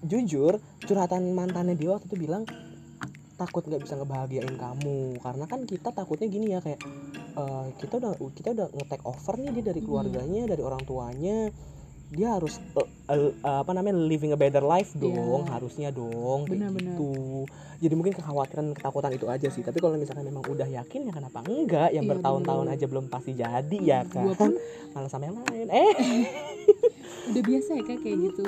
[0.00, 2.44] jujur curhatan mantannya dia waktu itu bilang
[3.36, 6.80] takut nggak bisa ngebahagiain kamu karena kan kita takutnya gini ya kayak
[7.36, 9.88] eh, kita udah kita udah nge-take over nih dia dari Hmm.
[9.88, 11.48] keluarganya dari orang tuanya
[12.10, 15.52] dia harus eh, eh, apa namanya living a better life dong Iya.
[15.52, 16.94] harusnya dong kayak Benar-benar.
[16.94, 17.12] gitu.
[17.78, 19.62] Jadi mungkin kekhawatiran ketakutan itu aja sih.
[19.62, 21.90] Tapi kalau misalkan memang udah yakin ya kenapa enggak?
[21.90, 24.20] Yang Iya, bertahun-tahun aja belum pasti jadi ya kan?
[24.22, 24.50] Gua pun
[24.90, 25.92] malah sama yang lain eh.
[27.30, 28.42] Udah biasa ya kak kayak gitu.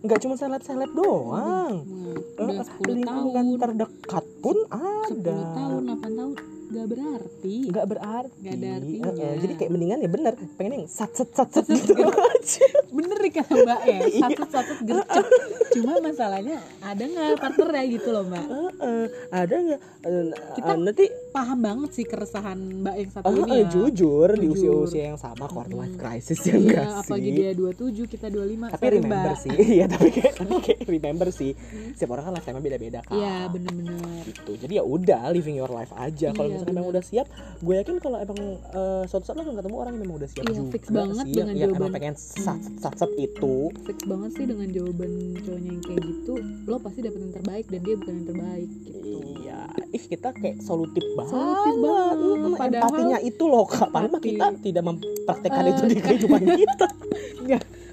[0.00, 1.74] Nggak cuma seleb-seleb doang.
[1.82, 3.58] Nah, udah Eh, 10 lingkungan tahun.
[3.58, 5.36] terdekat pun 10 ada.
[5.56, 6.32] tahun 8 tahun
[6.68, 7.56] gak berarti.
[7.66, 8.38] Nggak berarti.
[8.38, 9.08] Nggak ada artinya.
[9.08, 12.66] Eh, eh, jadi kayak mendingan ya bener pengen yang sat sat sat sat gitu aja.
[12.88, 14.20] Bener nih kata mbak ya Iya.
[14.20, 15.24] satu satu gercep.
[15.70, 18.44] Cuma masalahnya ada nggak partner ya gitu loh mbak?
[18.44, 19.80] Eh, eh, ada nggak?
[20.00, 23.66] Eh, Kita- eh, nanti paham banget sih keresahan mbak yang satu eh, ini ya.
[23.68, 24.54] jujur, di Jujur.
[24.54, 26.00] usia usia yang sama quarter life Hmm.
[26.00, 27.34] crisis ya Iya, enggak apalagi sih?
[27.34, 28.38] dia 27 kita 25
[28.68, 29.38] tapi Sorry, remember mbak.
[29.38, 29.50] sih.
[29.78, 31.50] Iya tapi kayak tapi kayak remember sih.
[31.90, 34.22] Setiap orang kan lifetime beda beda kan iya bener-bener.
[34.24, 34.52] Gitu.
[34.56, 36.28] Jadi ya udah living your life aja.
[36.30, 36.92] Kalau Iya, misalnya bener.
[36.92, 37.26] udah siap.
[37.58, 38.38] Gue yakin kalau emang
[38.68, 40.42] eh, suatu saat lo akan ketemu orang yang memang udah siap.
[40.42, 41.94] Iya, juga fix banget sih dengan yang, yang emang jawaban.
[41.94, 43.54] pengen sat sat sat itu.
[43.82, 46.34] Fix banget sih dengan jawaban cowoknya yang kayak gitu.
[46.64, 49.18] Lo pasti dapet yang terbaik dan dia bukan yang terbaik gitu.
[49.38, 49.60] Iya.
[49.88, 52.16] Ih kita kayak solutif banget Solutif banget.
[52.18, 53.88] Mm, Padahal- empatinya itu loh kak.
[53.88, 56.86] Padahal kita tidak mempraktekkan Eh, itu di kehidupan kita.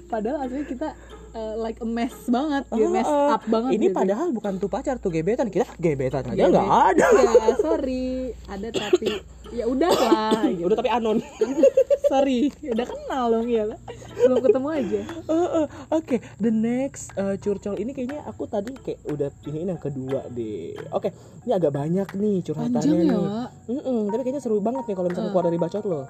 [0.06, 0.88] Padahal aslinya kita
[1.36, 3.36] uh, like a mess banget dia Ah, mess ah.
[3.36, 3.94] up banget ini gitu.
[3.94, 6.50] padahal bukan tuh pacar tuh gebetan kita gebetan aja Gebet.
[6.50, 8.08] nggak ada ya sorry
[8.46, 9.20] ada tapi
[9.52, 10.64] ya udah lah gitu.
[10.64, 11.18] udah tapi anon
[12.10, 13.68] sorry udah kenal dong ya
[14.16, 19.02] belum ketemu aja Eh, eh, Oke, the next eh, curcol ini kayaknya aku tadi kayak
[19.04, 20.72] udah ini yang kedua deh.
[20.88, 21.10] Oke,
[21.42, 23.18] ini agak banyak nih curhatannya panjang ya nih.
[23.18, 23.48] Wak.
[23.68, 25.34] Mm-mm, tapi kayaknya seru banget nih kalau misalnya Eh.
[25.34, 26.02] keluar dari bacot lo.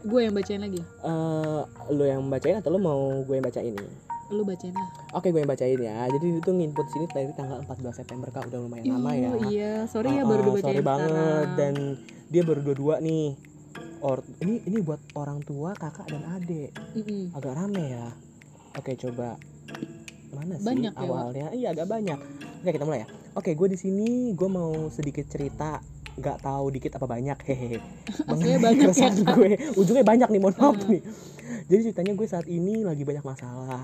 [0.00, 1.60] gue yang bacain lagi Eh,
[1.90, 3.90] lo yang bacain atau lo mau gue yang bacain nih?
[4.30, 4.88] Lu bacain lah.
[5.12, 6.06] Oke, gue yang bacain ya.
[6.08, 9.30] Jadi itu nginput sini dari tanggal 14 September kak, udah lumayan lama ya.
[9.44, 9.72] Iya.
[9.84, 11.10] Sorry ya Ah, baru ah, dibacain sorry banget.
[11.10, 11.56] sekarang.
[11.56, 11.74] dan
[12.26, 13.26] dia baru dua-dua nih.
[14.00, 16.70] Or ini ini buat orang tua, kakak dan adik.
[16.94, 17.30] Mm-mm.
[17.32, 18.06] agak rame ya.
[18.72, 19.36] Oke coba.
[20.30, 21.46] Mana sih Banyak ya, awalnya?
[21.50, 22.18] Iya agak banyak.
[22.56, 23.08] Oke kita mulai ya.
[23.32, 25.82] Oke gue di sini gue mau sedikit cerita.
[26.12, 27.38] Nggak tahu dikit apa banyak.
[27.42, 27.78] Hehehe.
[28.30, 29.50] Mengenai banyak ya, keresahan gue.
[29.74, 30.88] Ujungnya banyak nih mohon maaf Hmm.
[30.88, 31.02] nih.
[31.62, 33.82] Jadi ceritanya gue saat ini lagi banyak masalah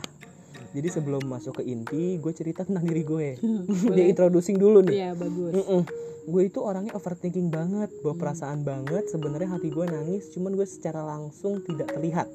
[0.76, 3.48] jadi sebelum masuk ke inti gue cerita tentang diri gue dia
[3.88, 4.06] Boleh.
[4.06, 5.52] introducing dulu nih Iya bagus.
[5.54, 5.82] Mm-mm.
[6.26, 8.20] gue itu orangnya overthinking banget bawa Hmm.
[8.20, 12.28] perasaan banget sebenarnya hati gue nangis cuman gue secara langsung tidak terlihat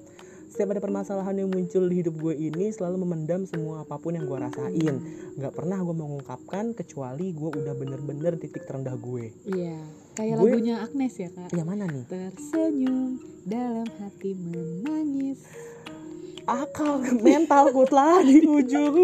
[0.48, 4.26] setiap ada permasalahan yang muncul di hidup gue ini selalu memendam semua apa pun yang
[4.26, 4.96] gue rasain
[5.34, 9.80] nggak pernah gue mengungkapkan kecuali gue udah bener-bener titik terendah gue Iya.
[10.12, 11.50] Kayak Gue- lagunya Agnes ya kak.
[11.52, 15.40] yang mana nih Tersenyum dalam hati menangis.
[16.52, 18.98] Akal mentalku telah di ujung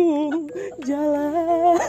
[0.84, 1.80] jalan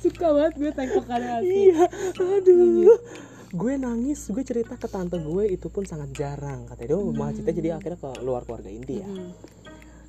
[0.00, 1.54] Suka banget gue tengkokan hati.
[1.68, 1.84] iya
[2.16, 2.96] aduh
[3.50, 7.52] gue nangis gue cerita ke tante gue itu pun sangat jarang katanya dia malah cerita
[7.52, 9.32] jadi akhirnya ke luar keluarga inti ya Mm-mm.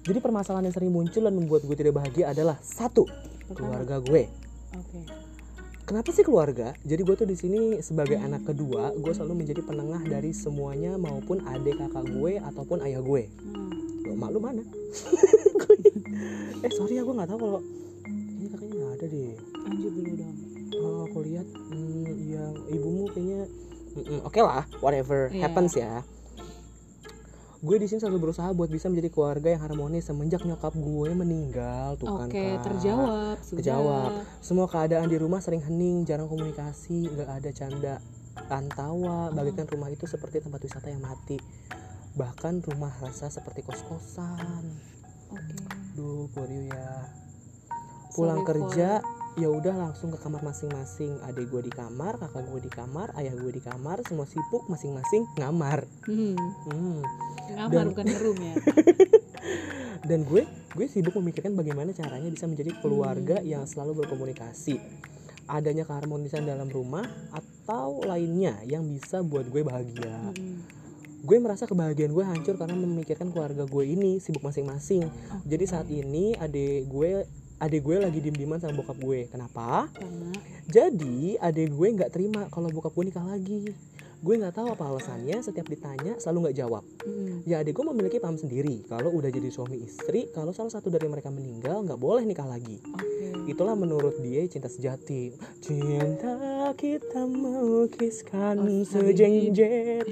[0.04, 3.56] jadi permasalahan yang sering muncul dan membuat gue tidak bahagia adalah satu Pertama.
[3.56, 4.24] keluarga gue
[4.72, 5.00] Oke.
[5.92, 10.00] Kenapa sih keluarga jadi gue tuh di sini sebagai anak kedua gue selalu menjadi penengah
[10.02, 13.76] dari semuanya maupun adik kakak gue ataupun ayah gue Hmm.
[14.02, 14.64] Loh, mak lu mana
[16.64, 17.60] eh sorry ya gue nggak tahu kalau
[18.32, 20.36] ini kakaknya nggak ada deh Lanjut dulu dong.
[20.74, 23.42] Oh, aku lihat hmm, yang ibumu kayaknya
[23.94, 25.42] mm-mm, oke lah whatever Iya.
[25.44, 26.02] happens ya
[27.62, 31.94] gue di sini selalu berusaha buat bisa menjadi keluarga yang harmonis semenjak nyokap gue meninggal
[32.02, 33.38] tuh kan Oke, terjawab.
[33.46, 33.58] Sudah.
[33.62, 34.10] Terjawab.
[34.42, 37.96] semua keadaan di rumah sering hening jarang komunikasi nggak ada canda
[38.74, 41.38] tawa bagaikan rumah itu seperti tempat wisata yang mati
[42.18, 44.66] bahkan rumah rasa seperti kos-kosan
[45.32, 45.56] Oke.
[45.96, 46.28] duh
[46.68, 47.08] ya
[48.12, 48.90] pulang Sorry kerja
[49.34, 53.32] ya udah langsung ke kamar masing-masing adik gue di kamar kakak gue di kamar ayah
[53.32, 56.36] gue di kamar semua sibuk masing-masing ngamar Hmm.
[56.66, 57.00] Hmm.
[57.50, 58.54] Ngamar Dan- bukan ngerum ya.
[60.10, 63.48] dan gue gue sibuk memikirkan bagaimana caranya bisa menjadi keluarga Hmm.
[63.48, 64.82] yang selalu berkomunikasi
[65.48, 70.64] adanya keharmonisan dalam rumah atau lainnya yang bisa buat gue bahagia Mm-mm.
[71.22, 75.08] gue merasa kebahagiaan gue hancur karena memikirkan keluarga gue ini sibuk masing-masing
[75.44, 77.28] jadi saat ini adik gue
[77.62, 80.34] adik gue lagi diem-dieman sama bokap gue kenapa Karena
[80.66, 83.70] Jadi adik gue nggak terima kalau bokap gue nikah lagi.
[84.22, 85.42] Gue nggak tahu apa alasannya.
[85.42, 86.84] Setiap ditanya selalu nggak jawab.
[87.04, 90.90] mm, Ya adik gue memiliki paham sendiri kalau udah jadi suami istri, kalau salah satu
[90.90, 92.78] dari mereka meninggal nggak boleh nikah lagi.
[92.86, 93.50] Oke.
[93.50, 95.34] Itulah menurut dia cinta sejati.
[95.60, 96.38] Cinta
[96.78, 100.06] kita melukiskan Oh, sejenjet.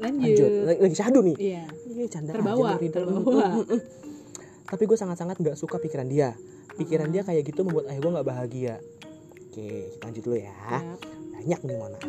[0.00, 0.32] Lanjut.
[0.32, 1.36] Lanjut, lagi, syahdu nih.
[1.36, 1.64] Iya.
[1.90, 3.46] Iya canda Terbawa, aja, terbawa.
[4.70, 6.38] Tapi gue sangat-sangat nggak suka pikiran dia.
[6.78, 8.74] Pikiran dia kayak gitu membuat ayah gue nggak bahagia.
[9.50, 10.54] Oke, kita lanjut dulu ya.
[10.54, 11.00] Yap.
[11.40, 12.04] banyak nih mohon maaf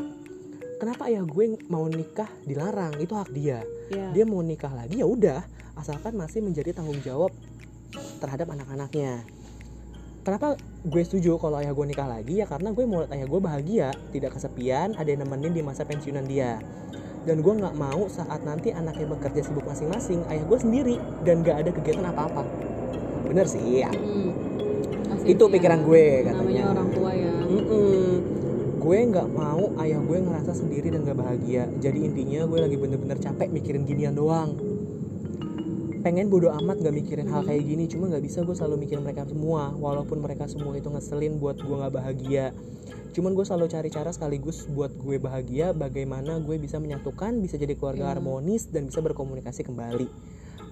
[0.76, 3.62] kenapa ayah gue mau nikah dilarang itu hak dia
[3.94, 4.12] Iya.
[4.12, 5.40] dia mau nikah lagi ya udah
[5.78, 7.30] asalkan masih menjadi tanggung jawab
[8.20, 9.22] terhadap anak-anaknya
[10.28, 13.40] kenapa gue setuju kalau ayah gue nikah lagi ya karena gue mau lihat ayah gue
[13.40, 16.58] bahagia tidak kesepian ada yang nemenin di masa pensiunan dia
[17.22, 21.58] dan gue nggak mau saat nanti anaknya bekerja sibuk masing-masing ayah gue sendiri dan nggak
[21.58, 22.42] ada kegiatan apa-apa
[23.24, 24.32] bener sih ya Mm.
[25.12, 25.52] Pasti Itu ya.
[25.54, 26.64] pikiran gue Namanya katanya.
[26.68, 27.32] orang tua ya.
[27.44, 28.10] Mm-mm.
[28.82, 33.14] gue nggak mau ayah gue ngerasa sendiri dan gak bahagia jadi intinya gue lagi bener-bener
[33.16, 34.58] capek mikirin ginian doang
[36.02, 37.86] pengen bodo amat gak mikirin hal kayak gini.
[37.86, 39.72] Cuma nggak bisa gue selalu mikirin mereka semua.
[39.72, 42.52] Walaupun mereka semua itu ngeselin buat gue nggak bahagia.
[43.12, 47.76] Cuman gue selalu cari cara sekaligus buat gue bahagia bagaimana gue bisa menyatukan bisa jadi
[47.76, 48.12] keluarga Iya.
[48.18, 50.08] harmonis dan bisa berkomunikasi kembali.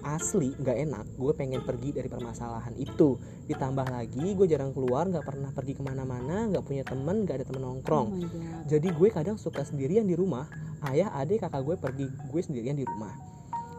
[0.00, 3.20] Asli nggak enak gue pengen pergi dari permasalahan itu.
[3.44, 7.46] Ditambah lagi gue jarang keluar nggak pernah pergi ke mana-mana nggak punya temen nggak ada
[7.46, 8.64] temen Oh nongkrong God.
[8.64, 10.48] jadi gue kadang suka sendirian di rumah.
[10.80, 13.12] Ayah adik kakak gue pergi gue sendirian di rumah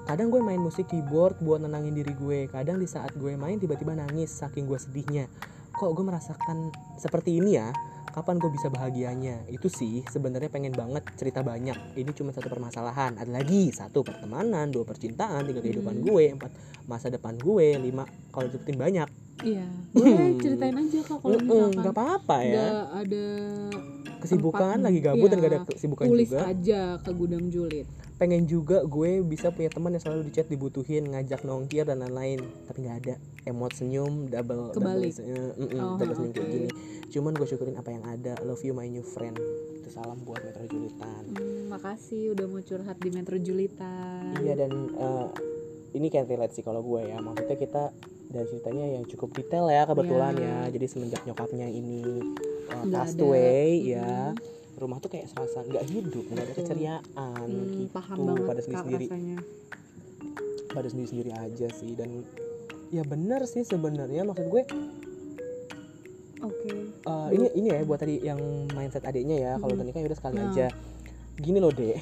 [0.04, 2.48] kadang gue main musik keyboard buat nenangin diri gue.
[2.48, 5.26] Kadang di saat gue main tiba-tiba nangis saking gue sedihnya.
[5.72, 7.72] Kok gue merasakan seperti ini ya?
[8.08, 9.48] Kapan gue bisa bahagianya?
[9.48, 11.96] Itu sih sebenarnya pengen banget cerita banyak.
[11.96, 13.16] Ini cuma satu permasalahan.
[13.16, 16.06] Ada lagi satu pertemanan dua percintaan tiga kehidupan Hmm.
[16.06, 16.52] gue empat
[16.84, 19.08] masa depan gue lima kalau disebutin banyak.
[19.42, 19.64] Iya.
[19.90, 22.66] Boleh ceritain aja kak kalau misalkan nggak apa-apa ya.
[22.94, 23.26] ada
[24.20, 26.40] kesibukan tempat- lagi gabut dan iya, gak ada kesibukan tulis juga.
[26.46, 27.88] aja ke gudang julid.
[28.22, 32.38] Pengen juga gue bisa punya teman yang selalu di chat dibutuhin ngajak nongkir dan lain-lain.
[32.64, 33.16] Tapi nggak ada.
[33.44, 35.10] Emot senyum double Kebalik.
[35.12, 36.70] double, eh, mm-mm, Oh, double senyum kayak gini.
[37.10, 38.38] Cuman gue syukurin apa yang ada.
[38.42, 39.42] Love you my new friend.
[39.76, 41.34] Itu salam buat Metro Julitan.
[41.34, 44.38] Hmm, makasih udah mau curhat di Metro Julitan.
[44.38, 45.28] iya dan eh,
[45.92, 47.18] ini kayak relate sih kalau gue ya.
[47.18, 47.84] Maksudnya kita
[48.28, 50.46] dari ceritanya yang cukup detail ya kebetulan Ya.
[50.46, 50.58] ya.
[50.70, 52.06] Jadi semenjak nyokapnya ini
[52.70, 54.61] uh, passed away ya Mm-mm.
[54.82, 57.02] Rumah tuh kayak serasa nggak hidup nggak ada keceriaan
[57.44, 59.38] Hmm, gitu paham banget pada kak sendiri-sendiri rasanya.
[60.68, 62.10] pada sendiri sendiri aja sih dan
[62.90, 64.64] ya benar sih sebenarnya maksud gue
[66.42, 66.72] oke
[67.02, 68.38] Eh, ini ini ya buat tadi yang
[68.70, 69.88] mindset adiknya ya kalau Mm-mm.
[69.88, 70.50] nikah ya udah sekali Nah.
[70.50, 70.68] aja
[71.36, 71.98] gini loh dek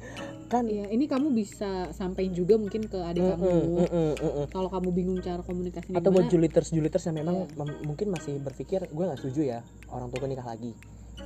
[0.48, 3.52] kan Iya, ini kamu bisa sampein juga mungkin ke adik Mm-mm, kamu.
[3.76, 4.44] mm-mm, mm-mm.
[4.48, 7.52] Kalau kamu bingung cara komunikasinya atau buat juliters juliters yang memang Iya.
[7.54, 10.72] mem- mungkin masih berpikir gue nggak setuju ya orang tua gue nikah lagi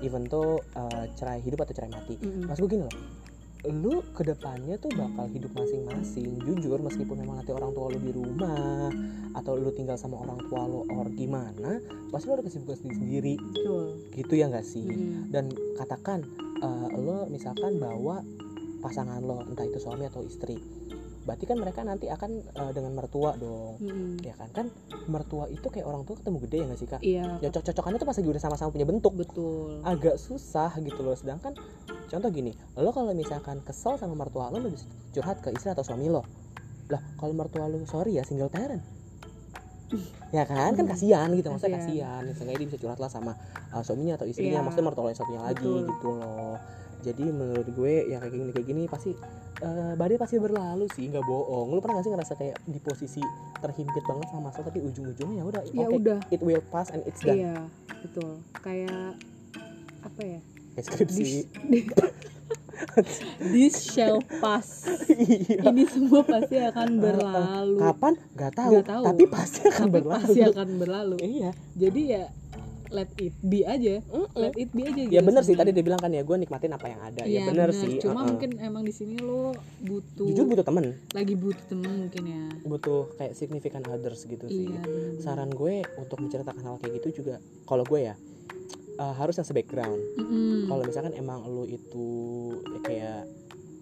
[0.01, 2.48] even tuh eh, cerai hidup atau cerai mati Mm-mm.
[2.48, 2.97] mas gue gini loh
[3.62, 8.10] lu ke depannya tuh bakal hidup masing-masing jujur meskipun memang nanti orang tua lu di
[8.10, 8.90] rumah
[9.39, 11.78] atau lu tinggal sama orang tua lu or gimana
[12.10, 14.02] pasti lu ada kesibukan sendiri betul.
[14.19, 15.31] gitu ya nggak sih Mm-mm.
[15.31, 16.27] dan katakan
[16.59, 18.27] eh, lo misalkan bawa
[18.82, 20.59] pasangan lo entah itu suami atau istri
[21.23, 24.19] berarti kan mereka nanti akan eh, dengan mertua dong Mm-mm.
[24.20, 24.66] ya kan kan
[25.07, 28.09] mertua itu kayak orang tua ketemu gede ya nggak sih kak Iya, ya cocok-cocokannya tuh
[28.09, 29.78] pas lagi udah sama-sama punya bentuk betul.
[29.82, 31.55] agak susah gitu loh sedangkan
[32.07, 34.82] contoh gini lo kalau misalkan kesel sama mertua lo lo bisa
[35.12, 36.27] curhat ke istri atau suami lo
[36.89, 38.82] lah kalau mertua lo sorry ya single parent
[40.32, 40.90] ya kan kan Hmm.
[40.90, 42.23] kasihan gitu maksudnya Kasihan.
[42.24, 43.36] misalnya dia bisa curhat lah sama
[43.70, 44.65] uh, suaminya atau istrinya Iya.
[44.65, 45.86] maksudnya mertua lo yang satunya lagi Betul.
[45.86, 46.57] gitu loh
[46.99, 49.11] jadi menurut gue ya kayak gini kayak gini pasti
[49.62, 53.22] uh, badai pasti berlalu sih nggak bohong lu pernah gak sih ngerasa kayak di posisi
[53.56, 57.02] terhimpit banget sama masalah tapi ujung-ujungnya ya udah Ya oke udah, it will pass and
[57.05, 57.55] it's done iya,
[58.01, 58.43] betul.
[58.56, 59.16] Kayak
[60.02, 60.40] apa ya?
[60.72, 61.28] Kayak skripsi
[62.93, 64.84] This, this shall pass.
[65.09, 67.78] iya Ini semua pasti akan berlalu.
[67.78, 69.05] kapan nggak tahu, Nggak tahu.
[69.06, 71.16] tapi pasti akan Tapi berlalu pasti akan berlalu.
[71.22, 72.24] iya Jadi ya
[72.93, 74.05] let it be aja.
[74.05, 74.28] Mm-mm.
[74.35, 75.10] Let it be aja gitu.
[75.10, 77.43] ya bener sih tadi dia bilang kan ya gue nikmatin apa yang ada ya Iya,
[77.48, 77.81] bener, bener.
[77.82, 78.28] sih Cuma uh-uh.
[78.31, 82.43] mungkin emang di sini lo butuh jujur butuh temen lagi butuh temen mungkin ya.
[82.62, 85.19] butuh kayak significant others gitu sih Iya, bener-bener.
[85.19, 88.14] saran gue untuk menceritakan hal kayak gitu juga kalau gue ya
[88.97, 90.69] uh, harus yang sebackground Mm-mm.
[90.69, 92.06] kalau misalkan emang lu itu
[92.62, 93.20] ya kayak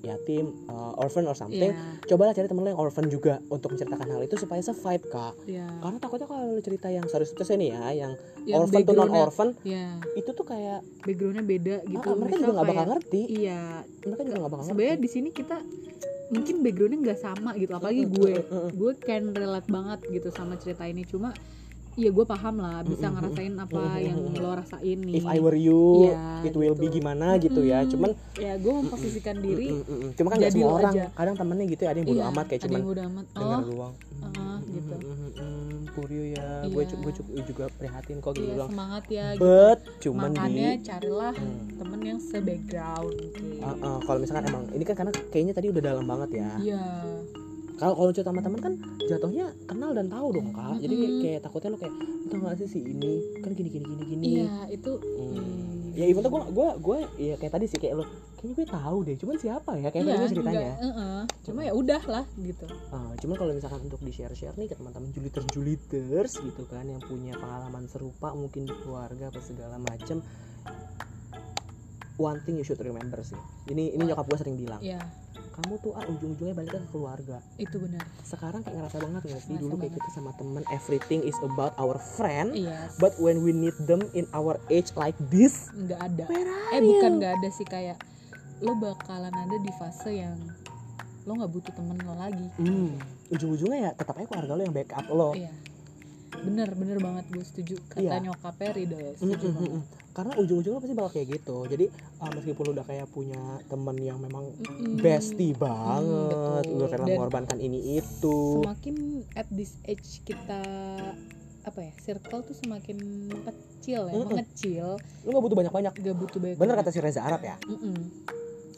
[0.01, 4.09] yatim uh, orphan or something Iya, cobalah cari temen lo yang orphan juga untuk menceritakan
[4.09, 5.69] hal itu supaya survive kak iya.
[5.81, 8.13] karena takutnya kalau lu cerita yang serius itu nih ya yang
[8.49, 12.07] Yang orphan tuh non orphan Ya, itu tuh kayak backgroundnya beda gitu.
[12.07, 13.61] ah, mereka juga nggak bakal ngerti Iya,
[14.05, 15.57] mereka juga nggak bakal sebenarnya di sini kita
[16.31, 17.73] mungkin backgroundnya nggak sama gitu.
[17.75, 18.33] Apalagi gue,
[18.71, 21.03] gue can relate banget gitu sama cerita ini.
[21.03, 21.35] Cuma,
[22.01, 25.15] iya gue paham lah, bisa Mm, ngerasain apa mm, mm, yang lo rasain nih.
[25.15, 26.97] if I were you Iya, it will be gitu.
[26.97, 29.69] gimana gitu ya cuman ya gue memposisikan diri.
[29.69, 30.11] mm, mm, mm.
[30.15, 31.07] cuma kan jadi semua orang aja.
[31.13, 33.27] kadang temennya gitu ya ada yang bodo iya, amat kayak cuman amat.
[33.37, 34.95] dengar Oh, doang ah, gitu.
[35.91, 36.71] Puryo ya Iya.
[36.71, 37.13] gue gue
[37.45, 39.27] juga prihatin kok gitu iya semangat ya.
[39.35, 39.43] gitu.
[39.43, 41.67] but cuman Makanya di carilah Hmm.
[41.77, 43.11] temen yang se-background.
[43.13, 43.61] gitu.
[43.61, 46.85] Uh, uh, kalau misalkan emang ini kan karena kayaknya tadi udah dalam banget ya Iya.
[47.81, 48.73] Kalau kalau cerita sama teman kan
[49.09, 50.77] jatuhnya kenal dan tahu dong kak.
[50.85, 51.95] Jadi kayak, kayak takutnya lo kayak
[52.29, 53.15] tau gak sih si ini?
[53.41, 54.25] Kan gini gini gini gini.
[54.37, 55.33] Iya, itu Hmm.
[55.33, 55.97] hmm.
[55.97, 58.05] ya even tuh gue gue gue ya kayak tadi sih kayak lo
[58.39, 59.89] kayaknya gue tahu deh cuman siapa ya?
[59.89, 60.61] Kayak iya, ceritanya.
[60.77, 61.23] enggak, eh-eh.
[61.49, 62.67] cuma ya udah lah gitu.
[62.93, 66.85] Ah, cuman kalau misalkan untuk di share share nih ke teman-teman juliters juliters gitu kan
[66.85, 70.21] yang punya pengalaman serupa mungkin di keluarga apa segala macem
[72.21, 73.41] one thing you should remember sih.
[73.73, 74.85] Ini ini nyokap gue sering bilang.
[74.85, 75.01] Ya
[75.51, 77.43] kamu tuh ah ujung-ujungnya balik ke keluarga.
[77.59, 78.07] Itu benar.
[78.23, 79.57] Sekarang kayak ngerasa banget gak sih?
[79.59, 79.97] Dulu kayak banget.
[79.99, 84.25] kita sama temen everything is about our friend iya but when we need them in
[84.33, 86.25] our age like this nggak ada.
[86.31, 87.99] where eh bukan nggak ada sih kayak
[88.61, 90.37] lo bakalan ada di fase yang
[91.25, 92.47] lo nggak butuh temen lo lagi.
[92.57, 92.97] Hmm,
[93.29, 95.31] ujung-ujungnya ya tetap aja keluarga lo yang backup lo.
[95.37, 95.70] Iya
[96.41, 98.17] bener bener banget gue setuju kata Iya.
[98.23, 99.83] nyokapnya Ridho Mm, setuju mm, mm, banget mm.
[100.11, 101.87] karena ujung-ujungnya pasti bakal kayak gitu jadi
[102.19, 104.99] uh, meskipun udah kayak punya temen yang memang Mm-mm.
[104.99, 106.35] bestie banget
[106.65, 106.77] betul.
[106.77, 108.95] lu rela mengorbankan ini itu semakin
[109.33, 110.63] at this age kita
[111.61, 112.97] apa ya circle tuh semakin
[113.45, 114.33] kecil ya Mm-mm.
[114.33, 117.97] mengecil lu nggak butuh banyak-banyak gak butuh banyak bener kata si Reza Arab ya Mm-mm.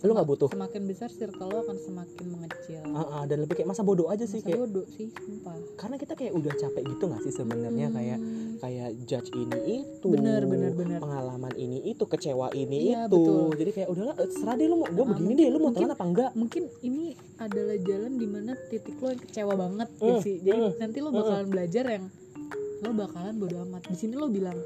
[0.02, 0.48] Lu nggak butuh?
[0.48, 2.82] Semakin besar circle lo akan semakin mengecil.
[2.90, 5.54] Ah, ah, dan lebih kayak masa bodoh aja sih Masa kayak bodoh sih sumpah.
[5.76, 7.86] Karena kita kayak udah capek gitu nggak sih sebenarnya?
[7.88, 10.98] Kayak Hmm, kayak judge ini itu bener bener bener.
[10.98, 13.14] pengalaman ini itu kecewa ini Iya, itu.
[13.16, 13.46] betul.
[13.56, 15.64] jadi kayak udahlah eh, serah deh lu mau gue Ah, begini mungkin- deh lu mau
[15.68, 16.30] mungkin- apa enggak?
[16.34, 17.04] mungkin ini
[17.36, 20.36] adalah jalan di mana titik lo yang kecewa banget Mm, gitu sih.
[20.40, 22.04] Jadi mm, nanti lo bakalan belajar yang
[22.80, 23.82] lo bakalan bodo amat.
[23.84, 24.58] Di sini lo bilang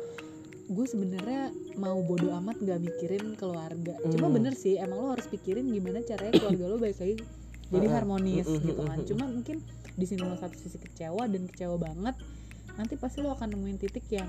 [0.66, 1.42] gue sebenarnya
[1.76, 4.34] mau bodo amat nggak mikirin keluarga cuma Mm.
[4.34, 7.16] bener sih emang lo harus pikirin gimana caranya keluarga lo baik lagi
[7.66, 7.94] jadi Ah, ah.
[7.96, 9.56] harmonis Mm, mm, gitu mm, kan cuma mungkin
[9.92, 12.14] di sini lo satu sisi kecewa dan kecewa banget
[12.74, 14.28] nanti pasti lo akan nemuin titik yang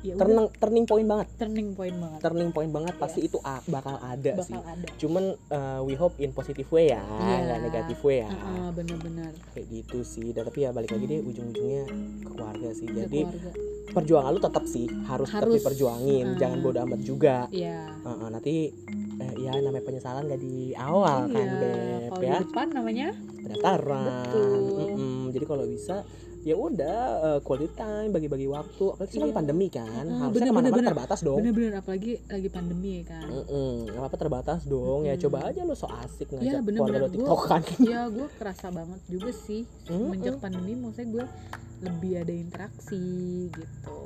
[0.00, 1.28] ya turning turning point banget.
[1.36, 2.18] Turning point banget.
[2.20, 3.28] Turning point banget pasti Yes.
[3.28, 4.52] itu a- bakal ada sih.
[4.52, 4.86] bakal ada.
[4.96, 7.36] Cuman uh, we hope in positive way ya Iya.
[7.42, 8.28] nggak negatif way ya.
[8.28, 10.30] Heeh, bener-bener kayak gitu sih.
[10.30, 11.82] Dan tapi ya balik lagi deh ujung-ujungnya
[12.20, 12.84] ke keluarga sih.
[12.84, 13.50] Ke jadi keluarga.
[13.88, 15.54] perjuangan lu tetap sih harus, tetap Harus.
[15.56, 16.26] diperjuangin.
[16.26, 16.36] Ah.
[16.36, 17.36] jangan bodo amat juga.
[17.48, 17.78] Iya.
[17.96, 18.54] Heeh, nanti
[19.16, 22.34] eh, ya namanya penyesalan gak di awal kan Iya, beb ya.
[22.34, 23.08] di depan namanya?
[23.38, 24.04] Pendaftaran.
[24.04, 24.58] Betul.
[24.76, 25.22] Mm-mm.
[25.28, 26.02] jadi kalau bisa
[26.46, 28.84] ya udah eh, quality time bagi-bagi waktu.
[28.88, 29.38] Apalagi sekarang Iya.
[29.42, 30.04] pandemi kan.
[30.06, 30.90] Ah, harusnya bener, ke mana-mana bener, bener.
[30.94, 31.38] terbatas dong.
[31.42, 33.26] Bener-bener apalagi lagi pandemi ya kan.
[33.26, 35.00] Mm-mm, nggak apa-apa terbatas dong.
[35.02, 35.24] Ya Mm-mm.
[35.26, 36.78] coba aja lo so asik Iya, ngajak bener-bener.
[36.78, 39.62] keluarga lo tiktokan ya gue kerasa banget juga sih.
[39.82, 41.26] Semenjak pandemi maksudnya gue
[41.78, 43.04] lebih ada interaksi
[43.50, 43.98] gitu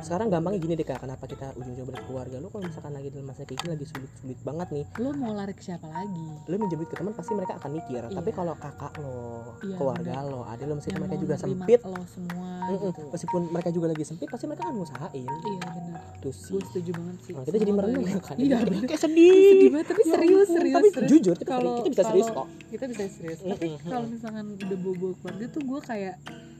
[0.00, 0.34] sekarang keluarga.
[0.38, 0.98] gampangnya gini deh kak.
[0.98, 4.68] Kenapa kita ujung-ujung berkeluarga lo kalau misalkan lagi dalam masa kayak gini lagi sulit-sulit banget
[4.70, 4.84] nih.
[4.96, 6.26] Lo mau lari ke siapa lagi?
[6.44, 8.36] Lo minjem duit ke teman pasti mereka akan mikir tapi Iya.
[8.36, 9.16] kalau kakak lo
[9.60, 11.80] Iya, keluarga lo adik lo meskipun mereka juga sempit.
[11.82, 13.02] lo semua Mm-mm, gitu.
[13.10, 15.24] Meskipun mereka juga lagi sempit pasti mereka akan ngusahain.
[15.24, 16.50] Iya benar tuh sih.
[16.50, 17.32] Gue setuju banget sih.
[17.32, 18.84] Nah, kita jadi merenung ya kan iya bener.
[18.84, 19.32] kayak sedih.
[19.48, 21.10] Sedih banget tapi Ya serius serius tapi serius.
[21.10, 22.46] jujur kita, Kalau- kita bisa serius kok.
[22.68, 23.38] kita bisa serius.
[23.40, 26.14] Tapi kalau misalkan udah bobo keluarga tuh gue kayak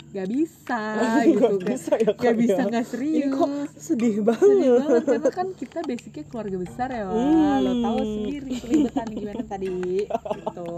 [0.08, 0.80] gak bisa
[1.28, 2.64] gitu kayak bisa ya gak Kak, bisa ya.
[2.64, 7.04] nggak ini serius kok sedih sedih banget banget karena kan kita basicnya keluarga besar ya.
[7.06, 7.58] Hmm.
[7.60, 9.74] lo tahu sendiri keribetan gimana tadi
[10.08, 10.72] gitu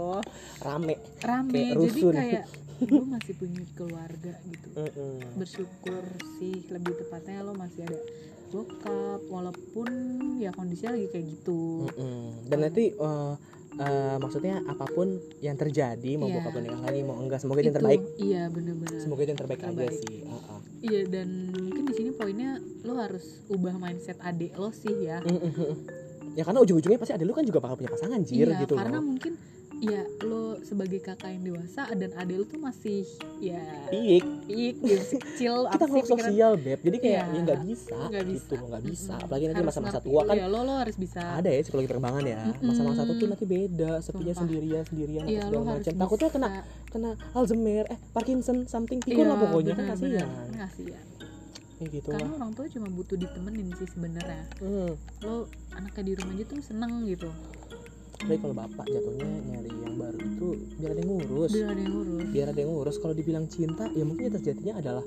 [0.59, 2.13] rame rame Kayak jadi rusun.
[2.13, 2.45] kayak
[2.81, 5.13] gue masih punya keluarga gitu Mm-mm.
[5.35, 6.03] bersyukur
[6.35, 7.99] sih lebih tepatnya lo masih ada
[8.49, 9.87] bokap walaupun
[10.35, 12.49] ya kondisinya lagi kayak gitu Mm-mm.
[12.49, 13.33] dan nanti eh,
[13.77, 17.69] eh, maksudnya apa pun yang terjadi mau bokap lo nikah lagi mau enggak semoga itu
[17.71, 18.01] yang terbaik.
[18.19, 18.99] iya bener-bener.
[18.99, 19.99] Semoga itu yang terbaik, aja Terbaik.
[20.03, 20.59] sih Uh-uh.
[20.81, 22.51] iya dan mungkin di sini poinnya
[22.83, 25.23] lo harus ubah mindset adik lo sih ya.
[26.31, 29.03] Ya karena ujung-ujungnya pasti ada lu kan juga bakal punya pasangan jir iya gitu karena
[29.03, 29.11] loh.
[29.11, 29.35] mungkin
[29.81, 33.01] ya lo sebagai kakak yang dewasa dan adik lo tuh masih
[33.39, 33.57] ya
[33.89, 36.19] Piik, pik dia masih kecil kita pikiran.
[36.21, 36.79] sosial beb.
[36.79, 37.25] Jadi kayak Iya.
[37.27, 38.45] ya nggak bisa Nggak bisa.
[38.45, 39.13] gitu nggak bisa.
[39.17, 41.21] Apalagi nanti masa-masa tua kan Iya, lo lo harus bisa.
[41.33, 42.39] ada ya psikologi perkembangan ya.
[42.59, 45.93] Masa-masa tua tuh nanti beda sepinya sendirian sendirian Iya, lo segala harus macam.
[45.99, 46.47] Takutnya kena
[46.87, 50.29] kena Alzheimer eh Parkinson something pikun lah pokoknya kan Iya, kasihan.
[51.73, 54.45] kayak gitu karena lah orang tua cuma butuh ditemenin sih sebenarnya.
[54.55, 54.93] Hmm.
[55.19, 55.35] lo
[55.71, 57.29] anaknya di rumah aja tuh seneng gitu
[58.21, 61.51] Tapi kalau bapak jatuhnya nyari yang baru itu biar ada yang ngurus.
[61.51, 62.25] Biar ada yang ngurus.
[62.29, 62.95] Biar ada yang ngurus.
[62.97, 65.05] Kalau dibilang cinta ya mungkin ya terjadinya adalah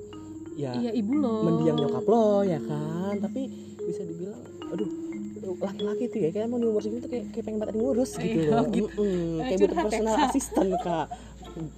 [0.54, 1.42] ya iya ibu lo.
[1.42, 3.14] mendiam nyokap lo ya kan?
[3.18, 3.42] Tapi
[3.80, 4.90] bisa dibilang aduh
[5.54, 8.10] laki-laki tuh ya kayak mau di umur segini tuh kayak, kayak pengen banget yang ngurus
[8.16, 8.66] gitu Iya, loh.
[8.66, 8.88] gitu.
[8.90, 11.06] Mm-mm, Eh, kayak butuh personal assistant kak.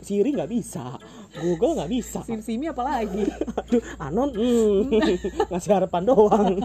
[0.00, 0.86] Siri nggak bisa
[1.36, 4.88] Google nggak bisa sim simi apalagi aduh Anon hmm,
[5.46, 6.56] ngasih harapan doang.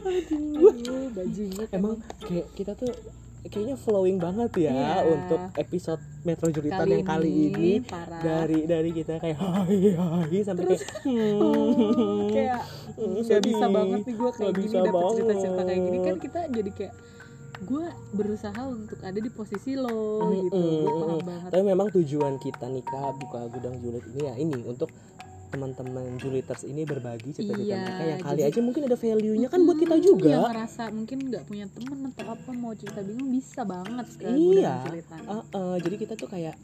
[0.00, 2.92] Aduh bajingan emang kayak kita tuh
[3.46, 4.94] kayaknya flowing banget ya Iya.
[5.08, 8.20] untuk episode Metro Juritan yang kali ini parah.
[8.20, 12.60] Dari dari kita kayak hai hai sampai kayak hmm, Oh, kayak
[13.00, 15.98] Hmm, nggak bisa banget nih gue kayak gini dapet cerita-cerita kayak gini.
[16.04, 16.94] Kan kita jadi kayak
[17.60, 20.56] gue berusaha untuk ada di posisi lo Mm, gitu.
[20.56, 21.28] Mm, gue mm, paham mm.
[21.28, 21.50] banget.
[21.52, 24.88] Tapi memang tujuan kita nikah buka gudang julid ini ya ini untuk
[25.50, 29.60] teman-teman juliters ini berbagi cerita-cerita Iya, mereka yang kali jadi- aja mungkin ada value-nya kan
[29.60, 33.28] buat kita Hmm, juga yang ngerasa mungkin nggak punya temen atau apa mau cerita bingung
[33.28, 34.74] bisa banget Iya.
[35.26, 36.54] Uh, uh, jadi kita tuh kayak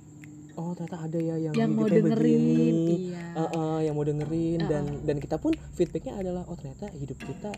[0.54, 2.96] oh ternyata ada ya yang, yang mau dengerin begini.
[3.10, 6.88] iya Uh, uh, yang mau dengerin Uh, dan dan kita pun feedbacknya adalah oh ternyata
[6.90, 7.52] hidup kita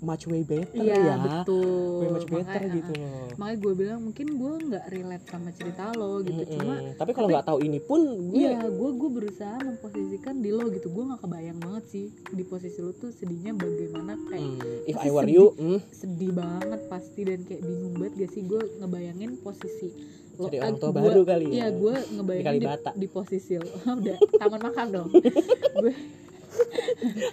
[0.00, 4.00] much way better iya ya betul way much better Makanya, gitu loh makanya gue bilang
[4.00, 6.54] mungkin gue nggak relate sama cerita lo gitu Mm-mm.
[6.54, 8.00] cuma tapi kalau nggak tahu ini pun
[8.30, 10.88] gue Iya, gue gue berusaha memposisikan di lo gitu.
[10.88, 15.08] Gue nggak kebayang banget sih di posisi lo tuh sedihnya bagaimana kayak hmm, if I
[15.08, 15.34] were sedih.
[15.34, 19.88] you hmm, sedih banget pasti dan kayak bingung banget gak sih gue ngebayangin posisi
[20.32, 20.46] lo.
[20.46, 22.90] jadi eh, orang tua gua- baru kali ya Iya, gue ngebayangin di, Kalibata.
[22.92, 23.68] di posisi lo.
[24.00, 25.08] Udah taman makan dong.
[25.82, 25.92] gue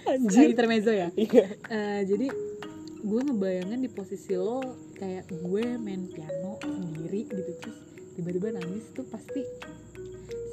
[0.06, 1.08] anjir intermezzo ya.
[1.14, 2.26] iya Eh, jadi
[2.98, 4.60] gue ngebayangin di posisi lo
[4.94, 7.78] kayak gue main piano sendiri gitu terus
[8.12, 9.44] tiba-tiba nangis tuh pasti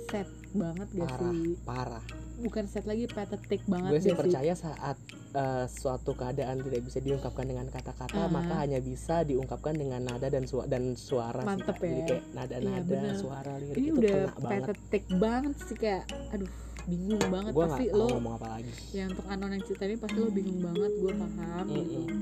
[0.06, 1.56] sad banget gak parah sih?
[1.64, 2.04] parah
[2.36, 4.98] bukan set lagi patetik banget gue sih sih percaya saat
[5.34, 8.30] eh, suatu keadaan tidak bisa diungkapkan dengan kata-kata Ah.
[8.30, 12.06] maka hanya bisa diungkapkan dengan nada dan suara dan suara sih, Mantep jadi ya.
[12.06, 13.16] kayak nada-nada bener.
[13.16, 16.52] suara lirik ini itu udah kena banget patetik banget sih kayak aduh
[16.86, 18.72] bingung banget gue pasti lo ngomong apa lagi.
[18.92, 21.66] ya untuk anon yang cerita ini pasti lo bingung banget gue paham.
[21.66, 22.22] Gitu Mm-mm.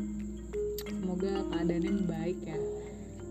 [0.94, 2.58] semoga keadaannya baik ya.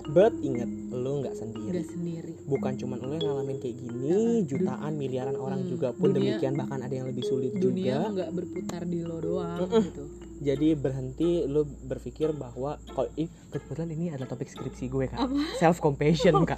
[0.02, 1.70] But inget lu nggak sendiri.
[1.70, 2.32] Udah sendiri.
[2.44, 6.35] Bukan cuma lu yang ngalamin kayak gini Ah, jutaan miliaran orang Hmm, juga pun dunia-
[6.35, 8.12] demikian bahkan ada yang lebih sulit dunia juga.
[8.12, 9.82] nggak berputar di lo doang Mm-mm.
[9.85, 10.05] gitu
[10.40, 15.20] jadi berhenti lu berpikir bahwa kok ih kebetulan ini adalah topik skripsi gue kak.
[15.20, 15.36] Apa?
[15.54, 16.56] self compassion kak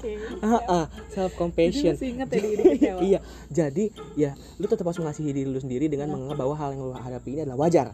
[1.09, 2.65] self compassion Jadi masih inget ya diri
[3.05, 3.19] iya.
[3.49, 3.85] Jadi
[4.15, 6.13] ya lu tetap harus mengasihi diri lu sendiri dengan Ah.
[6.13, 7.87] menganggap bahwa hal yang lu hadapi ini adalah wajar.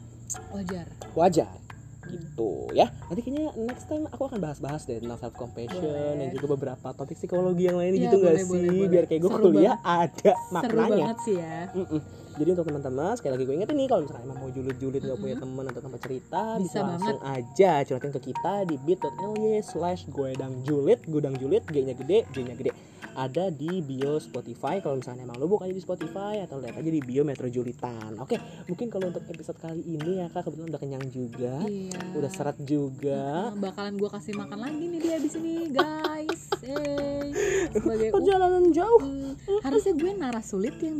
[0.50, 0.86] Wajar.
[1.14, 1.56] Wajar.
[2.04, 2.88] Gitu ya.
[3.04, 6.16] Nanti kayaknya next time aku akan bahas-bahas deh tentang self compassion Boleh.
[6.18, 8.48] dan juga beberapa topik psikologi yang lain Iya, gitu nggak boleh, sih?
[8.50, 8.88] boleh, boleh.
[8.88, 10.88] biar kayak gue Seru kuliah ada Seru maknanya.
[11.06, 11.58] banget sih ya.
[11.74, 12.00] Mm-mm.
[12.38, 15.34] Jadi untuk teman-teman sekali lagi gue ingetin nih kalau misalkan emang mau julid-julid nggak punya
[15.34, 15.44] Mm-mm.
[15.44, 17.36] teman atau tempat cerita Bisa bisa, langsung banget.
[17.36, 19.18] aja curhatin ke kita di bit.ly
[19.60, 22.70] slash gudang julid gudang julid g nya gede j nya gede
[23.12, 26.86] ada di bio Spotify kalau misalnya emang lo buka aja di Spotify atau lihat aja
[26.88, 30.80] di bio Metro Julitan oke mungkin kalau untuk episode kali ini ya kak kebetulan udah
[30.80, 31.98] kenyang juga Iya.
[32.14, 36.42] udah seret juga Nah, bakalan gue kasih makan lagi nih dia di sini guys.
[36.60, 37.26] Eh,
[37.74, 40.94] sebagai perjalanan jauh Hmm, harusnya gue naras sulit yang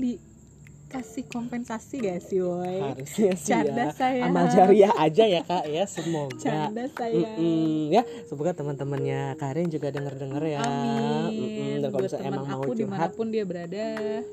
[0.89, 3.93] dikasih kompensasi gak sih woi harusnya sih canda ya.
[3.93, 6.41] saya amal jariah aja ya kak ya semoga.
[6.41, 8.03] Canda saya Mm-mm, ya.
[8.25, 10.65] Semoga teman-temannya Karin juga denger-denger ya.
[10.65, 13.87] Mm-mm, amin dan kalau misalnya emang mau curhat di mana pun dia berada.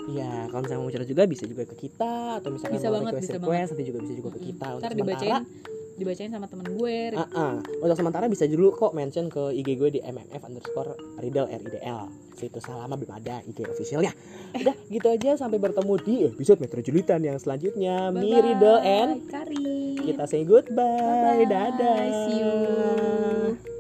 [0.08, 3.12] Ya kalau misalnya mau curhat juga bisa juga ke kita atau misalnya Bisa mau banget,
[3.12, 5.28] request bisa request nanti juga bisa juga ke kita ntar untuk dibacain.
[5.44, 7.56] sementara dibacain sama temen gue ah, ah.
[7.80, 12.60] untuk sementara bisa dulu kok mention ke IG gue di mmf underscore ridel ridl situ
[12.60, 14.12] selama belum ada IG officialnya
[14.60, 18.22] udah gitu aja sampai bertemu di episode Metro Julitan yang selanjutnya Bye-bye.
[18.22, 21.48] me Ridel and Karin kita say goodbye Bye-bye.
[21.48, 23.75] dadah See you.